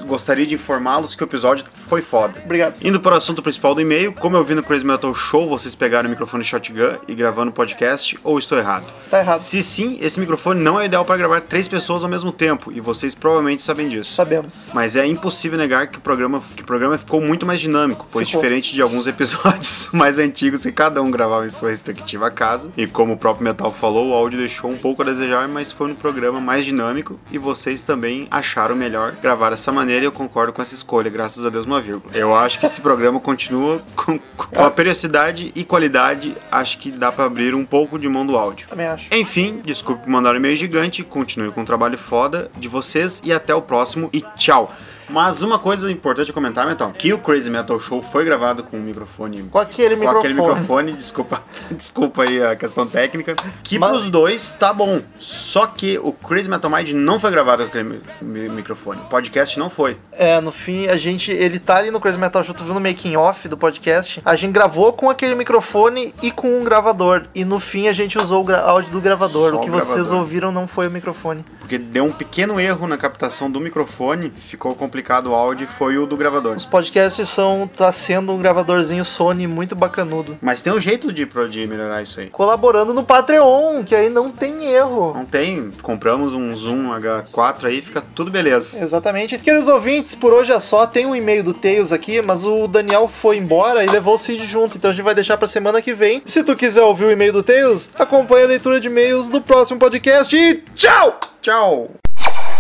gostaria 0.06 0.46
de 0.46 0.54
informá-los 0.54 1.14
que 1.14 1.22
o 1.22 1.26
episódio 1.26 1.64
foi 1.86 2.02
foda. 2.02 2.34
Obrigado. 2.44 2.74
Indo 2.82 3.00
para 3.00 3.14
o 3.14 3.18
assunto 3.18 3.42
principal 3.42 3.74
do 3.74 3.80
e-mail, 3.80 4.12
como 4.12 4.36
eu 4.36 4.44
vi 4.44 4.54
no 4.54 4.62
Crazy 4.62 4.84
Metal 4.86 5.14
Show, 5.14 5.48
vocês 5.48 5.74
pegaram 5.74 6.06
o 6.06 6.10
microfone 6.10 6.44
shotgun 6.44 6.96
e 7.08 7.14
gravando 7.14 7.52
podcast, 7.52 8.18
ou 8.22 8.38
estou 8.38 8.58
errado? 8.58 8.86
Você 8.98 9.08
tá 9.10 9.20
errado. 9.20 9.40
Se 9.40 9.62
sim, 9.62 9.98
esse 10.00 10.18
microfone 10.20 10.60
não 10.60 10.80
é 10.80 10.86
ideal 10.86 11.04
para 11.04 11.16
gravar 11.16 11.40
três 11.40 11.66
pessoas 11.68 12.02
ao 12.02 12.08
mesmo 12.08 12.30
tempo, 12.32 12.70
e 12.72 12.80
vocês 12.80 13.14
provavelmente 13.14 13.62
sabem 13.62 13.88
disso. 13.88 14.12
Sabemos. 14.12 14.70
Mas 14.72 14.96
é 14.96 15.06
impossível 15.06 15.58
negar 15.58 15.86
que 15.88 15.98
o 15.98 16.00
programa, 16.00 16.42
que 16.54 16.62
o 16.62 16.66
programa 16.66 16.96
ficou 16.98 17.20
muito 17.20 17.44
mais 17.46 17.60
dinâmico, 17.60 18.06
pois 18.10 18.26
Ficou. 18.28 18.42
Diferente 18.46 18.74
de 18.74 18.80
alguns 18.80 19.08
episódios 19.08 19.88
mais 19.92 20.20
antigos 20.20 20.60
que 20.60 20.70
cada 20.70 21.02
um 21.02 21.10
gravava 21.10 21.44
em 21.44 21.50
sua 21.50 21.70
respectiva 21.70 22.30
casa, 22.30 22.70
e 22.76 22.86
como 22.86 23.14
o 23.14 23.16
próprio 23.16 23.44
Metal 23.44 23.72
falou, 23.72 24.10
o 24.10 24.14
áudio 24.14 24.38
deixou 24.38 24.70
um 24.70 24.76
pouco 24.76 25.02
a 25.02 25.04
desejar, 25.04 25.48
mas 25.48 25.72
foi 25.72 25.90
um 25.90 25.94
programa 25.96 26.40
mais 26.40 26.64
dinâmico 26.64 27.18
e 27.30 27.38
vocês 27.38 27.82
também 27.82 28.28
acharam 28.30 28.76
melhor 28.76 29.16
gravar 29.20 29.50
dessa 29.50 29.72
maneira 29.72 30.04
e 30.04 30.06
eu 30.06 30.12
concordo 30.12 30.52
com 30.52 30.62
essa 30.62 30.76
escolha, 30.76 31.10
graças 31.10 31.44
a 31.44 31.50
Deus 31.50 31.66
uma 31.66 31.80
vírgula. 31.80 32.16
Eu 32.16 32.36
acho 32.36 32.60
que 32.60 32.66
esse 32.66 32.80
programa 32.80 33.18
continua 33.18 33.82
com, 33.96 34.16
com 34.36 34.62
a 34.62 34.70
periodicidade 34.70 35.50
e 35.56 35.64
qualidade, 35.64 36.36
acho 36.50 36.78
que 36.78 36.92
dá 36.92 37.10
pra 37.10 37.24
abrir 37.24 37.52
um 37.52 37.64
pouco 37.64 37.98
de 37.98 38.08
mão 38.08 38.24
do 38.24 38.36
áudio. 38.36 38.68
Também 38.68 38.86
acho. 38.86 39.08
Enfim, 39.12 39.60
desculpe 39.64 40.08
mandar 40.08 40.34
um 40.34 40.36
e-mail 40.36 40.54
gigante, 40.54 41.02
continue 41.02 41.50
com 41.50 41.62
o 41.62 41.66
trabalho 41.66 41.98
foda 41.98 42.48
de 42.56 42.68
vocês 42.68 43.20
e 43.24 43.32
até 43.32 43.52
o 43.52 43.62
próximo 43.62 44.08
e 44.12 44.20
tchau. 44.36 44.72
Mas 45.08 45.42
uma 45.42 45.58
coisa 45.58 45.90
importante 45.90 46.30
a 46.30 46.34
comentar, 46.34 46.66
Metal, 46.66 46.92
que 46.92 47.12
o 47.12 47.18
Crazy 47.18 47.48
Metal 47.50 47.78
Show 47.78 48.02
foi 48.02 48.24
gravado 48.24 48.62
com 48.64 48.76
um 48.76 48.82
microfone 48.82 49.42
Com 49.44 49.58
aquele 49.58 49.94
com 49.94 50.00
microfone. 50.00 50.18
aquele 50.32 50.34
microfone, 50.48 50.92
desculpa, 50.96 51.42
desculpa 51.70 52.22
aí 52.24 52.42
a 52.42 52.56
questão 52.56 52.86
técnica, 52.86 53.36
que 53.62 53.78
Mas- 53.78 53.90
pros 53.90 54.10
dois 54.10 54.54
tá 54.58 54.72
bom. 54.72 55.00
Só 55.18 55.66
que 55.66 55.98
o 55.98 56.12
Crazy 56.12 56.48
Metal 56.50 56.70
Mind 56.70 56.90
não 56.92 57.20
foi 57.20 57.30
gravado 57.30 57.62
com 57.64 57.68
aquele 57.68 57.84
mi- 57.84 58.00
mi- 58.20 58.48
microfone. 58.48 59.00
O 59.00 59.04
podcast 59.04 59.58
não 59.58 59.70
foi. 59.70 59.96
É, 60.12 60.40
no 60.40 60.50
fim, 60.50 60.86
a 60.88 60.96
gente. 60.96 61.30
Ele 61.30 61.58
tá 61.58 61.76
ali 61.76 61.90
no 61.90 62.00
Crazy 62.00 62.18
Metal 62.18 62.42
Show, 62.42 62.54
tu 62.54 62.64
viu 62.64 62.74
no 62.74 62.80
making 62.80 63.16
off 63.16 63.48
do 63.48 63.56
podcast. 63.56 64.20
A 64.24 64.34
gente 64.34 64.52
gravou 64.52 64.92
com 64.92 65.08
aquele 65.08 65.34
microfone 65.34 66.12
e 66.22 66.30
com 66.30 66.60
um 66.60 66.64
gravador. 66.64 67.26
E 67.34 67.44
no 67.44 67.60
fim 67.60 67.86
a 67.88 67.92
gente 67.92 68.18
usou 68.18 68.44
o 68.44 68.52
áudio 68.54 68.90
do 68.92 69.00
gravador. 69.00 69.50
Só 69.50 69.56
o 69.56 69.60
o 69.60 69.62
que 69.62 69.70
vocês 69.70 69.88
gravador. 69.94 70.18
ouviram 70.18 70.50
não 70.52 70.66
foi 70.66 70.88
o 70.88 70.90
microfone. 70.90 71.44
Porque 71.60 71.78
deu 71.78 72.04
um 72.04 72.12
pequeno 72.12 72.58
erro 72.60 72.86
na 72.86 72.96
captação 72.96 73.50
do 73.50 73.60
microfone, 73.60 74.30
ficou 74.34 74.74
complicado 74.74 74.95
o 75.26 75.34
áudio 75.34 75.66
foi 75.66 75.98
o 75.98 76.06
do 76.06 76.16
gravador. 76.16 76.56
Os 76.56 76.64
podcasts 76.64 77.28
são. 77.28 77.68
tá 77.68 77.92
sendo 77.92 78.32
um 78.32 78.38
gravadorzinho 78.38 79.04
Sony 79.04 79.46
muito 79.46 79.74
bacanudo. 79.74 80.36
Mas 80.40 80.62
tem 80.62 80.72
um 80.72 80.80
jeito 80.80 81.12
de, 81.12 81.24
de 81.24 81.66
melhorar 81.66 82.02
isso 82.02 82.20
aí. 82.20 82.28
Colaborando 82.28 82.92
no 82.94 83.04
Patreon, 83.04 83.84
que 83.84 83.94
aí 83.94 84.08
não 84.08 84.30
tem 84.30 84.64
erro. 84.64 85.12
Não 85.14 85.24
tem, 85.24 85.70
compramos 85.82 86.32
um 86.32 86.54
Zoom 86.54 86.90
H4 86.90 87.64
aí, 87.64 87.82
fica 87.82 88.02
tudo 88.14 88.30
beleza. 88.30 88.82
Exatamente. 88.82 89.38
Queridos 89.38 89.68
ouvintes, 89.68 90.14
por 90.14 90.32
hoje 90.32 90.52
é 90.52 90.60
só. 90.60 90.86
Tem 90.86 91.06
um 91.06 91.14
e-mail 91.14 91.42
do 91.42 91.54
Tails 91.54 91.92
aqui, 91.92 92.20
mas 92.22 92.44
o 92.44 92.66
Daniel 92.66 93.08
foi 93.08 93.36
embora 93.36 93.84
e 93.84 93.88
levou 93.88 94.14
o 94.14 94.18
Cid 94.18 94.46
junto. 94.46 94.76
Então 94.76 94.90
a 94.90 94.92
gente 94.92 95.04
vai 95.04 95.14
deixar 95.14 95.36
pra 95.36 95.48
semana 95.48 95.82
que 95.82 95.94
vem. 95.94 96.22
Se 96.24 96.42
tu 96.42 96.56
quiser 96.56 96.82
ouvir 96.82 97.04
o 97.04 97.10
e-mail 97.10 97.32
do 97.32 97.42
Tails, 97.42 97.90
acompanhe 97.94 98.44
a 98.44 98.48
leitura 98.48 98.80
de 98.80 98.88
e-mails 98.88 99.28
do 99.28 99.40
próximo 99.40 99.78
podcast. 99.78 100.36
E 100.36 100.62
tchau! 100.74 101.18
Tchau! 101.40 101.90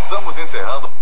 Estamos 0.02 0.38
encerrando. 0.38 0.95